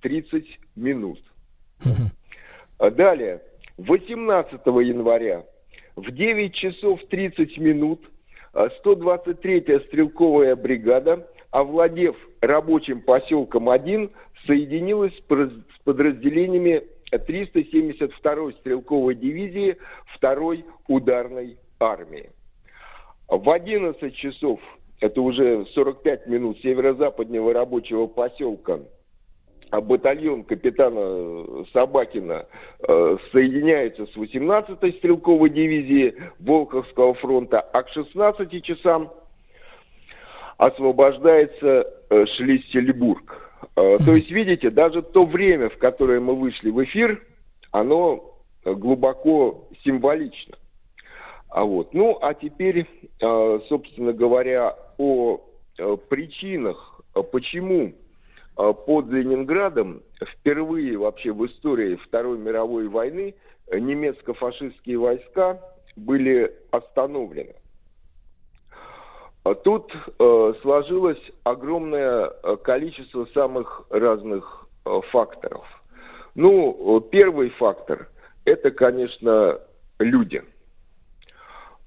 [0.00, 0.46] 30
[0.76, 1.20] минут.
[2.78, 3.42] А Далее,
[3.76, 5.44] 18 января
[5.96, 8.00] в 9 часов 30 минут
[8.52, 14.10] а, 123-я стрелковая бригада, овладев рабочим поселком 1,
[14.46, 19.76] соединилась с подразделениями 372-й стрелковой дивизии
[20.20, 22.30] 2-й ударной армии.
[23.28, 24.60] В 11 часов,
[25.00, 28.80] это уже 45 минут, северо-западного рабочего поселка
[29.70, 32.46] а батальон капитана э, Собакина
[32.80, 39.12] э, соединяется с 18-й стрелковой дивизией Волховского фронта, а к 16 часам
[40.56, 43.50] освобождается э, Шлиссельбург.
[43.76, 47.22] Э, То есть, видите, даже то время, в которое мы вышли в эфир,
[47.70, 50.56] оно э, глубоко символично.
[51.48, 51.94] А вот.
[51.94, 52.86] Ну, а теперь,
[53.20, 55.40] э, собственно говоря, о
[55.78, 57.94] э, причинах, э, почему
[58.56, 63.36] под Ленинградом впервые вообще в истории Второй мировой войны
[63.72, 65.60] немецко-фашистские войска
[65.94, 67.54] были остановлены.
[69.44, 69.92] А Тут
[70.60, 72.30] сложилось огромное
[72.64, 74.66] количество самых разных
[75.12, 75.64] факторов.
[76.34, 78.08] Ну, первый фактор–
[78.44, 79.60] это, конечно,
[80.00, 80.42] люди.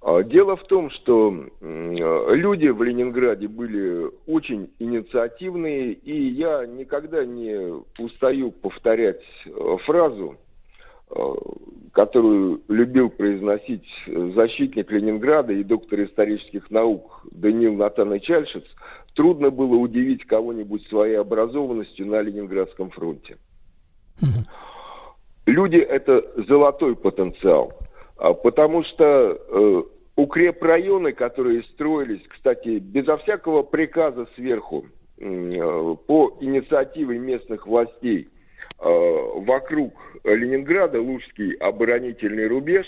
[0.02, 7.24] А, Дело в том, что э, люди в Ленинграде были очень инициативные, и я никогда
[7.24, 10.38] не устаю повторять э, фразу,
[11.12, 11.16] э,
[11.94, 18.66] которую любил произносить защитник Ленинграда и доктор исторических наук Даниил Натанович Альшиц,
[19.14, 23.38] трудно было удивить кого-нибудь своей образованностью на Ленинградском фронте.
[25.46, 27.74] Люди– это золотой потенциал,
[28.44, 29.84] потому что э,
[30.16, 34.86] укрепрайоны, которые строились, кстати, безо всякого приказа сверху,
[35.18, 38.30] э, по инициативе местных властей,
[38.82, 39.94] вокруг
[40.24, 42.86] Ленинграда, Лужский оборонительный рубеж.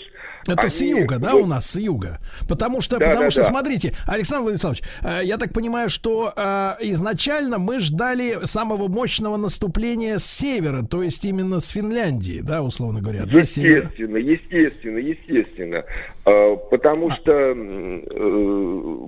[0.48, 2.20] Это с они юга, да, у нас с юга?
[2.48, 3.48] Потому что, Да, потому да, что, да.
[3.48, 10.18] смотрите, Александр Владиславович, э, я так понимаю, что э, изначально мы ждали самого мощного наступления
[10.18, 13.84] с севера, то есть именно с Финляндии, да, условно говоря, да, с севера.
[13.84, 15.84] Естественно, естественно, естественно.
[16.24, 17.54] А, Потому что э,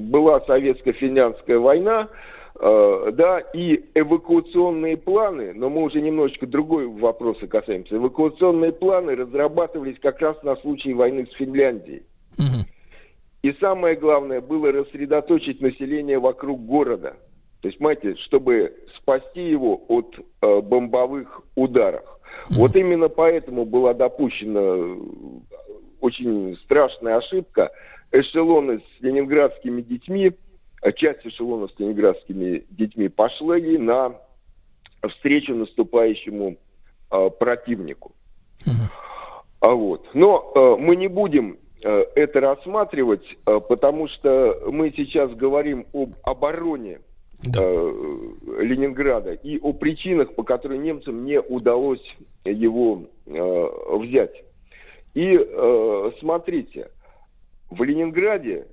[0.00, 7.96] была советско-финляндская война, э, да, и эвакуационные планы, но мы уже немножечко другой вопроса касаемся.
[7.96, 12.02] Эвакуационные планы разрабатывались как раз на случай войны с Финляндией.
[12.38, 12.64] Мгм.
[13.42, 17.16] И самое главное было рассредоточить население вокруг города.
[17.60, 22.04] То есть, понимаете, чтобы спасти его от э, бомбовых ударов.
[22.50, 24.96] Вот именно поэтому была допущена э,
[26.00, 27.70] очень страшная ошибка.
[28.12, 30.32] Эшелоны с ленинградскими детьми, э,
[30.92, 34.14] часть эшелонов с ленинградскими детьми пошли на
[35.08, 36.56] встречу наступающему
[37.10, 38.12] э, противнику.
[39.60, 40.06] А вот.
[40.14, 46.14] Но э, мы не будем э, это рассматривать, э, потому что мы сейчас говорим об
[46.24, 47.00] обороне
[47.42, 47.62] Да.
[47.62, 47.92] э,
[48.60, 52.04] Ленинграда и о причинах, по которым немцам не удалось
[52.44, 53.66] его э,
[53.98, 54.42] взять.
[55.14, 56.90] И э, смотрите,
[57.70, 58.66] в Ленинграде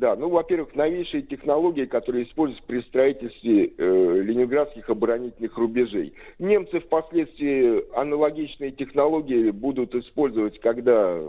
[0.00, 6.14] Да, ну, во-первых, новейшие технологии, которые используются при строительстве э, ленинградских оборонительных рубежей.
[6.38, 11.20] Немцы впоследствии аналогичные технологии будут использовать, когда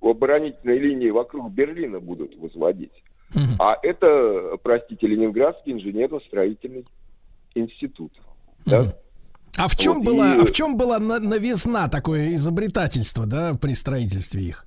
[0.00, 2.92] оборонительные линии вокруг Берлина будут возводить.
[3.58, 6.86] А это, простите, Ленинградский инженерно-строительный
[7.56, 8.12] институт.
[8.64, 8.94] Да?
[9.58, 13.54] А в чем Вот, была, и- а в чем была на- новизна такое изобретательство, да,
[13.60, 14.66] при строительстве их?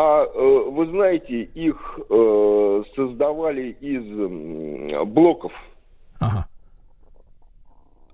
[0.00, 5.50] А э, вы знаете, их э, создавали из блоков.
[6.20, 6.46] Ага.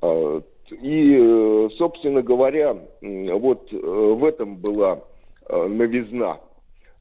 [0.00, 0.40] А,
[0.70, 5.00] И, э, собственно говоря, вот в этом была
[5.50, 6.38] новизна.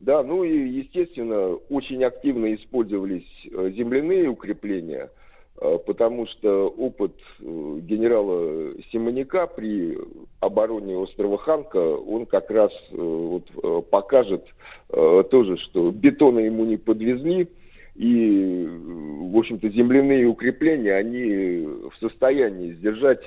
[0.01, 5.09] Да, ну и, естественно, очень активно использовались земляные укрепления,
[5.85, 7.43] потому что опыт э,
[7.81, 9.97] генерала Симоняка при
[10.39, 14.45] обороне острова Ханка, он как раз э, вот, э, покажет
[14.89, 17.47] э, тоже, что бетона ему не подвезли,
[17.95, 23.21] и, э, в общем-то, земляные укрепления, они в состоянии сдержать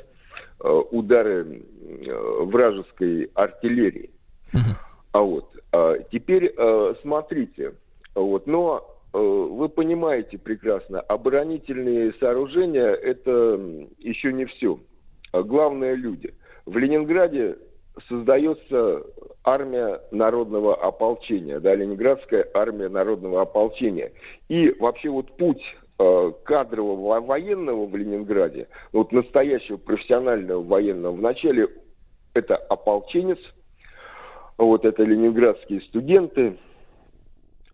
[0.61, 4.11] э, удары э, вражеской артиллерии.
[5.13, 7.75] А вот а, теперь э, смотрите,
[8.15, 13.59] вот, но э, вы понимаете прекрасно, оборонительные сооружения это
[13.99, 14.79] еще не все.
[15.33, 16.35] А главное люди.
[16.67, 17.57] В Ленинграде
[18.09, 19.03] создается
[19.45, 24.13] армия народного ополчения, да, Ленинградская армия народного ополчения.
[24.49, 25.63] И вообще вот путь
[25.99, 31.69] э, кадрового военного в Ленинграде, вот настоящего профессионального военного, вначале
[32.35, 33.39] это ополченец,
[34.59, 36.57] вот это ленинградские студенты, э,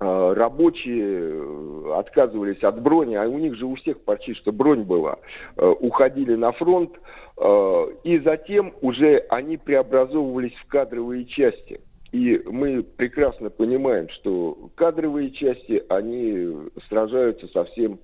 [0.03, 5.19] рабочие э, отказывались от брони, а у них же у всех почти что бронь была,
[5.57, 6.93] э, уходили на фронт,
[7.39, 11.81] э, и затем уже они преобразовывались в кадровые части.
[12.13, 17.99] И мы прекрасно понимаем, что кадровые части, они сражаются совсем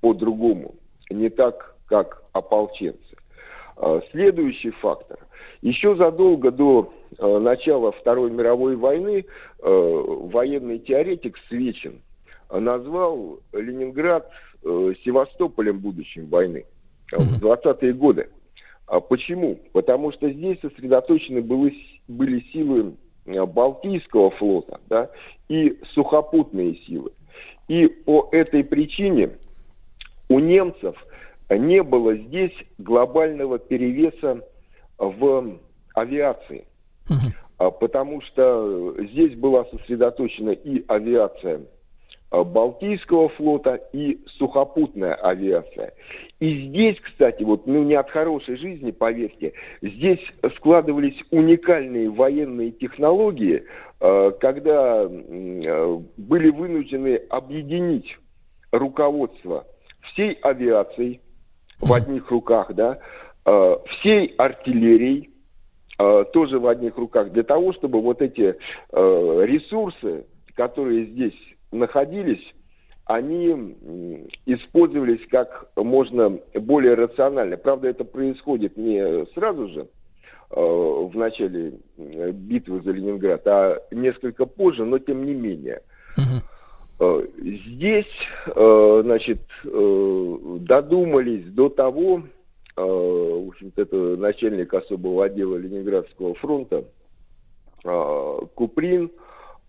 [0.00, 0.74] по-другому,
[1.10, 2.98] не так, как ополченцы.
[4.12, 5.18] Следующий фактор.
[5.62, 12.00] Еще задолго до э, начала Второй мировой войны э, военный теоретик Свечин
[12.50, 14.30] назвал Ленинград
[14.64, 16.64] э, Севастополем будущим войны
[17.12, 18.28] э, в 20-е годы.
[18.86, 19.58] А почему?
[19.72, 21.74] Потому что здесь сосредоточены были,
[22.06, 22.94] были силы
[23.26, 25.10] э, Балтийского флота да,
[25.48, 27.10] и сухопутные силы.
[27.68, 29.30] И по этой причине
[30.28, 30.96] у немцев
[31.50, 34.42] не было здесь глобального перевеса
[34.98, 35.58] в
[35.94, 36.66] авиации.
[37.58, 41.62] А, Потому что здесь была сосредоточена и авиация
[42.30, 45.92] а, Балтийского флота, и сухопутная авиация.
[46.40, 50.20] И здесь, кстати, вот, ну не от хорошей жизни, поверьте, здесь
[50.56, 53.64] складывались уникальные военные технологии,
[54.00, 58.16] э, когда были вынуждены объединить
[58.70, 59.66] руководство
[60.12, 61.20] всей авиацией
[61.80, 62.98] в одних руках, да,
[63.98, 65.30] всей артиллерией
[65.98, 68.54] э, тоже в одних руках, для того, чтобы вот эти
[68.92, 71.38] э, ресурсы, которые здесь
[71.72, 72.42] находились,
[73.04, 73.76] они
[74.44, 77.56] использовались как можно более рационально.
[77.56, 79.80] Правда, это происходит не сразу же,
[80.50, 85.80] э, в начале э, битвы за Ленинград, а несколько позже, но тем не менее.
[87.00, 88.06] Э, Здесь,
[88.46, 92.37] э, значит, э, додумались до того, э,
[92.84, 96.84] в общем-то, это начальник особого отдела Ленинградского фронта
[97.84, 99.10] э, Куприн,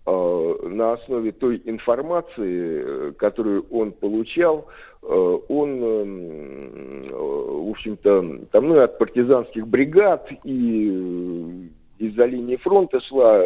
[0.05, 4.67] э, на основе той информации, э, которую он получал,
[5.01, 13.45] э, он, э, в общем-то, там, ну, от партизанских бригад и из-за линии фронта шла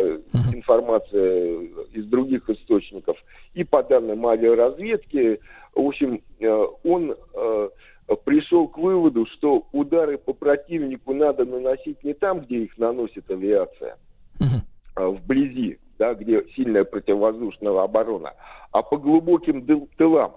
[0.53, 1.61] информация
[1.94, 3.18] из других источников.
[3.53, 5.40] И по данным авиаразведки,
[5.73, 6.22] в общем,
[6.84, 7.15] он
[8.25, 13.97] пришел к выводу, что удары по противнику надо наносить не там, где их наносит авиация,
[14.95, 18.34] а вблизи, да, где сильная противовоздушная оборона,
[18.71, 19.65] а по глубоким
[19.97, 20.34] тылам,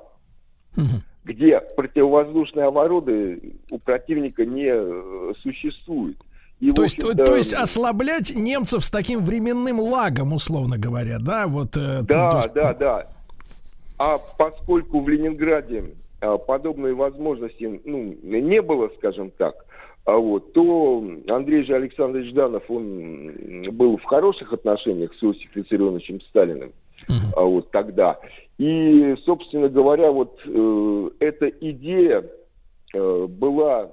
[1.25, 3.41] где противовоздушные обороны
[3.71, 6.17] у противника не э, существует.
[6.61, 11.47] И, То есть, то, то есть ослаблять немцев с таким временным лагом, условно говоря, да,
[11.49, 11.77] вот.
[11.77, 13.07] э, Да, то есть- да, да.
[13.99, 15.85] А поскольку в Ленинграде
[16.21, 19.55] подобной возможности ну, не было, скажем так,
[20.05, 26.21] а вот, то Андрей же Александрович Жданов, он был в хороших отношениях с Иосифом Виссарионовичем
[26.23, 26.73] Сталиным
[27.35, 28.19] а вот тогда.
[28.59, 32.25] И, собственно говоря, вот э, эта идея
[32.95, 33.91] э, была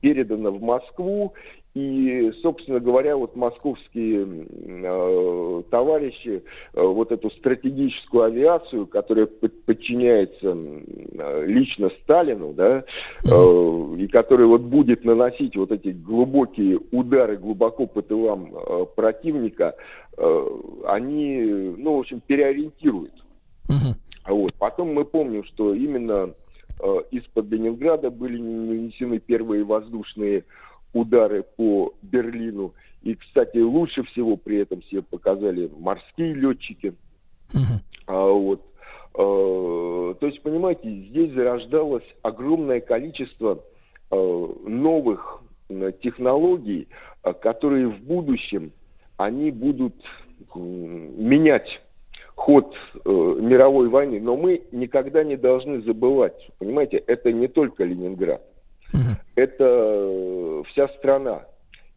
[0.00, 1.32] передана в Москву,
[1.78, 6.42] И, собственно говоря, вот московские э, товарищи
[6.74, 12.82] э, вот эту стратегическую авиацию, которая под- подчиняется э, лично Сталину, да,
[13.24, 19.76] э, и которая вот будет наносить вот эти глубокие удары глубоко по тылам э, противника,
[20.16, 20.46] э,
[20.84, 23.12] они, ну, в общем, переориентируют.
[24.26, 24.52] Вот.
[24.58, 26.34] Потом мы помним, что именно
[26.80, 30.42] э, из-под Ленинграда были нанесены первые воздушные
[30.92, 32.74] удары по Берлину.
[33.02, 36.94] И, кстати, лучше всего при этом себе показали морские летчики.
[37.52, 37.80] Мгм.
[38.06, 38.62] А, вот.
[39.14, 43.62] Э, то есть, понимаете, здесь зарождалось огромное количество
[44.10, 45.42] э, новых
[46.02, 46.88] технологий,
[47.22, 48.72] э, которые в будущем
[49.16, 49.94] они будут
[50.54, 51.80] менять
[52.34, 52.72] ход
[53.04, 54.20] э, мировой войны.
[54.20, 58.42] Но мы никогда не должны забывать, понимаете, это не только Ленинград,
[59.34, 61.42] Это э, вся страна.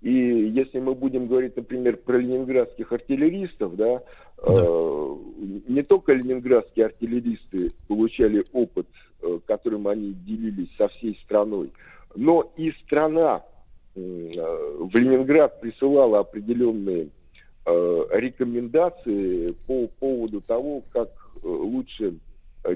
[0.01, 4.01] И если мы будем говорить, например, про ленинградских артиллеристов, да,
[4.43, 5.15] э,
[5.67, 8.87] не только ленинградские артиллеристы получали опыт,
[9.21, 11.71] э, которым они делились со всей страной,
[12.15, 13.43] но и страна
[13.95, 17.09] э, в Ленинград присылала определенные
[17.65, 22.15] э, рекомендации по поводу того, как э, лучше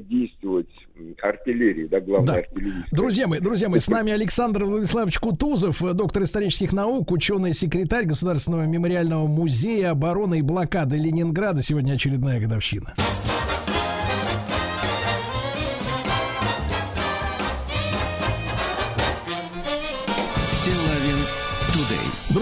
[0.09, 2.33] действовать м, артиллерии, да, главной Да.
[2.35, 2.85] артиллерии.
[2.91, 8.65] Друзья мои, друзья мои, с нами Александр Владиславович Кутузов, э, доктор исторических наук, ученый-секретарь Государственного
[8.65, 11.61] мемориального музея обороны и блокады Ленинграда.
[11.61, 12.93] Сегодня очередная годовщина.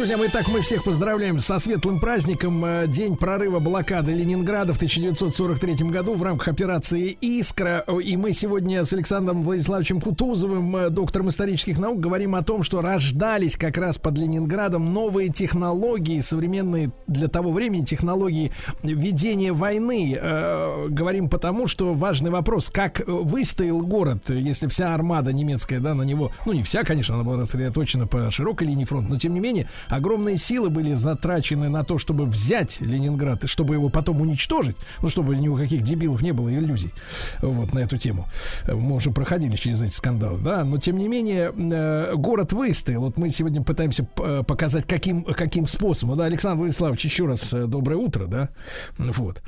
[0.03, 2.65] Друзья мои, так мы всех поздравляем со светлым праздником.
[2.65, 7.85] Э, День прорыва блокады Ленинграда в 1943 году в рамках операции «Искра».
[8.03, 12.81] И мы сегодня с Александром Владиславовичем Кутузовым, э, доктором исторических наук, говорим о том, что
[12.81, 18.51] рождались как раз под Ленинградом новые технологии, современные для того времени технологии
[18.83, 20.19] ведения войны.
[20.21, 26.03] Э, Говорим потому, что важный вопрос, как выстоял город, если вся армада немецкая, да, на
[26.03, 29.39] него, ну не вся, конечно, она была рассредоточена по широкой линии фронта, но тем не
[29.39, 34.77] менее огромные силы были затрачены на то, чтобы взять Ленинград и чтобы его потом уничтожить,
[35.01, 36.93] ну чтобы ни у каких дебилов не было иллюзий
[37.41, 38.25] вот на эту тему.
[38.65, 43.01] Э, Мы уже проходили через эти скандалы, да, но тем не менее э, город выстоял.
[43.01, 46.17] Вот мы сегодня пытаемся п- показать, каким, каким способом.
[46.17, 48.49] Да, Александр Владиславович, еще раз э, доброе утро, да,
[48.97, 49.41] вот.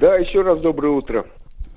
[0.00, 1.26] Да, еще раз доброе утро.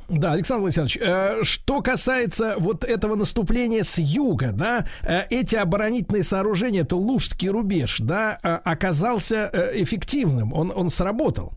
[0.10, 6.22] Да, Александр Владимирович, э, что касается вот этого наступления с юга, да, э, эти оборонительные
[6.22, 11.54] сооружения, это Лужский рубеж, да, э, оказался эффективным, он, он сработал.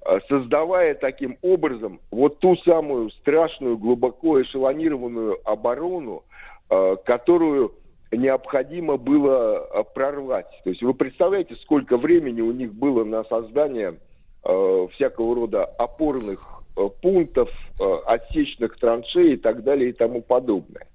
[0.05, 6.25] э, создавая таким образом вот ту самую страшную, глубоко эшелонированную оборону,
[6.71, 7.75] э, которую
[8.13, 10.51] необходимо было э, прорвать.
[10.65, 13.99] То есть вы представляете, сколько времени у них было на создание
[14.45, 16.66] э, всякого рода опорных э,
[17.01, 17.49] пунктов,
[17.81, 20.87] э, отсечных траншей и так далее и тому подобное.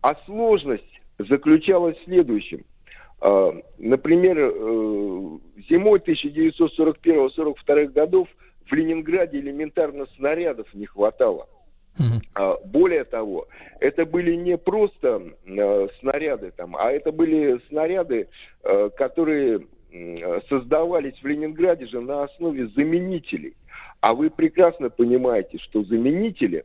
[0.00, 2.64] А сложность заключалась в следующем.
[3.20, 4.50] Э, Например, э,
[5.68, 8.28] зимой 1941-1942 годов
[8.68, 11.46] в Ленинграде элементарно снарядов не хватало.
[12.34, 13.46] А, Более того,
[13.80, 18.28] это были не просто э, снаряды, там, а это были снаряды,
[18.64, 19.66] э, которые
[20.48, 23.54] создавались в Ленинграде же на основе заменителей.
[24.02, 26.64] А вы прекрасно понимаете, что заменители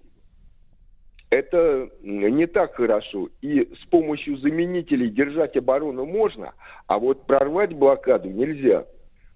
[1.29, 3.29] это не так хорошо.
[3.41, 6.53] И с помощью заменителей держать оборону можно,
[6.87, 8.85] а вот прорвать блокаду нельзя.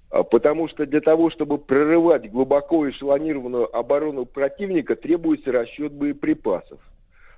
[0.09, 6.79] А, Потому что для того, чтобы прорывать глубоко эшелонированную оборону противника, требуется расчет боеприпасов.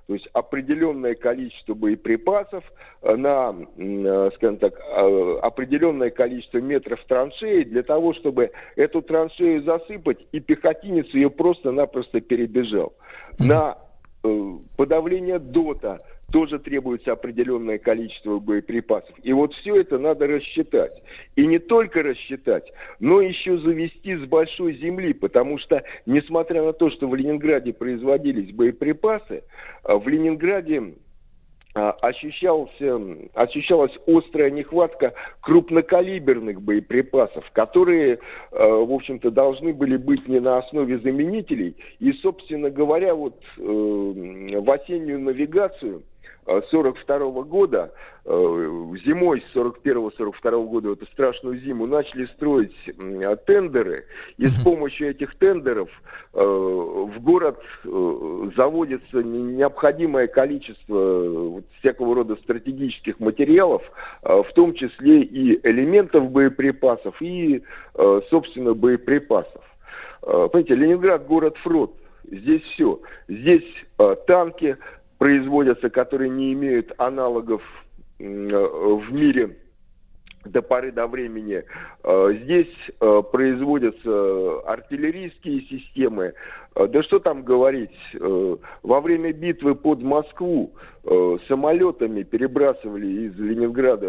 [0.08, 2.64] То есть определенное количество боеприпасов
[3.02, 9.64] э, на, э, скажем так, э, определенное количество метров траншеи для того, чтобы эту траншею
[9.64, 12.94] засыпать, и пехотинец ее просто-напросто перебежал.
[13.40, 13.78] На
[14.78, 16.02] подавление ДОТа
[16.32, 19.16] тоже требуется определенное количество боеприпасов.
[19.22, 21.02] И вот все это надо рассчитать.
[21.36, 26.90] И не только рассчитать, но еще завести с большой земли, потому что, несмотря на то,
[26.90, 29.44] что в Ленинграде производились боеприпасы,
[29.84, 30.96] а, в Ленинграде
[31.76, 33.00] а, ощущался,
[33.34, 38.18] ощущалась острая нехватка крупнокалиберных боеприпасов, которые, э,
[38.52, 41.76] в общем-то, должны были быть не на основе заменителей.
[42.00, 46.04] И, собственно говоря, вот э, в осеннюю навигацию
[46.46, 47.92] 42 года,
[48.26, 48.30] э,
[49.06, 54.06] зимой с 41-42 года, эту страшную зиму, начали строить м, тендеры,
[54.38, 55.90] и с помощью этих тендеров
[56.34, 63.84] э, в город э, заводится не- необходимое количество всякого рода стратегических материалов,
[64.24, 67.64] в том числе и элементов боеприпасов, и,
[68.30, 69.62] собственно, боеприпасов.
[70.22, 71.92] Понимаете, Ленинград город-фронт.
[72.30, 73.00] Здесь все.
[73.28, 73.64] Здесь
[74.00, 74.78] э, танки
[75.18, 77.62] производятся, которые не имеют аналогов
[78.20, 79.58] э, в мире
[80.46, 81.64] до поры до времени.
[82.04, 86.34] Э, Здесь э, производятся артиллерийские системы.
[86.76, 87.92] Э, Да что там говорить,
[88.84, 90.72] во время битвы под Москву
[91.48, 94.08] самолетами перебрасывали из Ленинграда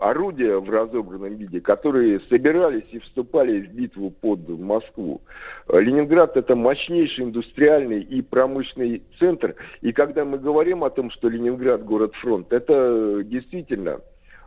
[0.00, 5.20] орудия в разобранном виде, которые собирались и вступали в битву под Москву.
[5.68, 9.56] Ленинград это мощнейший индустриальный и промышленный центр.
[9.80, 14.00] И когда мы говорим о том, что Ленинград город-фронт, это действительно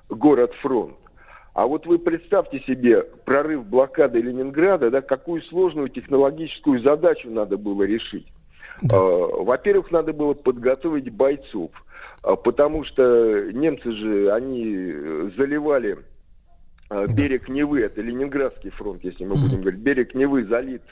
[0.09, 0.95] город-фронт.
[1.55, 7.83] А вот вы представьте себе прорыв блокады Ленинграда, да, какую сложную технологическую задачу надо было
[7.83, 8.27] решить.
[8.83, 11.71] Э, Во-первых, надо было подготовить бойцов,
[12.25, 15.99] э, потому что немцы же, они э, заливали
[17.15, 20.83] берег Невы, это Ленинградский фронт, если мы будем говорить, берег Невы залит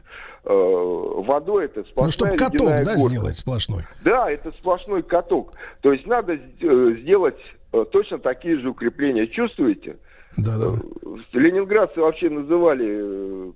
[0.46, 3.10] э, водой, это сплошная Ну, чтобы каток, да, горка.
[3.10, 3.84] сделать сплошной.
[4.02, 5.52] Да, это сплошной каток.
[5.82, 6.40] То есть надо
[7.02, 7.38] сделать
[7.92, 9.28] точно такие же укрепления.
[9.28, 9.98] Чувствуете?
[10.38, 10.72] Да, да.
[11.34, 13.52] Ленинградцы вообще называли э,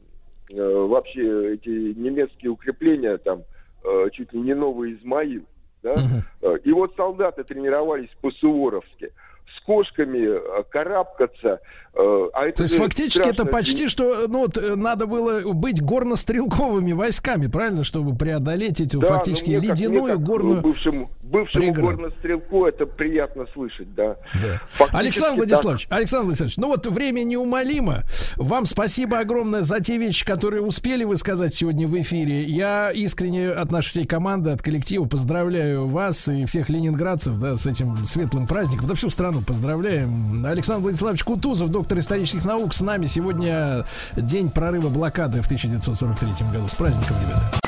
[0.51, 3.43] э, вообще эти немецкие укрепления там
[3.83, 5.43] э, чуть ли не новый Измаил.
[5.83, 5.95] Да?
[6.41, 9.11] Э, И вот солдаты тренировались по-суворовски.
[9.55, 10.39] С кошками
[10.69, 11.61] карабкаться.
[11.97, 15.81] Э, а это То есть фактически это почти что, ну вот э, надо было быть
[15.81, 20.57] горнострелковыми войсками, правильно, чтобы преодолеть эту Да, фактически ну, мне ледяную мне как, горную.
[20.57, 21.97] э, бывшему, бывшему преграду.
[21.97, 24.17] горнострелку это приятно слышать, да.
[24.41, 24.61] Да.
[24.73, 25.47] Фактически Александр так.
[25.47, 28.03] Владиславович, Александр Владиславович, ну вот время неумолимо.
[28.35, 32.43] Вам спасибо огромное за те вещи, которые успели вы сказать сегодня в эфире.
[32.43, 37.65] Я искренне от нашей всей команды, от коллектива поздравляю вас и всех ленинградцев да, с
[37.65, 38.87] этим светлым праздником.
[38.87, 40.45] Да всю страну поздравляем.
[40.45, 43.85] Александр Владиславович Кутузов, доктор исторических наук, с нами сегодня
[44.15, 46.67] день прорыва блокады в 1943 году.
[46.67, 47.59] С праздником, ребята.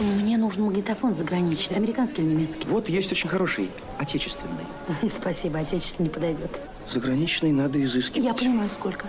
[0.00, 2.66] Мне нужен магнитофон заграничный, американский или немецкий.
[2.66, 4.64] Вот есть очень хороший, отечественный.
[5.20, 6.50] Спасибо, отечественный не подойдет.
[6.90, 8.24] Заграничный надо изыскивать.
[8.24, 9.06] Я понимаю, сколько.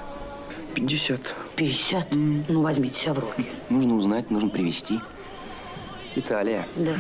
[0.76, 1.22] 50.
[1.56, 2.08] 50?
[2.12, 3.48] Ну, возьмите себя в руки.
[3.70, 5.00] Нужно узнать, нужно привезти.
[6.16, 6.68] Италия.
[6.76, 6.96] Да.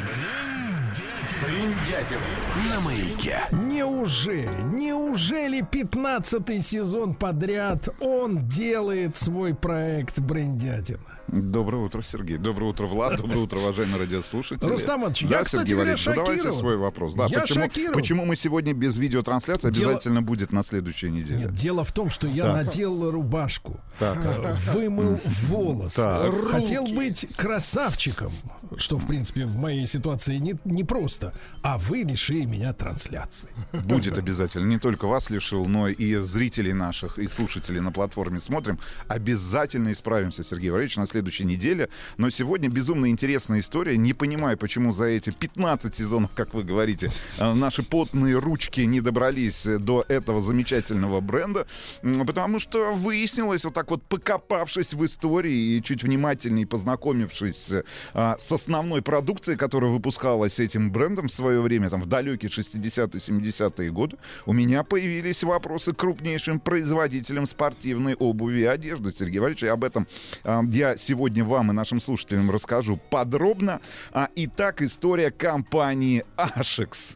[2.70, 3.40] На маяке.
[3.52, 11.13] Неужели, неужели 15 сезон подряд он делает свой проект Брендятина?
[11.42, 12.38] Доброе утро, Сергей.
[12.38, 13.18] Доброе утро, Влад.
[13.22, 14.70] Доброе утро, уважаемые радиослушатели.
[14.70, 16.58] Рустам Иванович, да, я, кстати Сергей говоря, задавайте шокирован.
[16.60, 17.14] свой вопрос.
[17.16, 17.94] Да, Я почему, шокирован.
[17.94, 21.40] почему мы сегодня без видеотрансляции Дело- обязательно будет на следующей неделе?
[21.46, 22.66] Нет, дело в том, что я Так.
[22.66, 24.18] надел рубашку, Так.
[24.24, 26.48] э, вымыл волосы, Так.
[26.50, 28.32] хотел быть красавчиком,
[28.78, 31.34] что, в принципе, в моей ситуации не, не просто,
[31.64, 33.50] а вы лишили меня трансляции.
[33.86, 34.68] Будет обязательно.
[34.68, 38.78] Не только вас лишил, но и зрителей наших, и слушателей на платформе смотрим.
[39.08, 41.90] Обязательно исправимся, Сергей Валерьевич, на следующей неделе.
[42.18, 43.98] Но сегодня безумно интересная история.
[43.98, 49.02] Не понимаю, почему за эти 15 сезонов, как вы говорите, э, наши потные ручки не
[49.02, 51.68] добрались э, до этого замечательного бренда.
[52.02, 57.84] Потому что выяснилось, вот так вот покопавшись в истории и чуть внимательнее познакомившись э,
[58.14, 63.20] а, с основной продукцией, которая выпускалась этим брендом в свое время, там, в далекие 60-е,
[63.20, 69.12] 70-е годы, у меня появились вопросы к крупнейшим производителям спортивной обуви и одежды.
[69.12, 70.08] Сергей Валерьевич, и об этом
[70.44, 73.80] а, я сегодня вам и нашим слушателям расскажу подробно.
[74.12, 77.16] А, итак, история компании Ашекс.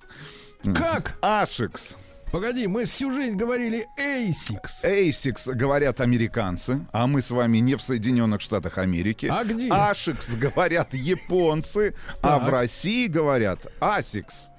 [0.76, 1.18] Как?
[1.22, 1.98] Ашекс.
[2.32, 4.84] Погоди, мы всю жизнь говорили ASICS.
[4.84, 9.28] ASICS говорят американцы, а мы с вами не в Соединенных Штатах Америки.
[9.32, 9.70] А где?
[9.70, 12.50] ASICS говорят японцы, а в.
[12.50, 14.50] России говорят ASICS.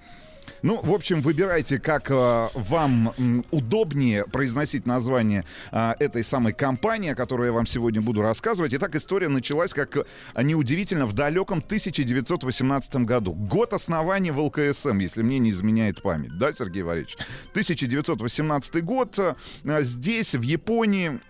[0.62, 3.14] Ну, в общем, выбирайте, как э, вам
[3.50, 8.74] удобнее произносить название э, этой самой компании, о которой я вам сегодня буду рассказывать.
[8.74, 10.04] Итак, история началась, как э,
[10.42, 13.34] неудивительно, в далеком 1918 году.
[13.34, 16.36] Год основания в ЛКСМ, если мне не изменяет память.
[16.38, 17.16] Да, Сергей Валерьевич?
[17.52, 19.18] 1918 год.
[19.18, 19.34] э,
[19.82, 21.20] Здесь, в Японии,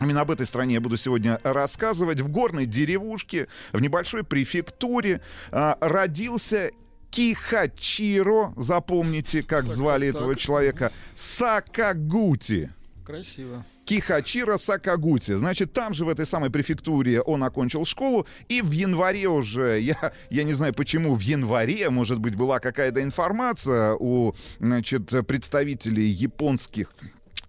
[0.00, 2.20] Именно об этой стране я буду сегодня рассказывать.
[2.20, 5.20] В горной деревушке, в небольшой префектуре
[5.50, 6.72] а, родился
[7.14, 10.42] Кихачиро, запомните, как звали так, этого так.
[10.42, 12.70] человека, Сакагути.
[13.06, 13.64] Красиво.
[13.84, 15.36] Кихачира Сакагути.
[15.36, 20.12] Значит, там же, в этой самой префектуре, он окончил школу, и в январе уже, я,
[20.30, 26.90] я не знаю почему, в январе, может быть, была какая-то информация у, значит, представителей японских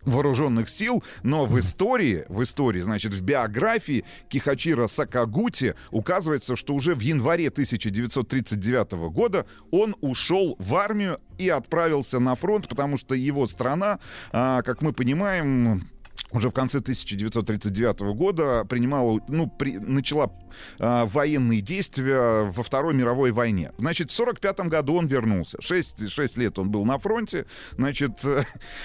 [0.06, 6.96] вооруженных сил, но в истории, в истории, значит, в биографии Кихачира Сакагути указывается, что уже
[6.96, 13.46] в январе 1939 года он ушел в армию и отправился на фронт, потому что его
[13.48, 14.00] страна,
[14.32, 15.90] а, как мы понимаем,
[16.32, 20.32] уже в конце 1939 года принимала, ну, при- начала
[20.80, 23.72] а, военные действия во Второй мировой войне.
[23.78, 25.62] Значит, в 1945 году он вернулся.
[25.62, 27.46] Шесть, шесть лет он был на фронте.
[27.74, 28.44] Значит, э,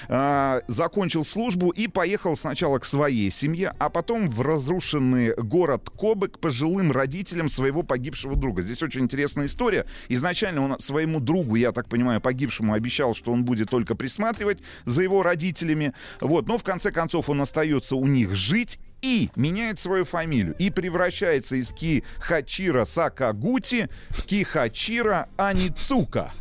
[0.08, 6.28] а, закончил службу и поехал сначала к своей семье, а потом в разрушенный город Кобе
[6.28, 8.62] к пожилым родителям своего погибшего друга.
[8.62, 9.86] Здесь очень интересная история.
[10.08, 15.02] Изначально он своему другу, я так понимаю, погибшему обещал, что он будет только присматривать за
[15.02, 15.94] его родителями.
[16.20, 16.46] Вот.
[16.46, 21.56] Но в конце концов он остается у них жить и меняет свою фамилию и превращается
[21.56, 26.32] из Кихачира Сакагути в Кихачира Аницука.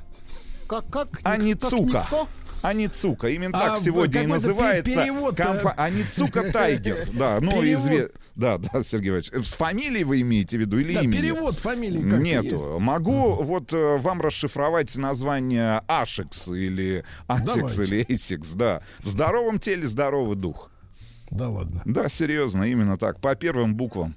[0.67, 1.09] Как, как?
[1.11, 1.99] Как Аницука.
[2.03, 2.27] никто?
[2.61, 3.27] Аницука.
[3.29, 4.91] Именно А так сегодня и называется
[5.37, 7.07] компа- Аницука Тайгер.
[7.13, 7.65] Да, ну Перевод.
[7.85, 8.09] изве...
[8.35, 9.31] Да, да, Сергей Иванович.
[9.31, 11.21] С фамилией вы имеете в виду или Да, именем?
[11.21, 12.79] перевод фамилии как Нету.
[12.79, 17.83] Могу вот э, вам расшифровать название Ашекс или Давайте.
[17.83, 18.81] или Эйсикс, да.
[18.99, 20.69] В здоровом теле здоровый дух.
[21.31, 21.81] Да ладно.
[21.85, 24.15] Да, серьезно, именно так, по первым буквам.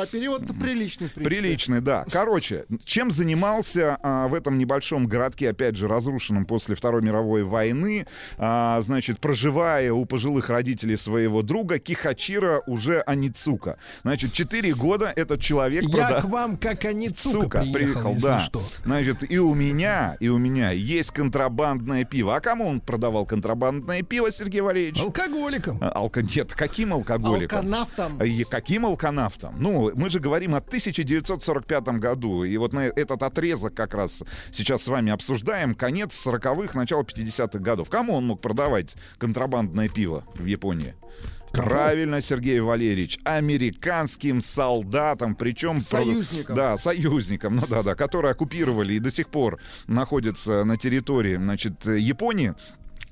[0.00, 1.36] А перевод-то приличный, в принципе.
[1.36, 2.04] Приличный, да.
[2.10, 8.06] Короче, чем занимался а, в этом небольшом городке, опять же, разрушенном после Второй мировой войны,
[8.36, 13.78] а, значит, проживая у пожилых родителей своего друга Кихачира уже Аницука.
[14.02, 18.40] Значит, четыре года этот человек Я прода- к вам как Аницука Сука, приехал, если да.
[18.40, 18.62] что.
[18.84, 22.36] Значит, и у меня, и у меня есть контрабандное пиво.
[22.36, 25.00] А кому он продавал контрабандное пиво, Сергей Валерьевич?
[25.00, 25.78] Алкоголиком.
[25.80, 26.22] Алко...
[26.22, 27.58] Нет, каким алкоголиком?
[27.58, 28.22] Алканавтом.
[28.22, 29.54] И каким алканавтом?
[29.58, 32.44] Ну, мы же говорим о 1945 году.
[32.44, 35.74] И вот на этот отрезок как раз сейчас с вами обсуждаем.
[35.74, 37.88] Конец 40-х, начало 50-х годов.
[37.88, 40.94] Кому он мог продавать контрабандное пиво в Японии?
[41.52, 45.80] Правильно, Сергей Валерьевич, американским солдатам, причем...
[45.80, 46.54] Союзникам.
[46.54, 52.54] Да, союзникам, ну да-да, которые оккупировали и до сих пор находятся на территории, значит, Японии.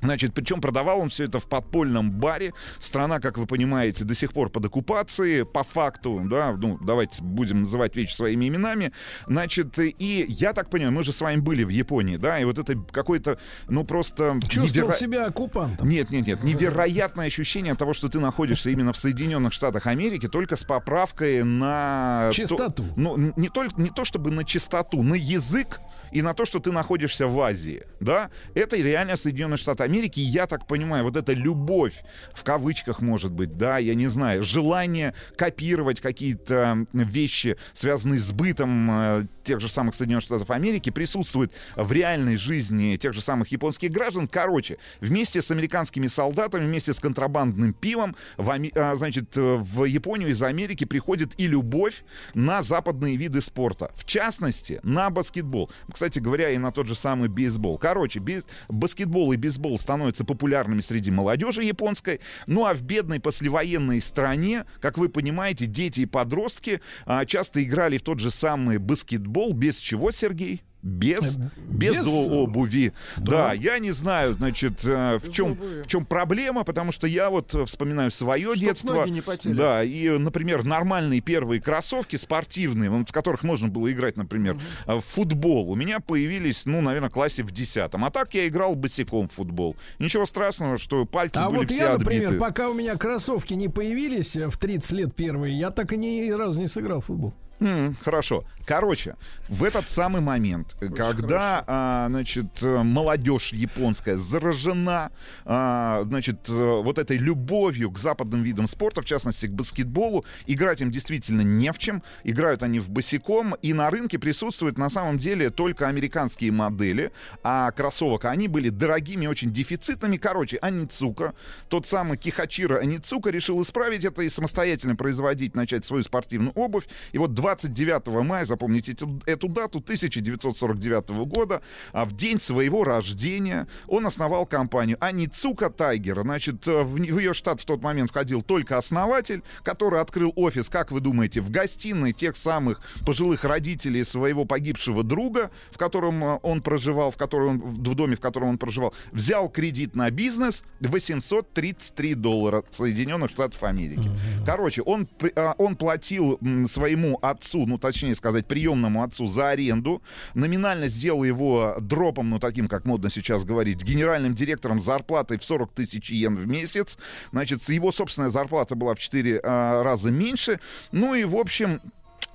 [0.02, 2.52] Значит, причем продавал он все это в подпольном баре.
[2.78, 7.60] Страна, как вы понимаете, до сих пор под оккупацией, по факту, да, ну, давайте будем
[7.60, 8.92] называть вещи своими именами.
[9.26, 12.58] Значит, и я так понимаю, мы же с вами были в Японии, да, и вот
[12.58, 13.38] это какой-то,
[13.68, 14.38] ну, просто...
[14.48, 15.88] Чувствовал неверо- себя оккупантом.
[15.88, 16.44] нет, нет, нет.
[16.44, 22.30] Невероятное ощущение того, что ты находишься именно в Соединенных Штатах Америки, только с поправкой на...
[22.32, 22.84] Чистоту.
[22.84, 25.80] То, ну, не, только, не то чтобы на чистоту, на язык
[26.12, 30.46] и на то, что ты находишься в Азии, да, это реально Соединенные Штаты Америки, я
[30.46, 31.94] так понимаю, вот эта любовь,
[32.34, 38.90] в кавычках, может быть, да, я не знаю, желание копировать какие-то вещи, связанные с бытом
[38.90, 43.90] э, тех же самых Соединенных Штатов Америки, присутствует в реальной жизни тех же самых японских
[43.90, 44.28] граждан.
[44.28, 50.30] Короче, вместе с американскими солдатами, вместе с контрабандным пивом, в, а, значит, э, в Японию
[50.30, 52.04] из Америки приходит и любовь
[52.34, 53.90] на западные виды спорта.
[53.94, 55.70] В частности, на баскетбол.
[55.96, 57.78] Кстати говоря, и на тот же самый бейсбол.
[57.78, 62.20] Короче, бейс- баскетбол и бейсбол становятся популярными среди молодежи японской.
[62.46, 67.96] Ну а в бедной послевоенной стране, как вы понимаете, дети и подростки а, часто играли
[67.96, 69.54] в тот же самый баскетбол.
[69.54, 70.60] Без чего, Сергей?
[70.86, 72.92] Без, без, без, о- обуви.
[73.16, 73.48] Да.
[73.48, 73.52] да.
[73.54, 77.64] я не знаю, значит, э, в чем, в чем проблема, потому что я вот э,
[77.64, 78.94] вспоминаю свое Чтоб детство.
[78.94, 79.52] ноги не потели.
[79.54, 84.58] Да, и, э, например, нормальные первые кроссовки спортивные, вот в которых можно было играть, например,
[84.86, 88.04] э, в футбол, у меня появились, ну, наверное, в классе в десятом.
[88.04, 89.74] А так я играл босиком в футбол.
[89.98, 92.40] Ничего страшного, что пальцы А были вот все я, например, отбиты.
[92.40, 96.30] пока у меня кроссовки не появились э, в 30 лет первые, я так и ни
[96.30, 97.34] разу не сыграл в футбол.
[97.60, 98.44] М, хорошо.
[98.66, 99.14] Короче,
[99.48, 105.12] в этот самый момент, когда, а, значит, молодежь японская заражена,
[105.44, 110.80] а, значит, э, вот этой любовью к западным видам спорта, в частности, к баскетболу, играть
[110.80, 112.02] им действительно не в чем.
[112.24, 117.12] Играют они в босиком, и на рынке присутствуют на самом деле только американские модели,
[117.44, 120.16] а кроссовок, они были дорогими, очень дефицитными.
[120.16, 121.34] Короче, Аницука,
[121.68, 126.88] тот самый Кихачира Аницука решил исправить это и самостоятельно производить, начать свою спортивную обувь.
[127.12, 131.62] И вот 29 мая, запомните эту, эту дату, 1949 года,
[131.92, 136.22] а в день своего рождения он основал компанию Аницука Тайгер.
[136.22, 140.68] Значит, э, в, в ее штат в тот момент входил только основатель, который открыл офис,
[140.68, 146.38] как вы думаете, в гостиной тех самых пожилых родителей своего погибшего друга, в котором э,
[146.42, 152.14] он проживал, в, котором в доме, в котором он проживал, взял кредит на бизнес 833
[152.14, 154.10] доллара Соединенных Штатов Америки.
[154.44, 160.02] Короче, он, а, он платил своему отцу, ну, точнее сказать, приемному отцу за аренду,
[160.34, 165.72] номинально сделал его дропом, ну, таким, как модно сейчас говорить, генеральным директором зарплатой в 40
[165.72, 166.98] тысяч йен в месяц.
[167.32, 170.60] Значит, его собственная зарплата была в 4 а, раза меньше.
[170.92, 171.80] Ну и, в общем,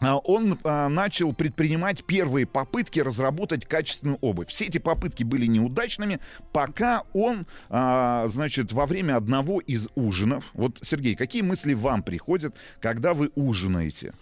[0.02, 4.48] а, он а, начал предпринимать первые попытки разработать качественную обувь.
[4.50, 6.20] Все эти попытки были неудачными,
[6.52, 10.46] пока он, а, значит, во время одного из ужинов...
[10.54, 14.14] Вот, Сергей, какие мысли вам приходят, когда вы ужинаете?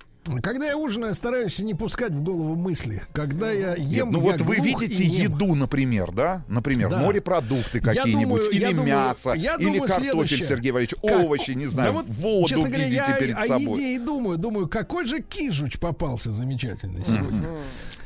[0.44, 3.02] Когда я ужинаю, стараюсь не пускать в голову мысли.
[3.14, 6.44] Когда я Нет, ем, ну я вот вы видите еду, например, да?
[6.48, 7.00] Например, Да.
[7.00, 10.44] морепродукты какие-нибудь, или я думаю- мясо, я или думаю картофель, следующее.
[10.46, 13.44] Сергей Валерьевич, Как- овощи, не знаю, Да вот, воду честно говоря, видите я перед о
[13.46, 13.62] собой.
[13.64, 17.44] еде и думаю, думаю, какой же кижуч попался замечательный сегодня.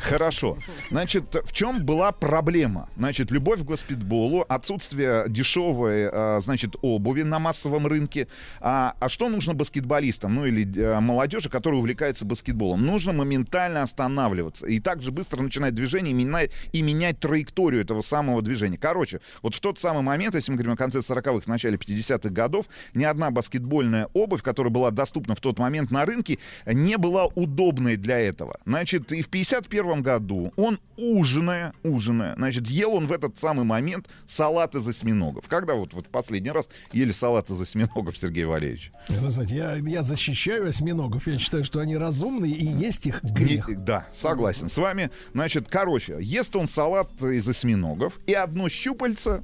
[0.03, 0.57] Хорошо.
[0.89, 2.89] Значит, в чем была проблема?
[2.97, 8.27] Значит, любовь к баскетболу, отсутствие дешевой, а, значит, обуви на массовом рынке.
[8.59, 12.85] А, а что нужно баскетболистам, ну или а, молодежи, которая увлекается баскетболом?
[12.85, 18.41] Нужно моментально останавливаться и также быстро начинать движение и менять, и менять траекторию этого самого
[18.41, 18.77] движения.
[18.77, 22.65] Короче, вот в тот самый момент, если мы говорим о конце 40-х, начале 50-х годов,
[22.93, 27.95] ни одна баскетбольная обувь, которая была доступна в тот момент на рынке, не была удобной
[27.95, 28.57] для этого.
[28.65, 34.07] Значит, и в 51 году он, ужиная, ужиная, значит, ел он в этот самый момент
[34.27, 35.45] салат из осьминогов.
[35.47, 38.91] Когда вот, вот последний раз ели салат из осьминогов, Сергей Валерьевич?
[39.09, 41.27] Вы знаете, я, я защищаю осьминогов.
[41.27, 43.69] Я считаю, что они разумные, и есть их грех.
[43.69, 45.11] Не- да, согласен с вами.
[45.33, 49.43] Значит, короче, ест он салат из осьминогов, и одно щупальце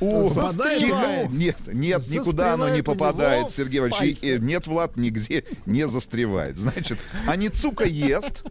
[0.00, 1.30] у Застревает.
[1.32, 4.18] Нет, нет, никуда оно не Застревает попадает, Сергей Валерьевич.
[4.22, 6.56] И, э, Нет, Влад, нигде не застревает.
[6.56, 8.42] Значит, Аницука ест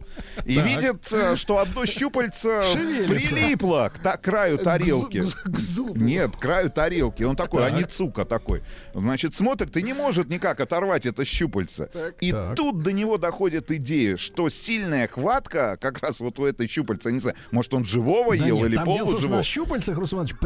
[0.44, 0.66] и Так.
[0.66, 3.34] видит, э, что одно щупальце Шевелится.
[3.34, 5.18] прилипло к та- краю тарелки.
[5.18, 5.94] зу- к зубу.
[5.98, 7.22] Нет, к краю тарелки.
[7.22, 7.72] Он такой, Так.
[7.74, 8.62] Аницука такой.
[8.94, 11.90] Значит, смотрит и не может никак оторвать это щупальце.
[12.20, 12.54] И Так.
[12.56, 17.20] тут до него доходит идея, что сильная хватка как раз вот у этой щупальца, не
[17.20, 19.36] знаю, может он живого Да ел нет, или там дело полуживого.
[19.38, 20.36] на щупальцах, Руслан Иванович.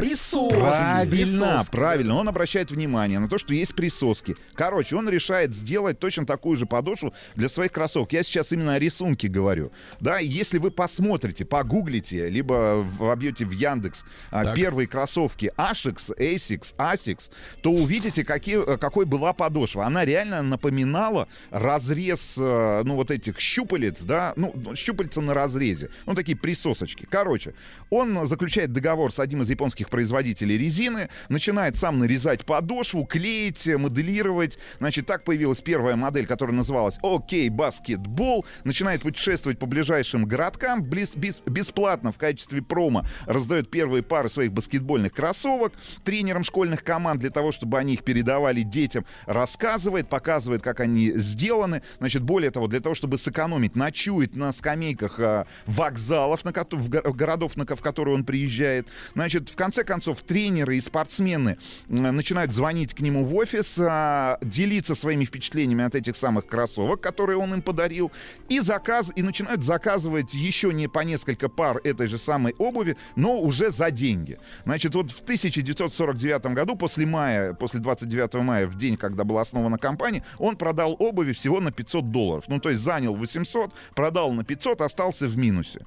[0.93, 1.15] Правильно,
[1.47, 1.71] Присоски.
[1.71, 2.15] правильно.
[2.15, 4.35] Он обращает внимание на то, что есть присоски.
[4.53, 8.13] Короче, он решает сделать точно такую же подошву для своих кроссовок.
[8.13, 9.71] Я сейчас именно о рисунке говорю.
[9.99, 14.55] Да, если вы посмотрите, погуглите, либо вобьете в Яндекс а, Так.
[14.55, 19.85] первые кроссовки Asics, Asics, Asics, то увидите, какие, э, какой была подошва.
[19.85, 25.89] Она реально напоминала разрез, э, ну, вот этих щупалец, да, ну, щупальца на разрезе.
[26.05, 27.07] Ну, такие присосочки.
[27.09, 27.53] Короче,
[27.89, 30.82] он заключает договор с одним из японских производителей резины,
[31.29, 34.57] начинает сам нарезать подошву, клеить, э, моделировать.
[34.79, 38.45] Значит, так появилась первая модель, которая называлась «Окей, баскетбол».
[38.63, 43.05] Начинает путешествовать по ближайшим городкам близ- бес- бесплатно в качестве промо.
[43.25, 45.73] Раздает первые пары своих баскетбольных кроссовок
[46.03, 49.05] тренерам школьных команд для того, чтобы они их передавали детям.
[49.25, 51.81] Рассказывает, показывает, как они сделаны.
[51.99, 57.13] Значит, более того, для того, чтобы сэкономить, ночует на скамейках а, вокзалов, на в го-
[57.13, 58.87] городов, на в которые он приезжает.
[59.13, 64.95] Значит, в конце концов, тренеры и спортсмены начинают звонить к нему в офис, а, делиться
[64.95, 68.11] своими впечатлениями от этих самых кроссовок, которые он им подарил,
[68.49, 73.39] и, заказ, и начинают заказывать еще не по несколько пар этой же самой обуви, но
[73.39, 74.39] уже за деньги.
[74.65, 79.77] Значит, вот в 1949 году, после мая, после 29 мая, в день, когда была основана
[79.77, 82.45] компания, он продал обуви всего на 500 долларов.
[82.47, 85.79] Ну, то есть занял 800, продал на 500, остался в минусе.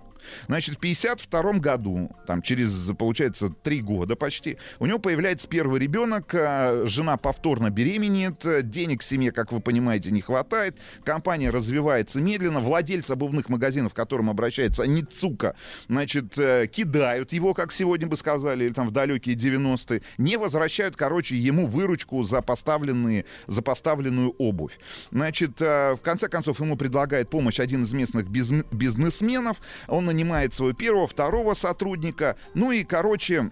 [0.49, 4.59] Значит, в 52 году, там через, получается, три года почти.
[4.79, 10.11] У него появляется первый ребенок, а, жена повторно беременеет, э, денег семье, как вы понимаете,
[10.11, 10.77] не хватает.
[11.05, 12.61] Компания развивается медленно.
[12.61, 15.57] Владельцы обувных магазинов, к которым обращается Ницука,
[15.89, 20.03] значит, э, кидают его, как сегодня бы сказали, или там в далекие 90-е.
[20.19, 24.79] Не возвращают, короче, ему выручку за, поставленные, за поставленную обувь.
[25.11, 29.61] Значит, э, в конце концов, ему предлагает помощь один из местных биз- бизнесменов.
[29.89, 32.37] Он нанимает своего первого, второго сотрудника.
[32.55, 33.51] Ну и, короче,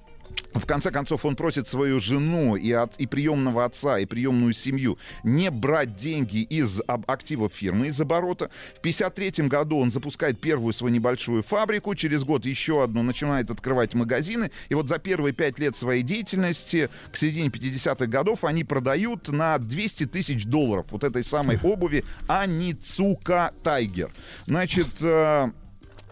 [0.55, 4.99] в конце концов, он просит свою жену и, от, и приемного отца, и приемную семью
[5.23, 8.51] не брать деньги из об- активов фирмы, из оборота.
[8.77, 13.95] В 1953 году он запускает первую свою небольшую фабрику, через год еще одну, начинает открывать
[13.95, 14.51] магазины.
[14.69, 19.59] И вот за первые пять лет своей деятельности, к середине 50-х годов, они продают на
[19.59, 24.11] 200 тысяч долларов вот этой самой обуви Аницука Тайгер.
[24.47, 25.51] Значит, э,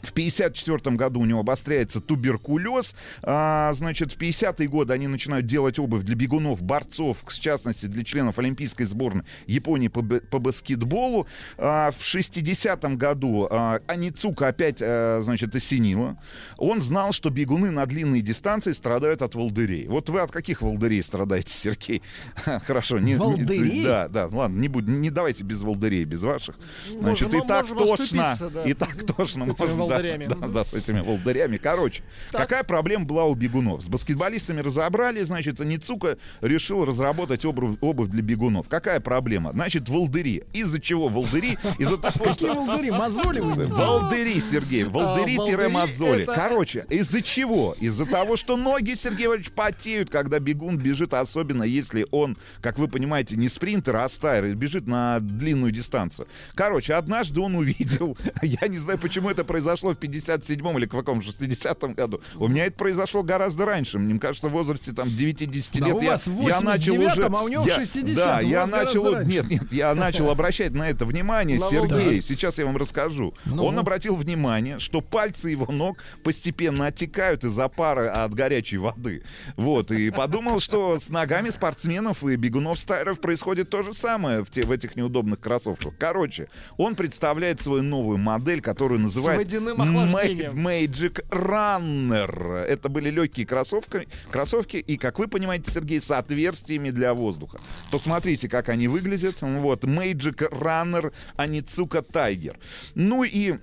[0.03, 2.95] в 54 году у него обостряется туберкулез.
[3.23, 8.05] А, значит, в 50-е годы они начинают делать обувь для бегунов, борцов, в частности, для
[8.05, 11.27] членов Олимпийской сборной Японии по, по баскетболу.
[11.57, 16.19] А, в 60-м году а, Аницука опять, а, значит, осенила.
[16.59, 19.87] Он знал, что бегуны на длинные дистанции страдают от волдырей.
[19.87, 22.03] Вот вы от каких волдырей страдаете, Сергей?
[22.66, 22.99] Хорошо.
[22.99, 23.85] Не, Волдырей?
[23.85, 26.57] да, да, ладно, не, будь, не давайте без волдырей, без ваших.
[27.01, 30.27] Значит, и так тошно, и так тошно этими можно, волдырями.
[30.27, 31.56] да, да, с этими волдырями.
[31.56, 32.43] Короче, Так.
[32.43, 33.82] какая проблема была у бегунов?
[33.82, 38.69] С баскетболистами разобрали, значит, Ницука решил разработать обувь, обувь для бегунов.
[38.69, 39.52] Какая проблема?
[39.52, 40.44] Значит, волдыри.
[40.52, 41.56] Из-за чего волдыри?
[41.78, 42.90] Из-за того, Какие волдыри?
[42.90, 43.66] Мозоли вы?
[43.66, 46.24] Волдыри, Сергей, А, волдыри волдыри-мозоли.
[46.24, 47.74] Короче, из-за чего?
[47.81, 52.89] Из-за того, что ноги, Сергей Валерьевич, потеют, когда бегун бежит, особенно если он, как вы
[52.89, 56.28] понимаете, не спринтер, а стайр, и бежит на длинную дистанцию.
[56.55, 61.19] Короче, однажды он увидел, я не знаю, почему это произошло в 57-м или в каком
[61.21, 62.21] 60-м году.
[62.37, 63.99] У меня это произошло гораздо раньше.
[63.99, 67.13] Мне кажется, в возрасте там 9-10 Да лет у я, вас в я начал 89-м,
[67.13, 67.37] уже...
[67.37, 68.15] а у него в я- 60-м.
[68.15, 69.23] Да, я начал...
[69.25, 71.89] Нет, нет, я начал обращать на это внимание, На Сергей.
[71.89, 72.23] волдырь.
[72.23, 73.35] Сейчас я вам расскажу.
[73.45, 73.65] Ну.
[73.65, 79.23] Он обратил внимание, что пальцы его ног постепенно оттекают из-за пара от горячей воды.
[79.57, 84.63] Вот, и подумал, что с ногами спортсменов и бегунов-стайеров происходит то же самое в, те,
[84.63, 85.95] в этих неудобных кроссовках.
[85.99, 89.39] Короче, он представляет свою новую модель, которую называет
[89.78, 90.66] водяным охлаждением.
[90.66, 92.62] Magic Runner.
[92.65, 97.61] Это были легкие кроссовки, кроссовки и, как вы понимаете, Сергей, с отверстиями для воздуха.
[97.90, 99.40] Посмотрите, как они выглядят.
[99.40, 102.59] Вот, Magic Runner Аницука Тайгер.
[102.94, 103.59] Ну и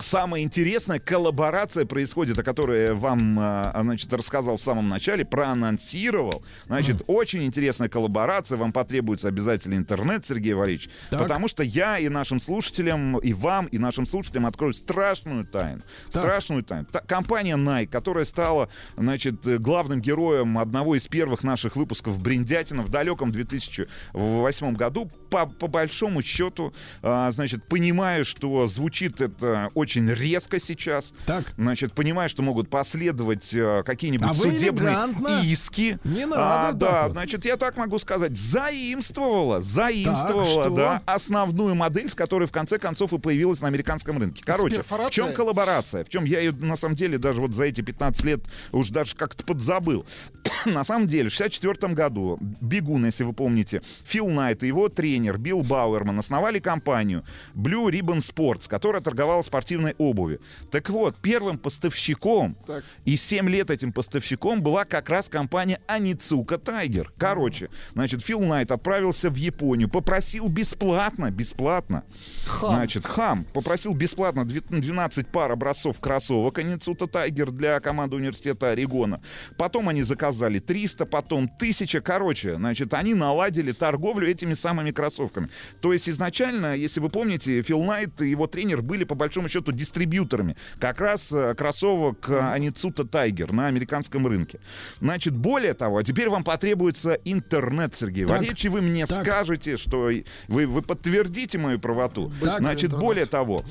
[0.00, 6.42] Самая интересная коллаборация происходит, о которой я вам, а, значит, рассказал в самом начале, проанонсировал.
[6.66, 8.56] Значит, очень интересная коллаборация.
[8.56, 10.88] Вам потребуется обязательно интернет, Сергей Валерьевич.
[11.10, 11.20] Так.
[11.20, 15.82] Потому что я и нашим слушателям, и вам, и нашим слушателям открою страшную тайну.
[16.10, 16.22] Так.
[16.22, 16.86] Страшную тайну.
[16.90, 22.82] Та- компания Nike, которая стала, значит, э, главным героем одного из первых наших выпусков Бриндятина
[22.82, 26.72] в далеком 2008 году, по, по большому счету,
[27.02, 31.12] а, значит, понимаю, что звучит это очень резко сейчас.
[31.26, 31.44] Так.
[31.56, 34.96] Значит, понимаю, что могут последовать э, какие-нибудь А судебные
[35.44, 35.98] иски.
[36.04, 37.12] Не А, надо да, так вот.
[37.12, 40.76] значит, я так могу сказать, заимствовала, заимствовала, что?
[40.76, 44.42] да, основную модель, с которой в конце концов и появилась на американском рынке.
[44.44, 46.04] Короче, в чем коллаборация?
[46.04, 48.40] В чем я ее, на самом деле, даже вот за эти 15 лет
[48.72, 50.04] уж даже как-то подзабыл.
[50.66, 55.38] на самом деле, в 64 году бегун, если вы помните, Фил Найт и его тренер
[55.38, 57.24] Билл Бауэрман основали компанию
[57.54, 60.40] Blue Ribbon Sports, которая торговала спортивной обуви.
[60.70, 62.84] Так вот, первым поставщиком Так.
[63.04, 67.12] и 7 лет этим поставщиком была как раз компания Аницука Тайгер.
[67.18, 72.04] Короче, значит, Фил Найт отправился в Японию, попросил бесплатно, бесплатно,
[72.46, 72.74] Хам.
[72.74, 79.20] значит, хам, попросил бесплатно две- 12 пар образцов кроссовок Аницута Тайгер для команды университета Орегона.
[79.56, 82.00] Потом они заказали 300, потом 1000.
[82.00, 85.48] Короче, значит, они наладили торговлю этими самыми кроссовками.
[85.80, 89.72] То есть изначально, если вы помните, Фил Найт и его тренер были по большому счету
[89.72, 94.60] дистрибьюторами как раз э, кроссовок э, Аницута Тайгер на американском рынке.
[95.00, 98.36] Значит, более того, а теперь вам потребуется интернет, Сергей Так.
[98.36, 99.24] Валерьевич, и вы мне Так.
[99.24, 100.10] скажете, что
[100.48, 102.32] вы, вы подтвердите мою правоту.
[102.40, 102.58] Так.
[102.58, 103.64] Значит, более того,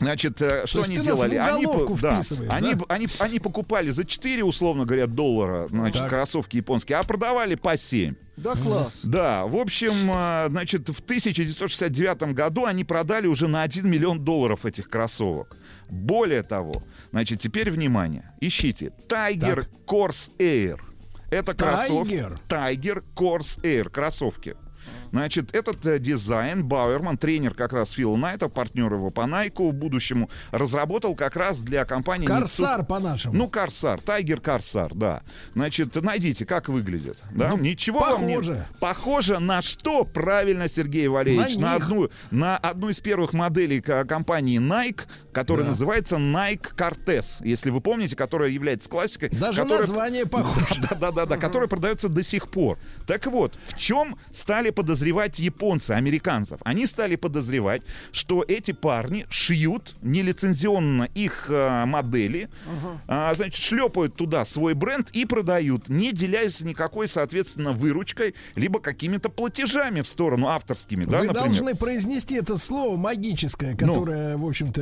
[0.00, 1.36] Значит, э, что есть они делали?
[1.36, 2.84] Они, да, вписываешь, они, да?
[2.88, 6.08] они, они покупали за 4, условно говоря, доллара, значит, Так.
[6.08, 8.14] кроссовки японские, а продавали по 7.
[8.38, 9.02] Да, класс.
[9.04, 14.64] Да, в общем, э, значит, в 1969 году они продали уже на 1 миллион долларов
[14.64, 15.54] этих кроссовок.
[15.90, 20.80] Более того, значит, теперь внимание, ищите Tiger Corse Air.
[21.30, 22.14] Это кроссовки.
[22.14, 22.38] Tiger?
[22.48, 24.56] Tiger Corse Air, кроссовки.
[25.10, 29.74] Значит, этот э, дизайн Бауэрман, тренер как раз Фила Найта, партнер его по Найку в
[29.74, 32.26] будущему, разработал как раз для компании...
[32.26, 33.34] Корсар Nitsu- по-нашему.
[33.36, 35.22] Ну, Корсар, Тайгер Корсар, да.
[35.54, 37.22] Значит, найдите, как выглядит.
[37.32, 37.54] Да?
[37.54, 38.66] Ничего вам не- похоже.
[38.78, 40.04] Похоже на что?
[40.04, 41.56] Правильно, Сергей Валерьевич.
[41.56, 41.84] На На, них.
[41.84, 45.70] одну, на одну из первых моделей ко- компании Nike, которая Да.
[45.72, 49.30] называется Nike Cortez, если вы помните, которая является классикой.
[49.30, 50.80] Даже которая- название похоже.
[50.88, 52.78] Да, да, да, да, которая продается до сих пор.
[53.06, 54.99] Так вот, в чем стали подозревать
[55.38, 56.60] японцы, американцев?
[56.64, 57.82] Они стали подозревать,
[58.12, 62.48] что эти парни шьют нелицензионно их э, модели,
[63.08, 69.28] а, значит, шлепают туда свой бренд и продают, не делясь никакой, соответственно, выручкой, либо какими-то
[69.28, 71.44] платежами в сторону авторскими, да, Вы например.
[71.48, 73.86] должны произнести это слово магическое, Ну.
[73.86, 74.80] которое, в общем-то,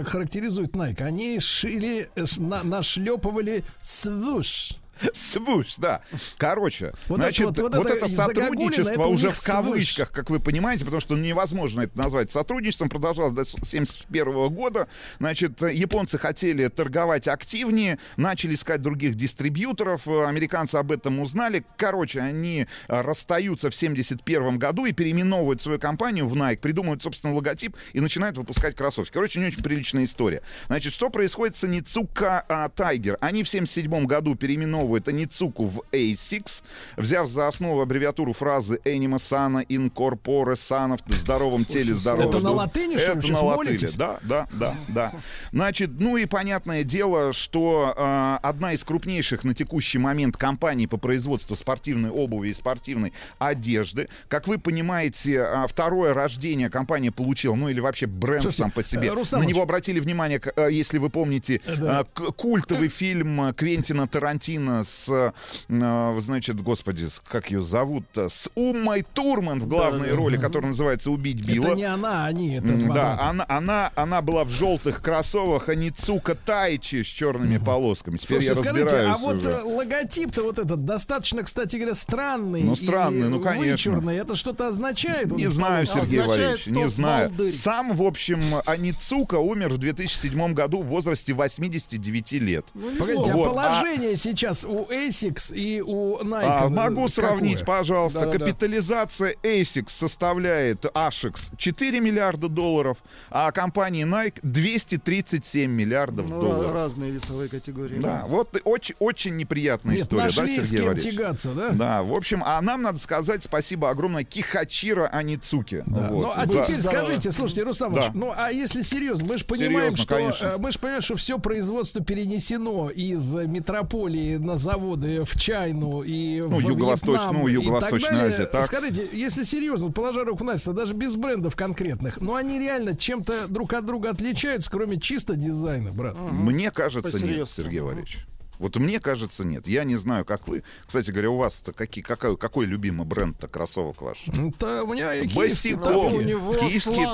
[0.00, 1.02] э, характеризует Nike.
[1.02, 4.70] Они шили, э, на- нашлепывали свуш.
[5.12, 6.02] Свуш, да.
[6.38, 10.40] Короче, Вот значит, это вот, вот- вот это, сотрудничество это уже в кавычках, как вы
[10.40, 14.88] понимаете, потому что невозможно это назвать сотрудничеством, продолжалось до 1971 года.
[15.18, 21.64] Значит, японцы хотели торговать активнее, начали искать других дистрибьюторов, американцы об этом узнали.
[21.76, 27.34] Короче, они э, расстаются в 1971 году и переименовывают свою компанию в Nike, придумывают, собственно,
[27.34, 29.12] логотип и начинают выпускать кроссовки.
[29.12, 30.42] Короче, не очень приличная история.
[30.66, 33.18] Значит, что происходит с Аницука а, Тайгер?
[33.20, 36.62] Они в 1977 году переименовывают Аницуку в A6,
[36.96, 42.50] взяв за основу аббревиатуру фразы Anima Sana Incorpore Sana в здоровом теле, здоровом Это на
[42.50, 43.94] латыни, что Это на латыни, молитесь?
[43.94, 45.12] да, да, да, да.
[45.52, 50.96] Значит, ну и понятное дело, что э, одна из крупнейших на текущий момент компаний по
[50.96, 54.08] производству спортивной обуви и спортивной одежды.
[54.28, 58.84] Как вы понимаете, э, второе рождение компания получила, ну или вообще бренд Слушайте, сам по
[58.84, 59.08] себе.
[59.08, 62.04] э, Рустам на него обратили внимание, э, если вы помните, Да.
[62.16, 65.32] э, культовый фильм Квентина Тарантино с,
[65.68, 71.10] э, значит, господи, с- как ее зовут, с Умой Турман в главной роли, который называется
[71.10, 71.66] «Убить Билла».
[71.68, 72.56] Это не она, они.
[72.56, 77.58] Это Да, она, она, она была в желтых кроссовах, а не Цука Тайчи с черными
[77.58, 78.16] полосками.
[78.16, 79.50] Теперь Слушайте, я скажите, разбираюсь а вот уже.
[79.50, 82.62] э, логотип-то вот этот достаточно, кстати говоря, странный.
[82.62, 83.92] Ну, странный, и ну, конечно.
[83.92, 84.16] вычурный.
[84.16, 85.30] Это что-то означает?
[85.32, 87.28] Не Он знаю, Сергей означает Валерьевич, не знаю.
[87.28, 87.52] волдырь.
[87.52, 92.66] Сам, в общем, Аницука умер в 2007 году в возрасте 89 лет.
[92.98, 97.08] Погодите, а Вот, а- положение сейчас у Asics и у Nike А, э, могу какое?
[97.08, 98.20] сравнить, пожалуйста.
[98.20, 98.38] Да-да-да.
[98.46, 102.98] Капитализация ASICS составляет ASICS 4 миллиарда долларов,
[103.30, 106.72] а компании Nike 237 миллиардов Ну, долларов.
[106.72, 107.98] разные весовые категории.
[107.98, 111.14] Да, вот очень, очень неприятная Нет, история, да, нашли Сергей с кем Валерьевич?
[111.16, 111.68] тягаться, да?
[111.70, 115.82] Да, в общем, а нам надо сказать спасибо огромное Кихачира Аницуке.
[115.86, 116.08] Да.
[116.10, 116.22] Вот.
[116.22, 118.12] Ну, а За- теперь скажите, слушайте, Рустам Ильич, Да.
[118.14, 120.46] ну, а если серьезно, мы же понимаем, Серьезно, что конечно.
[120.46, 126.40] э, мы же понимаем, что все производство перенесено из метрополии на заводы в Чайну и
[126.40, 128.34] Ну, в Юго-Восточ- Вьетнам ну, и Юго-Восточная так далее.
[128.36, 128.66] Азия, так.
[128.66, 133.48] Скажите, если серьезно, положа руку на сердце, даже без брендов конкретных, но они реально чем-то
[133.48, 136.16] друг от друга отличаются, кроме чисто дизайна, брат.
[136.20, 137.48] Мне кажется, нет.
[137.48, 138.18] Сергей Валерьевич.
[138.64, 139.68] Вот мне кажется, нет.
[139.68, 140.62] Я не знаю, как вы.
[140.86, 144.24] Кстати говоря, у вас какие, какой, какой любимый бренд-то кроссовок ваш?
[144.26, 145.28] Это у меня и
[145.74, 146.14] тапки.
[146.16, 146.54] у него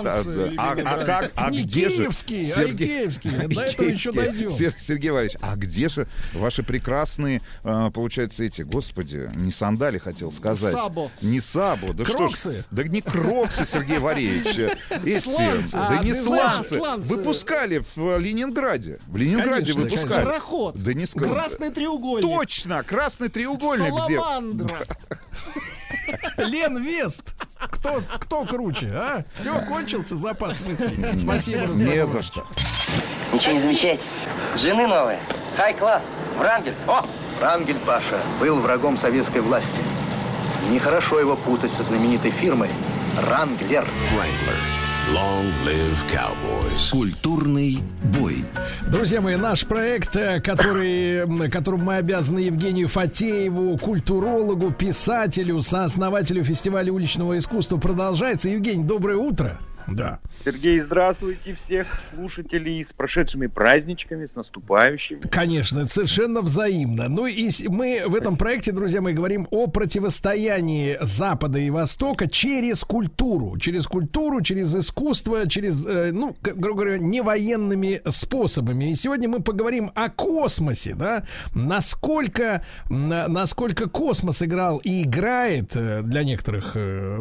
[0.05, 0.45] та- да.
[0.45, 1.97] любимый А, а как, а Не где же...
[1.97, 3.33] киевские, а и киевские.
[3.49, 4.13] До этого еще Киевские.
[4.13, 4.51] дойдем.
[4.51, 10.31] Сер- Сергей Валерьевич, а где же ваши прекрасные, а, получается, эти, господи, не сандали хотел
[10.31, 10.73] сказать.
[10.73, 11.11] Сабо.
[11.21, 11.93] Не сабо.
[11.95, 12.37] Да Кроксы.
[12.37, 14.77] что ж, да не кроксы, Сергей Валерьевич.
[15.05, 15.73] Эти, Сланцы.
[15.73, 16.77] Да А, не сланцы.
[16.79, 17.09] сланцы.
[17.09, 19.01] Выпускали в Ленинграде.
[19.09, 20.25] В Ленинграде Конечно, выпускали.
[20.25, 20.77] Пароход.
[20.77, 22.31] Да не ск- Красный треугольник.
[22.31, 24.17] Точно, красный треугольник где.
[24.17, 24.87] Саламандра.
[26.37, 27.35] Лен Вест.
[27.71, 29.25] Кто, кто круче, а?
[29.33, 31.19] Все, кончился запас мыслей.
[31.19, 32.47] Спасибо, Не за что.
[33.33, 34.03] Ничего не замечаете?
[34.57, 35.21] Жены новые.
[35.57, 36.15] Хай-класс.
[36.39, 36.75] Врангель.
[36.87, 37.07] О!
[37.41, 39.81] Рангель Паша был врагом советской власти.
[40.67, 42.71] И нехорошо его путать со знаменитой фирмой
[43.17, 43.87] Ранглер.
[45.15, 46.93] Long live cowboys.
[46.93, 47.79] Культурный
[48.17, 48.45] бой.
[48.93, 56.93] Друзья мои, наш проект, э, который, которым мы обязаны Евгению Фатееву, культурологу, писателю, сооснователю фестиваля
[56.93, 58.51] уличного искусства, продолжается.
[58.51, 59.59] Евгений, доброе утро.
[59.87, 60.19] Да.
[60.45, 65.21] Сергей, здравствуйте всех слушателей с прошедшими праздничками, с наступающими.
[65.31, 67.09] Конечно, совершенно взаимно.
[67.09, 72.85] Ну и мы в этом проекте, друзья мои, говорим о противостоянии Запада и Востока через
[72.85, 73.59] культуру.
[73.59, 78.91] Через культуру, через искусство, через, э, ну, грубо говоря, невоенными способами.
[78.91, 81.25] И сегодня мы поговорим о космосе, да,
[81.55, 87.17] насколько, на- насколько космос играл и играет, э, для некоторых э,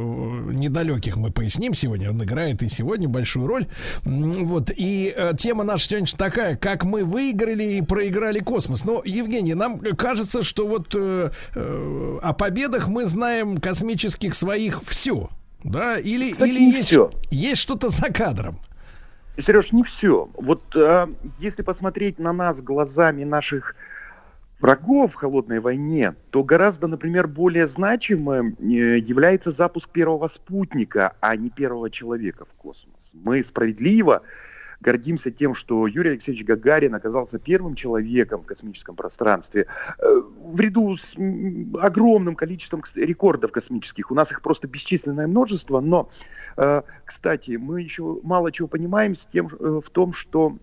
[0.54, 3.68] недалеких мы поясним сегодня, он играет играет и сегодня большую роль.
[4.04, 8.86] Вот, и э, тема наша сегодня такая, как мы выиграли и проиграли космос.
[8.86, 15.30] Но, Евгений, нам кажется, что вот э, э, о победах мы знаем космических своих все.
[15.64, 17.10] Да, или, Кстати, или есть, всё.
[17.32, 18.60] есть что-то за кадром.
[19.38, 20.30] Сереж, не все.
[20.34, 21.08] Вот э,
[21.40, 23.76] если посмотреть на нас глазами наших
[24.60, 31.36] врагов в холодной войне, то гораздо, например, более значимым э, является запуск первого спутника, а
[31.36, 33.12] не первого человека в космос.
[33.14, 34.22] Мы справедливо
[34.82, 39.68] гордимся тем, что Юрий Алексеевич Гагарин оказался первым человеком в космическом пространстве.
[39.98, 41.16] Э, В ряду с
[41.82, 44.12] огромным количеством рекордов космических.
[44.12, 45.80] У нас их просто бесчисленное множество.
[45.80, 46.10] Но,
[46.58, 50.58] э, кстати, мы еще мало чего понимаем с тем, в том, что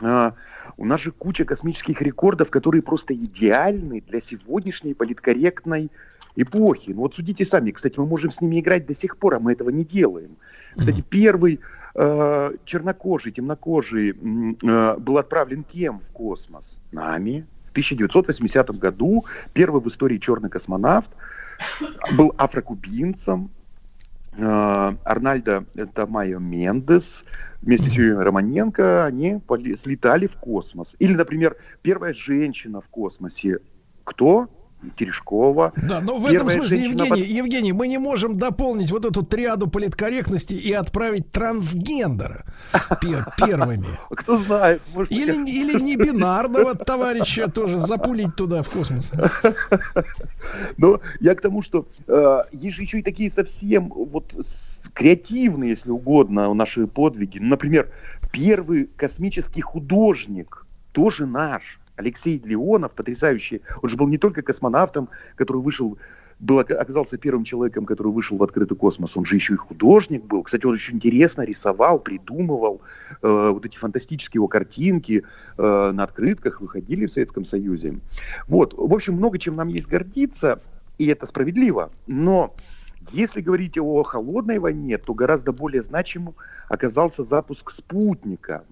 [0.00, 5.90] у нас же куча космических рекордов, которые просто идеальны для сегодняшней политкорректной
[6.36, 6.90] эпохи.
[6.90, 7.72] Ну вот судите сами.
[7.72, 10.36] Кстати, мы можем с ними играть до сих пор, а мы этого не делаем.
[10.76, 11.60] Кстати, первый
[11.94, 16.78] э, чернокожий, темнокожий э, был отправлен кем в космос?
[16.92, 17.46] Нами.
[17.64, 21.10] В 1980 году первый в истории черный космонавт
[22.16, 23.50] был афрокубинцем.
[24.36, 27.24] Э, Арнальдо это Майо Мендес
[27.62, 29.42] вместе с Юрием Романенко они
[29.76, 30.94] слетали в космос.
[30.98, 33.60] Или, например, первая женщина в космосе.
[34.04, 34.48] Кто?
[34.96, 35.72] Терешкова.
[35.76, 39.68] Да, но в этом смысле, Евгений, под- Евгений, мы не можем дополнить вот эту триаду
[39.68, 42.44] политкорректности и отправить трансгендера
[43.00, 43.86] пе- первыми.
[44.10, 49.10] Кто знает, может, Или, я- или не бинарного товарища тоже запулить туда в космос.
[50.76, 54.32] Но я к тому, что э, есть же еще и такие совсем вот
[54.94, 57.38] креативные, если угодно, наши подвиги.
[57.38, 57.90] Например,
[58.32, 63.62] первый космический художник, тоже наш, Алексей Леонов, потрясающий.
[63.82, 65.98] Он же был не только космонавтом, который вышел
[66.40, 69.16] был, ока- оказался первым человеком, который вышел в открытый космос.
[69.16, 70.44] Он же еще и художник был.
[70.44, 72.80] Кстати, он очень интересно рисовал, придумывал.
[73.22, 75.24] Э, вот эти фантастические его картинки
[75.56, 77.98] э, на открытках выходили в Советском Союзе.
[78.46, 80.60] Вот, в общем, много чем нам есть гордиться,
[80.98, 81.90] и это справедливо.
[82.06, 82.54] Но
[83.12, 86.34] если говорить о холодной войне, то гораздо более значимым
[86.68, 88.64] оказался запуск спутника.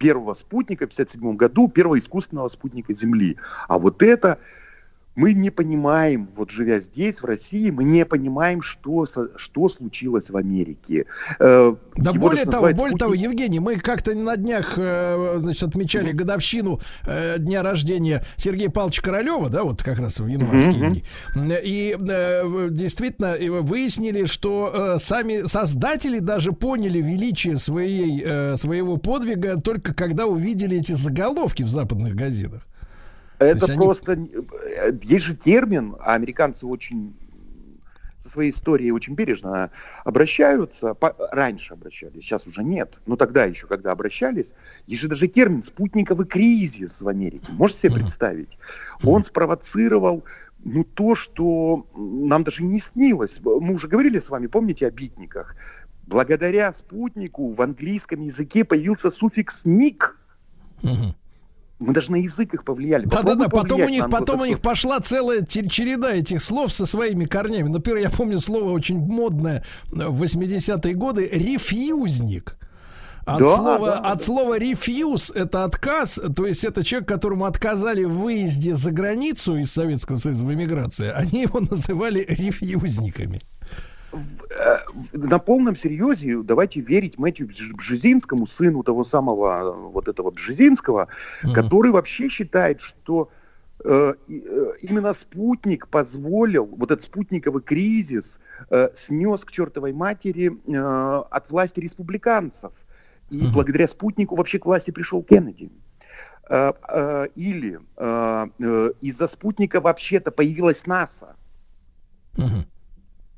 [0.00, 3.36] Первого спутника в 1957 году, первого искусственного спутника Земли.
[3.68, 4.38] А вот это
[5.20, 10.36] мы не понимаем, вот живя здесь, в России, мы не понимаем, что, что случилось в
[10.36, 11.04] Америке.
[11.38, 15.62] Э, Да его более того, более того, спутник- Евгений, мы как-то на днях, э, значит,
[15.62, 20.90] отмечали годовщину э, дня рождения Сергея Павловича Королева, да, вот как раз в январские Мгм.
[20.90, 21.04] дни.
[21.62, 21.96] И
[22.70, 30.92] действительно выяснили, что сами создатели даже поняли величие своей, своего подвига только когда увидели эти
[30.92, 32.66] заголовки в западных газетах.
[33.40, 34.12] Это есть они- просто...
[34.12, 37.14] э, Есть же термин, а американцы очень
[38.22, 39.70] со своей историей очень бережно
[40.04, 40.92] обращаются.
[40.92, 42.98] По- раньше обращались, сейчас уже нет.
[43.06, 44.52] Но тогда еще, когда обращались,
[44.86, 47.50] есть же даже термин «спутниковый кризис» в Америке.
[47.52, 48.58] Можете себе представить?
[49.02, 50.22] Он спровоцировал
[50.62, 53.40] ну, то, что нам даже не снилось.
[53.42, 55.56] Мы уже говорили с вами, помните, о битниках?
[56.06, 60.18] Благодаря спутнику в английском языке появился суффикс «ник»,
[61.80, 63.06] мы даже на язык их повлияли.
[63.06, 67.24] Да-да-да, Попробуй потом у них, потом у них пошла целая череда этих слов со своими
[67.24, 67.68] корнями.
[67.68, 72.56] Например, я помню слово очень модное э, в 80-е годы рефьюзник.
[73.24, 78.04] От, Да, слова, да, от слова рефьюз это отказ, то есть это человек, которому отказали
[78.04, 83.40] в выезде за границу из Советского Союза в эмиграции, они его называли рефьюзниками.
[84.12, 84.78] Э,
[85.12, 91.08] на полном серьезе давайте верить Мэтью Бж- Бжезинскому, сыну того самого э, вот этого Бжезинского,
[91.54, 93.30] который вообще считает, что
[93.84, 98.40] э, э, именно спутник позволил, вот этот спутниковый кризис
[98.70, 102.72] э, снес к чертовой матери э, от власти республиканцев.
[103.30, 105.70] И благодаря спутнику вообще к власти пришел Кеннеди.
[107.36, 107.78] Или
[109.00, 111.36] из-за спутника вообще-то появилась НАСА.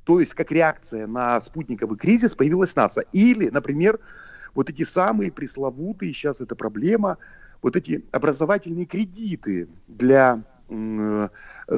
[0.04, 3.04] То есть, как реакция на спутниковый кризис появилась НАСА.
[3.12, 4.00] Или, например,
[4.54, 7.18] вот эти самые пресловутые, сейчас это проблема,
[7.62, 11.28] вот эти образовательные кредиты для э,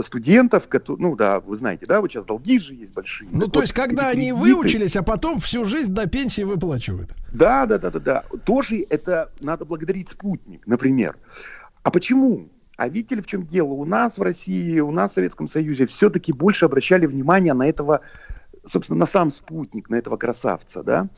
[0.03, 3.28] студентов, ну да, вы знаете, да, вот сейчас долги же есть большие.
[3.31, 7.12] Ну, то вот, есть, когда они кредиты- выучились, а потом всю жизнь до пенсии выплачивают.
[7.33, 8.25] Да, да, да, да, да.
[8.47, 11.19] Тоже это надо благодарить спутник, например.
[11.83, 12.49] А почему?
[12.77, 13.69] А видите ли, в чем дело?
[13.69, 18.01] У нас в России, у нас в Советском Союзе все-таки больше обращали внимание на этого,
[18.65, 21.09] собственно, на сам спутник, на этого красавца, да?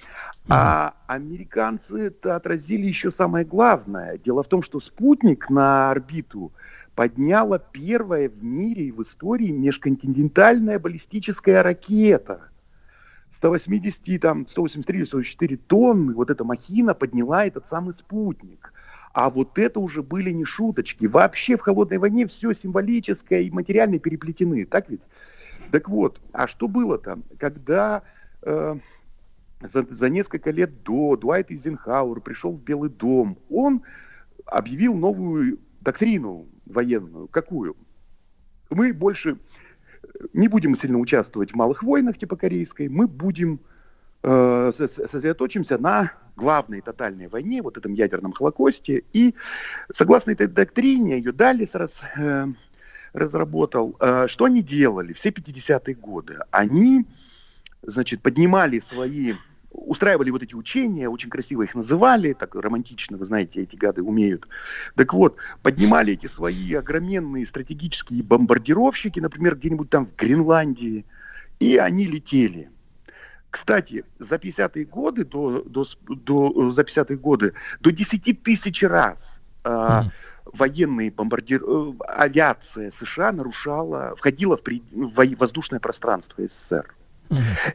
[0.48, 4.18] А американцы это отразили еще самое главное.
[4.18, 6.52] Дело в том, что спутник на орбиту
[6.94, 12.48] подняла первая в мире и в истории межконтинентальная баллистическая ракета
[13.36, 18.72] 180, там, 183 или 184 тонны вот эта махина подняла этот самый спутник.
[19.16, 21.06] А вот это уже были не шуточки.
[21.06, 24.66] Вообще в холодной войне все символическое и материально переплетены.
[24.66, 25.00] Так ведь?
[25.70, 27.24] Так вот, а что было там?
[27.38, 28.02] Когда
[28.42, 28.74] э,
[29.62, 33.84] за, за несколько лет до Дуайт Эйзенхауэр пришел в Белый дом, он
[34.44, 37.26] объявил новую доктрину военную.
[37.28, 37.74] Какую?
[38.68, 39.38] Мы больше
[40.34, 43.60] не будем сильно участвовать в малых войнах типа корейской, мы будем
[44.26, 49.04] сосредоточимся на главной тотальной войне, вот этом ядерном холокосте.
[49.12, 49.34] И
[49.92, 52.46] согласно этой доктрине, ее Даллис раз, э,
[53.12, 56.38] разработал, э, что они делали все 50-е годы?
[56.50, 57.06] Они,
[57.82, 59.34] значит, поднимали свои
[59.76, 64.48] устраивали вот эти учения, очень красиво их называли, так романтично, вы знаете, эти гады умеют.
[64.94, 71.04] Так вот, поднимали эти свои огроменные стратегические бомбардировщики, например, где-нибудь там в Гренландии,
[71.60, 72.70] и они летели.
[73.56, 79.70] Кстати, за 50-е годы, до, до, до, за 50-е годы, до 10 тысяч раз э,
[79.70, 80.10] mm.
[80.52, 81.62] военные бомбардир...
[81.66, 84.82] Э, авиация США нарушала, входила в, при...
[84.92, 86.94] в воздушное пространство СССР.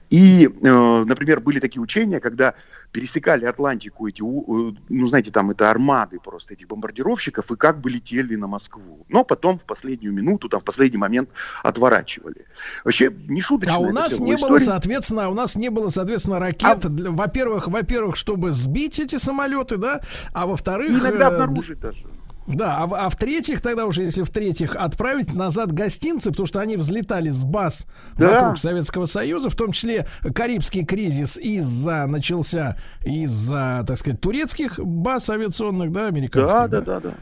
[0.09, 2.53] И, э, например, были такие учения, когда
[2.91, 7.89] пересекали Атлантику эти, э, ну, знаете, там это армады просто этих бомбардировщиков, и как бы
[7.89, 9.05] летели на Москву.
[9.09, 11.29] Но потом в последнюю минуту, там, в последний момент
[11.63, 12.45] отворачивали.
[12.83, 13.75] Вообще, не шуточно.
[13.75, 16.89] А у нас не было, соответственно, у нас не было, соответственно, ракет, а...
[16.89, 20.01] во-первых, во-первых, чтобы сбить эти самолеты, да,
[20.33, 20.91] а во-вторых...
[20.91, 21.99] иногда э, обнаружить даже.
[22.47, 27.29] Да, а, а в-третьих, тогда уже, если в-третьих, отправить назад гостинцы, потому что они взлетали
[27.29, 27.85] с баз
[28.17, 28.31] да.
[28.31, 35.29] вокруг Советского Союза, в том числе Карибский кризис из-за начался из-за, так сказать, турецких баз
[35.29, 36.51] авиационных, да, американских.
[36.51, 37.13] Да, да, да, да.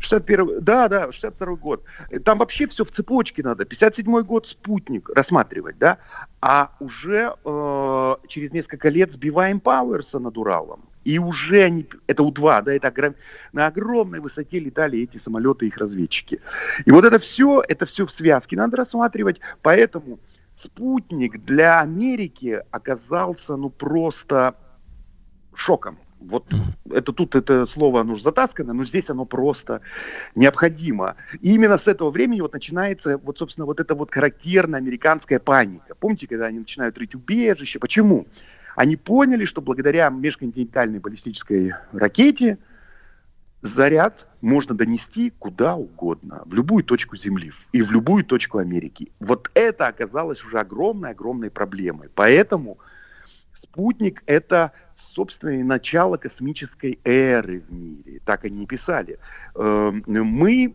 [0.00, 1.84] 61 да, да, 62 год.
[2.24, 3.64] Там вообще все в цепочке надо.
[3.64, 5.98] 57 год спутник рассматривать, да,
[6.40, 10.84] а уже э, через несколько лет сбиваем Пауэрса над Уралом.
[11.04, 13.14] И уже они, это У-2, да, это огром,
[13.52, 16.40] на огромной высоте летали эти самолеты, их разведчики.
[16.84, 19.40] И вот это все, это все в связке надо рассматривать.
[19.62, 20.18] Поэтому
[20.54, 24.54] спутник для Америки оказался, ну, просто
[25.54, 25.98] шоком.
[26.20, 26.46] Вот
[26.90, 29.82] это тут это слово, оно уже затаскано, но здесь оно просто
[30.34, 31.16] необходимо.
[31.42, 35.94] И именно с этого времени вот начинается вот, собственно, вот эта вот характерная американская паника.
[35.94, 37.78] Помните, когда они начинают рыть убежище?
[37.78, 38.26] Почему?
[38.76, 42.58] Они поняли, что благодаря межконтинентальной баллистической ракете
[43.62, 49.10] заряд можно донести куда угодно, в любую точку Земли и в любую точку Америки.
[49.20, 52.08] Вот это оказалось уже огромной-огромной проблемой.
[52.14, 52.78] Поэтому
[53.62, 54.72] спутник– это
[55.14, 58.20] собственно, начало космической эры в мире.
[58.24, 59.18] Так они и писали.
[59.54, 60.74] Эм, мы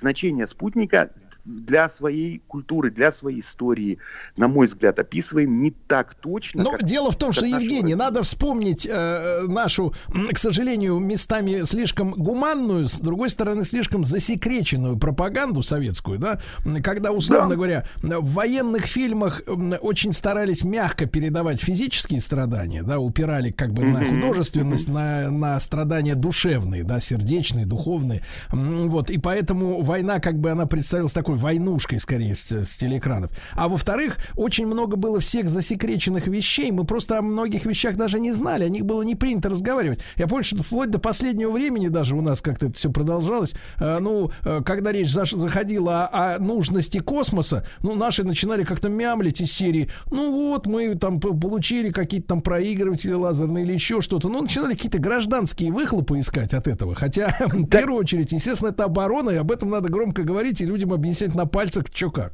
[0.00, 1.10] значение спутника
[1.44, 3.98] для своей культуры, для своей истории,
[4.36, 6.62] на мой взгляд, описываем не так точно.
[6.62, 9.94] Но как, дело в том, что, Евгений, надо вспомнить э, нашу,
[10.32, 16.40] к сожалению, местами слишком гуманную, с другой стороны, слишком засекреченную пропаганду советскую, да,
[16.82, 17.54] когда, условно да.
[17.56, 19.42] говоря, в военных фильмах
[19.80, 26.14] очень старались мягко передавать физические страдания, да, упирали как бы на художественность, на, на страдания
[26.14, 31.98] душевные, да, сердечные, духовные, вот, и поэтому война как бы она представилась такой такой войнушкой,
[31.98, 33.30] скорее, с, с телеэкранов.
[33.54, 36.70] А во-вторых, очень много было всех засекреченных вещей.
[36.70, 38.64] Мы просто о многих вещах даже не знали.
[38.64, 40.00] О них было не принято разговаривать.
[40.16, 43.54] Я помню, что вплоть до последнего времени даже у нас как-то это все продолжалось.
[43.78, 49.40] А, ну, э, когда речь заходила о, о нужности космоса, ну, наши начинали как-то мямлить
[49.40, 49.90] из серии.
[50.10, 54.28] Ну вот, мы там получили какие-то там проигрыватели лазерные или еще что-то.
[54.28, 56.94] Ну, начинали какие-то гражданские выхлопы искать от этого.
[56.94, 60.92] Хотя, в первую очередь, естественно, это оборона, и об этом надо громко говорить и людям
[60.92, 62.32] объяснять висеть на пальцах, что как.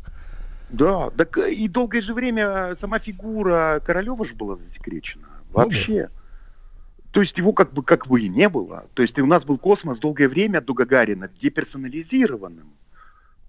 [0.71, 5.27] Да, так и долгое же время сама фигура Королева же была засекречена.
[5.51, 5.93] Вообще.
[5.93, 6.09] Ну, да.
[7.13, 8.85] То есть его как бы как бы и не было.
[8.95, 12.73] То есть у нас был космос долгое время до Гагарина деперсонализированным.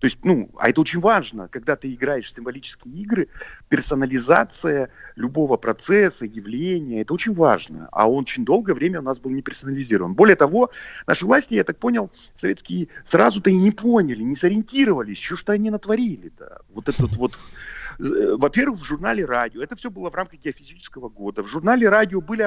[0.02, 3.28] То есть, ну, а это очень важно, когда ты играешь в символические игры,
[3.70, 7.88] персонализация любого процесса, явления, это очень важно.
[7.92, 10.16] А он очень долгое время у нас был не персонализирован.
[10.16, 10.72] Более того,
[11.06, 15.70] наши власти, я так понял, советские сразу-то и не поняли, не сориентировались, что что они
[15.70, 16.62] натворили-то.
[16.74, 17.38] Вот этот вот
[18.00, 22.22] э, во-первых, в журнале «Радио», это все было в рамках геофизического года, в журнале «Радио»
[22.22, 22.42] были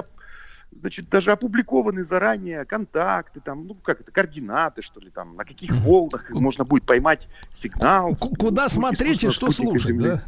[0.81, 5.73] значит, даже опубликованы заранее контакты, там, ну, как это, координаты, что ли, там, на каких
[5.73, 7.29] волнах можно будет поймать
[7.61, 8.15] сигнал.
[8.17, 10.23] Куда смотреть и что слушать, да?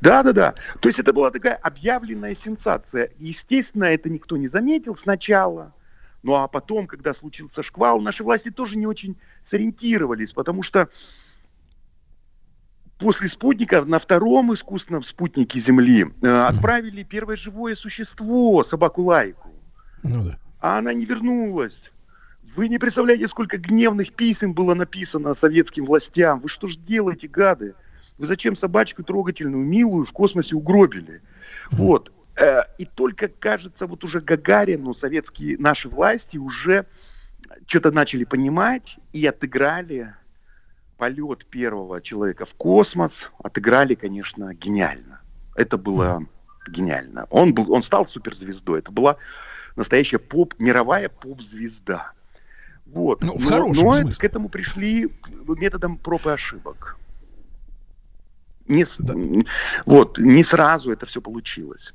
[0.00, 0.54] Да, да, да.
[0.80, 3.10] То есть это была такая объявленная сенсация.
[3.18, 5.74] Естественно, это никто не заметил сначала.
[6.22, 10.88] Ну а потом, когда случился шквал, наши власти тоже не очень сориентировались, потому что
[12.98, 19.50] после спутника на втором искусственном спутнике Земли э, отправили первое живое существо, собаку Лайку.
[20.02, 20.38] Ну да.
[20.60, 21.90] А она не вернулась.
[22.56, 26.40] Вы не представляете, сколько гневных писем было написано советским властям.
[26.40, 27.74] Вы что ж делаете, гады?
[28.16, 31.20] Вы зачем собачку трогательную, милую в космосе угробили?
[31.70, 32.12] Вот.
[32.36, 36.86] Э, И только, кажется, вот уже Гагарину советские наши власти уже
[37.66, 40.14] что-то начали понимать и отыграли
[40.96, 43.30] полет первого человека в космос.
[43.42, 45.20] Отыграли, конечно, гениально.
[45.56, 46.24] Это было
[46.68, 47.26] гениально.
[47.30, 48.78] Он, был, он стал суперзвездой.
[48.80, 49.16] Это была
[49.76, 52.12] настоящая поп, мировая поп-звезда.
[52.86, 53.22] Вот.
[53.22, 54.20] Ну, в Но- хорошем но смысле.
[54.20, 55.08] к этому пришли
[55.46, 56.96] методом проб и ошибок.
[58.66, 59.44] Не, м,
[59.84, 61.92] Вот, не сразу это все получилось.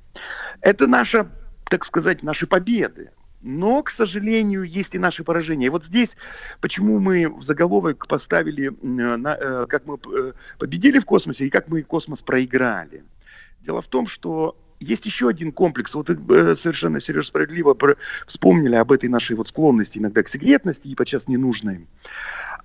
[0.62, 1.32] Это наша,
[1.70, 3.12] так сказать, наши победы.
[3.42, 5.68] Но, к сожалению, есть и наши поражения.
[5.68, 6.18] И вот здесь,
[6.60, 11.70] почему мы в заголовок поставили, на- э, как мы э, победили в космосе и как
[11.70, 13.04] мы космос проиграли.
[13.62, 15.94] Дело в том, что есть еще один комплекс.
[15.94, 17.78] Вот э, совершенно, Сереж, справедливо
[18.28, 21.88] вспомнили об этой нашей вот склонности иногда к секретности и подчас ненужной.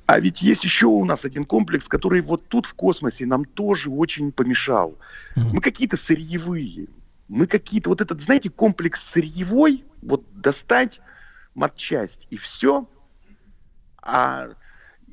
[0.06, 3.90] А ведь есть еще у нас один комплекс, который вот тут в космосе нам тоже
[3.90, 4.98] очень помешал.
[5.36, 6.88] Мы какие-то сырьевые.
[7.28, 11.00] Мы какие-то, вот этот, знаете, комплекс сырьевой, вот достать
[11.54, 12.88] матчасть и все,
[14.02, 14.48] а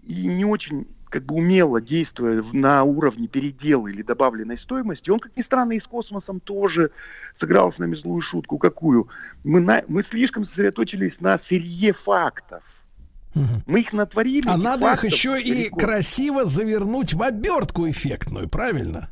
[0.03, 5.35] и не очень как бы умело действуя на уровне передела или добавленной стоимости, он, как
[5.35, 6.91] ни странно, и с космосом тоже
[7.35, 8.57] сыграл с нами злую шутку.
[8.57, 9.09] Какую?
[9.43, 12.63] Мы, на- мы слишком сосредоточились на сырье фактов.
[13.65, 14.47] Мы их натворили.
[14.47, 19.10] А надо их еще и красиво завернуть в обертку эффектную, правильно?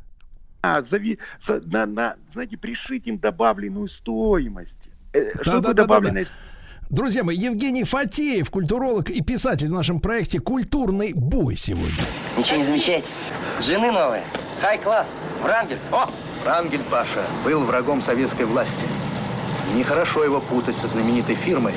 [0.62, 4.76] А, зави- на, на, знаете, пришить им добавленную стоимость.
[5.12, 5.82] Э, Что такое Да-да-да-да-да.
[5.82, 6.26] добавленная
[6.90, 11.94] Друзья мои, Евгений Фатеев, культуролог и писатель в нашем проекте «Культурный бой» сегодня.
[12.36, 13.06] Ничего не замечаете?
[13.60, 14.24] Жены новые.
[14.60, 15.20] Хай-класс.
[15.42, 15.78] Врангель.
[15.92, 16.10] О!
[16.44, 18.84] Рангель Паша был врагом советской власти.
[19.70, 21.74] И нехорошо его путать со знаменитой фирмой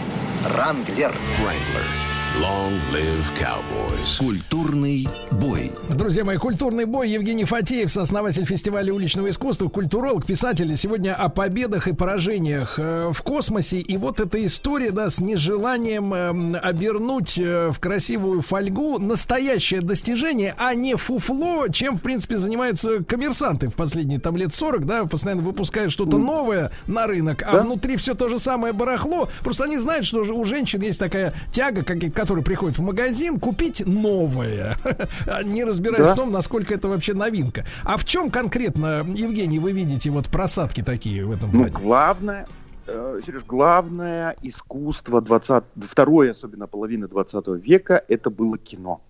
[0.56, 1.12] Ранглер.
[1.12, 2.13] Wrangler.
[2.42, 4.18] Long live cowboys.
[4.18, 5.72] Культурный бой.
[5.88, 7.12] Друзья мои, культурный бой.
[7.12, 10.76] Евгений Фатеев, сооснователь фестиваля уличного искусства, культуролог, писатель.
[10.76, 13.82] Сегодня о победах и поражениях э, в космосе.
[13.82, 20.56] И вот эта история, да, с нежеланием эм, обернуть э, в красивую фольгу настоящее достижение,
[20.58, 25.44] а не фуфло, чем, в принципе, занимаются коммерсанты в последние там лет 40, да, постоянно
[25.44, 29.30] выпускают что-то новое на рынок, а внутри все то же самое барахло.
[29.44, 33.86] Просто они знают, что у женщин есть такая тяга, как, которая приходит в магазин, купить
[33.86, 34.78] новое,
[35.44, 36.14] не разбираясь Да.
[36.14, 37.66] в том, насколько это вообще новинка.
[37.84, 41.74] А в чем конкретно, Евгений, вы видите вот просадки такие в этом Ну, плане?
[41.74, 42.48] главное,
[42.88, 49.02] э, Сереж, главное искусство 20, второй, особенно половины 20 века, это было кино.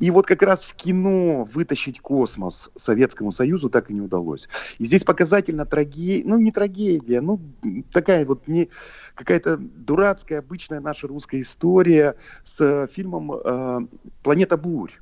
[0.00, 4.48] И вот как раз в кино вытащить космос Советскому Союзу так и не удалось.
[4.78, 7.40] И здесь показательно трагедия, ну не трагедия, ну
[7.92, 8.68] такая вот не
[9.14, 13.80] какая-то дурацкая обычная наша русская история с э, фильмом э,
[14.22, 14.92] «Планета бурь».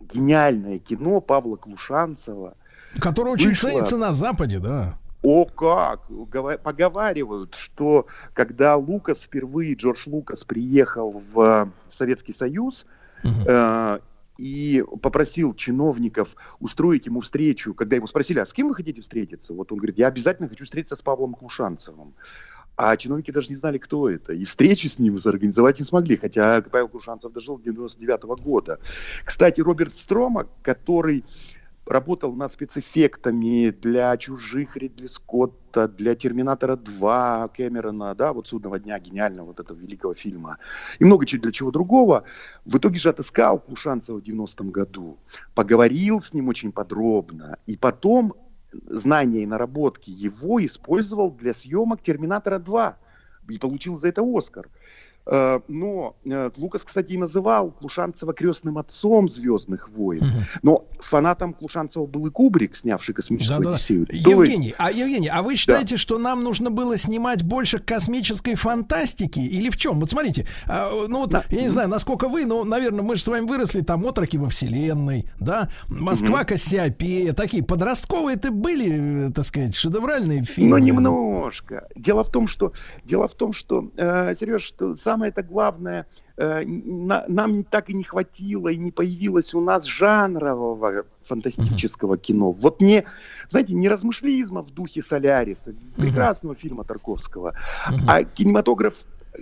[0.00, 2.54] Гениальное кино Павла Клушанцева.
[2.98, 4.98] Которое очень Вышло- ценится на Западе, да.
[5.22, 6.08] О как!
[6.08, 12.86] Гова- Поговаривают, что когда Лукас впервые, Джордж Лукас приехал в э, Советский Союз
[13.24, 13.98] э,
[14.38, 16.28] и попросил чиновников
[16.60, 19.52] устроить ему встречу, когда его спросили, а с кем вы хотите встретиться?
[19.52, 22.14] Вот он говорит, я обязательно хочу встретиться с Павлом Клушанцевым.
[22.78, 24.32] А чиновники даже не знали, кто это.
[24.32, 28.78] И встречи с ним организовать не смогли, хотя Павел Клушанцев дожил до 99 года.
[29.24, 31.24] Кстати, Роберт Строма, который
[31.86, 39.00] работал над спецэффектами для «Чужих» Ридли Скотта, для «Терминатора 2» Кэмерона, да, вот «Судного дня»
[39.00, 40.58] гениального вот этого великого фильма,
[41.00, 42.22] и много чего для чего другого,
[42.64, 45.18] в итоге же отыскал Клушанцева в 90-м году,
[45.56, 48.34] поговорил с ним очень подробно, и потом
[48.72, 52.94] знания и наработки его использовал для съемок «Терминатора 2»
[53.50, 54.68] и получил за это «Оскар».
[55.30, 60.22] Э, Но э, Лукас, кстати, и называл Клушанцева крестным отцом «Звездных войн».
[60.62, 63.76] Но фанатом Клушанцева был и Кубрик, снявший «Космическую Да-да-да.
[63.76, 64.06] Одиссею».
[64.06, 68.54] То Евгений, есть- а Евгений, а вы считаете, что нам нужно было снимать больше космической
[68.54, 70.00] фантастики или в чем?
[70.00, 73.28] Вот смотрите, а, ну вот я не знаю, насколько вы, но, наверное, мы же с
[73.28, 76.46] вами выросли там отроки во вселенной, да, Москва, Мгм.
[76.46, 80.70] Кассиопея, такие подростковые это были, э, так сказать, шедевральные фильмы.
[80.70, 81.86] Но немножко.
[81.94, 82.72] Дело в том, что,
[83.04, 86.06] дело в том, что э, Сереж, что самое это главное,
[86.36, 92.52] э, на- нам так и не хватило и не появилось у нас жанрового фантастического кино.
[92.52, 93.04] Вот не,
[93.50, 97.54] знаете, не размышлизма в духе Соляриса, прекрасного фильма Тарковского,
[98.06, 98.94] а кинематограф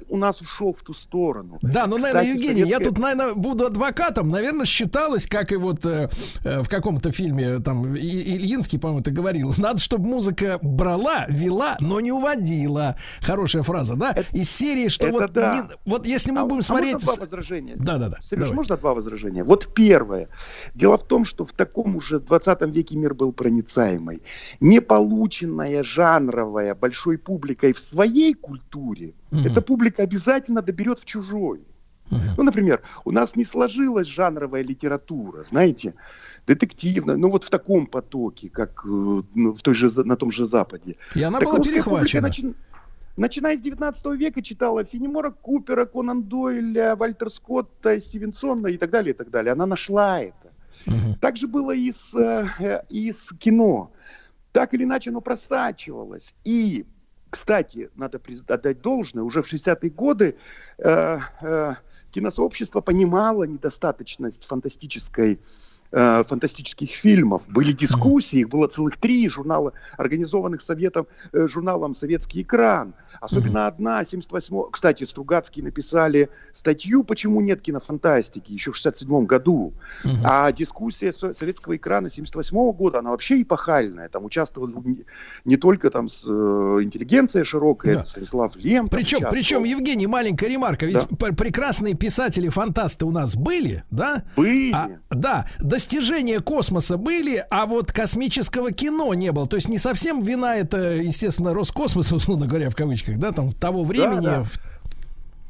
[0.08, 1.58] у нас ушел в ту сторону.
[1.62, 4.30] Да, ну, наверное, Кстати, Евгений, я советская- тут, наверное, буду адвокатом.
[4.30, 6.08] Наверное, считалось, как и вот э,
[6.44, 11.76] э, в каком-то фильме, там, И- Ильинский, по-моему, это говорил, надо, чтобы музыка брала, вела,
[11.80, 12.96] но не уводила.
[13.20, 14.14] Хорошая фраза, да?
[14.32, 15.52] Из серии, что это вот, да.
[15.54, 16.94] не- вот если мы А- будем а смотреть...
[16.94, 17.76] можно два возражения?
[17.76, 18.16] Да-да-да.
[18.28, 18.54] Сереж, давай.
[18.56, 19.44] можно два возражения?
[19.44, 20.28] Вот первое.
[20.74, 24.22] Дело в том, что в таком уже 20 веке мир был проницаемый.
[24.60, 31.60] Неполученная жанровая большой публикой в своей культуре, эта публика обязательно доберет в чужой.
[32.36, 35.94] Ну, например, у нас не сложилась жанровая литература, знаете,
[36.46, 40.46] детективная, ну вот в таком потоке, как э, ну, в той же, на том же
[40.46, 40.94] Западе.
[41.16, 42.28] И она Так была перехвачена.
[42.28, 42.54] начи-
[43.16, 49.14] Начиная с 19 века читала Фенемора Купера, Конан Дойля, Вальтер Скотта, Стивенсона и так далее,
[49.14, 49.52] и так далее.
[49.54, 50.52] Она нашла это.
[51.20, 53.90] Так же было и с, э, и с кино.
[54.52, 56.34] Так или иначе оно просачивалось.
[56.44, 56.84] И,
[57.36, 60.36] кстати, надо отдать должное, уже в 60-е годы
[60.78, 61.74] э, э,
[62.10, 65.38] киносообщество понимало недостаточность фантастической
[65.92, 67.42] э, фантастических фильмов.
[67.46, 72.94] Были дискуссии, их было целых три журнала, организованных советом, э, журналом «Советский экран».
[73.20, 79.72] Особенно одна, 78 Кстати, Стругацкие написали статью «Почему нет кинофантастики» еще в 67 году.
[80.24, 84.08] А дискуссия со- советского экрана 78 года, она вообще эпохальная.
[84.08, 85.04] Там участвовали не,
[85.44, 88.04] не только там с, э, интеллигенция широкая, Да.
[88.06, 88.88] Станислав Лем.
[88.88, 89.30] Причем, участвовал.
[89.32, 90.86] причем, Евгений, маленькая ремарка.
[90.86, 94.24] Ведь пр- прекрасные писатели-фантасты у нас были, да?
[94.36, 94.72] Были.
[94.72, 99.46] А, да, достижения космоса были, а вот космического кино не было.
[99.46, 103.84] То есть не совсем вина это, естественно, Роскосмоса, условно говоря, в кавычках, да, там того
[103.84, 104.24] времени.
[104.24, 104.44] Да, да.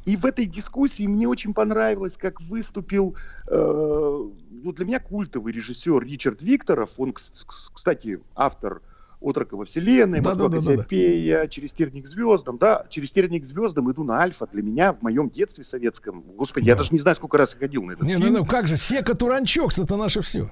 [0.05, 3.15] И в этой дискуссии мне очень понравилось, как выступил
[3.47, 4.23] э,
[4.63, 6.91] ну, для меня культовый режиссер Ричард Викторов.
[6.97, 8.81] Он, кс- кс- кстати, автор
[9.19, 10.71] «Отрока во вселенной», Да, «Москва да, да, да, да.
[10.77, 12.57] Кассиопея», «Через терник к звездам».
[12.57, 14.47] Да, «Через терник к звездам» иду на Альфа.
[14.53, 17.83] Для меня в моем детстве советском, господи, я даже не знаю, сколько раз я ходил
[17.83, 18.31] на этот Не, фильм.
[18.31, 20.49] ну, ну как же, Сека Туранчокс, это наше все.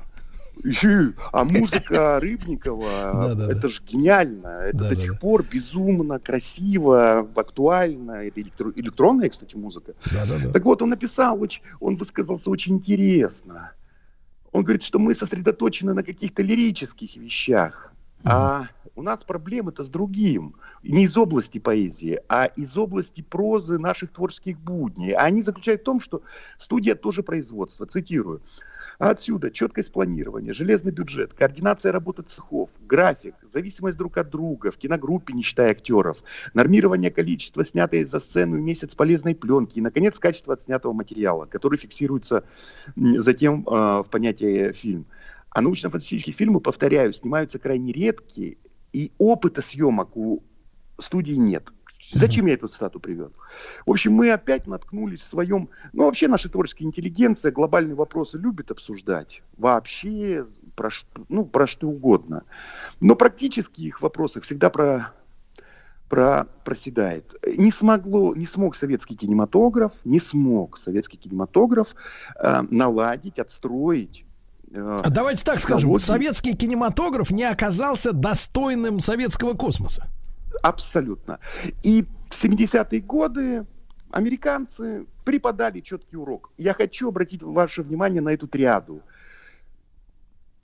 [1.31, 4.47] А музыка Рыбникова, это же гениально.
[4.47, 8.25] Это до сих пор безумно красиво, актуально.
[8.27, 9.93] Это электро- электронная, кстати, музыка.
[10.53, 11.39] Так вот, он написал,
[11.79, 13.71] он высказался очень интересно.
[14.51, 17.91] Он говорит, что мы сосредоточены на каких-то лирических вещах.
[18.23, 20.55] А у нас проблемы-то с другим.
[20.81, 25.11] Не из области поэзии, а из области прозы наших творческих будней.
[25.11, 26.23] А они заключают в том, что
[26.57, 27.85] студия тоже производство.
[27.85, 28.41] Цитирую.
[28.97, 34.77] А отсюда четкость планирования, железный бюджет, координация работы цехов, график, зависимость друг от друга, в
[34.77, 36.17] киногруппе, не считая актеров,
[36.53, 42.45] нормирование количества снятой за сцену месяц полезной пленки и, наконец, качество отснятого материала, который фиксируется
[42.95, 45.05] затем э, в понятие фильм.
[45.49, 48.57] А научно-фантастические фильмы, повторяю, снимаются крайне редкие,
[48.93, 50.43] и опыта съемок у
[50.99, 51.71] студии нет.
[52.11, 53.31] Зачем я эту цитату привел?
[53.85, 55.69] В общем, мы опять наткнулись в своем...
[55.93, 59.41] Ну, вообще наша творческая интеллигенция глобальные вопросы любит обсуждать.
[59.57, 60.89] Вообще про,
[61.29, 62.43] ну, про что угодно.
[62.99, 65.13] Но практически их вопросы всегда про,
[66.09, 67.33] про, проседает.
[67.57, 71.89] Не смогло, не смог советский кинематограф, не смог советский кинематограф
[72.39, 74.25] э, наладить, отстроить
[74.71, 80.07] э, А Давайте так скажем, советский кинематограф не оказался достойным советского космоса.
[80.61, 81.39] Абсолютно.
[81.83, 83.65] И в 70-е годы
[84.11, 86.51] американцы преподали четкий урок.
[86.57, 89.01] Я хочу обратить ваше внимание на эту триаду.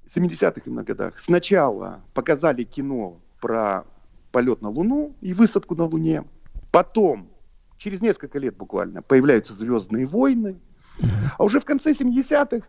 [0.06, 3.86] В 70-х именно годах сначала показали кино про
[4.32, 6.24] полет на Луну и высадку на Луне.
[6.72, 7.30] Потом,
[7.78, 10.60] через несколько лет буквально, появляются «Звездные войны».
[11.38, 12.68] А уже в конце 70-х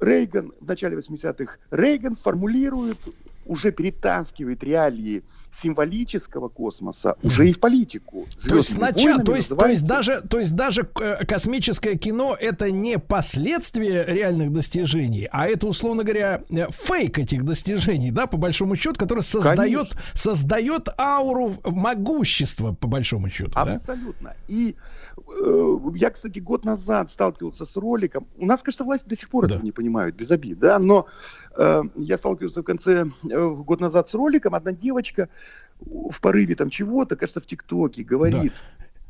[0.00, 2.98] Рейган, в начале 80-х, Рейган формулирует,
[3.46, 5.22] уже перетаскивает реалии
[5.62, 8.26] символического космоса уже и в политику.
[8.48, 11.24] То есть «Звездными сначала, войнами» то есть, то есть называется- даже, то есть даже э,
[11.26, 18.10] космическое кино это не последствие реальных достижений, а это условно говоря э, фейк этих достижений,
[18.10, 23.76] да, по большому счету, который создает создает ауру могущества по большому счету, да?
[23.76, 24.34] Абсолютно.
[24.48, 25.03] И э,
[25.94, 28.26] я, кстати, год назад сталкивался с роликом.
[28.38, 31.06] У нас, кажется, власти до сих пор этого не понимают, без обид, да, но
[31.56, 35.28] э, я сталкивался в конце, э, год назад с роликом, одна девочка
[35.80, 38.52] в порыве там чего-то, кажется, в ТикТоке говорит.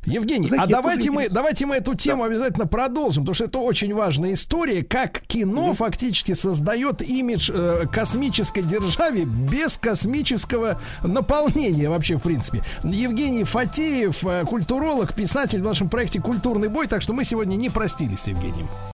[0.06, 3.94] Евгений, Знаете, а давайте мы, давайте мы эту тему обязательно продолжим, потому что это очень
[3.94, 12.22] важная история, как кино фактически создает имидж э, космической державе без космического наполнения вообще в
[12.22, 12.62] принципе.
[12.82, 17.70] Евгений Фатеев, э, культуролог, писатель в нашем проекте «Культурный бой», так что мы сегодня не
[17.70, 18.68] простились с Евгением.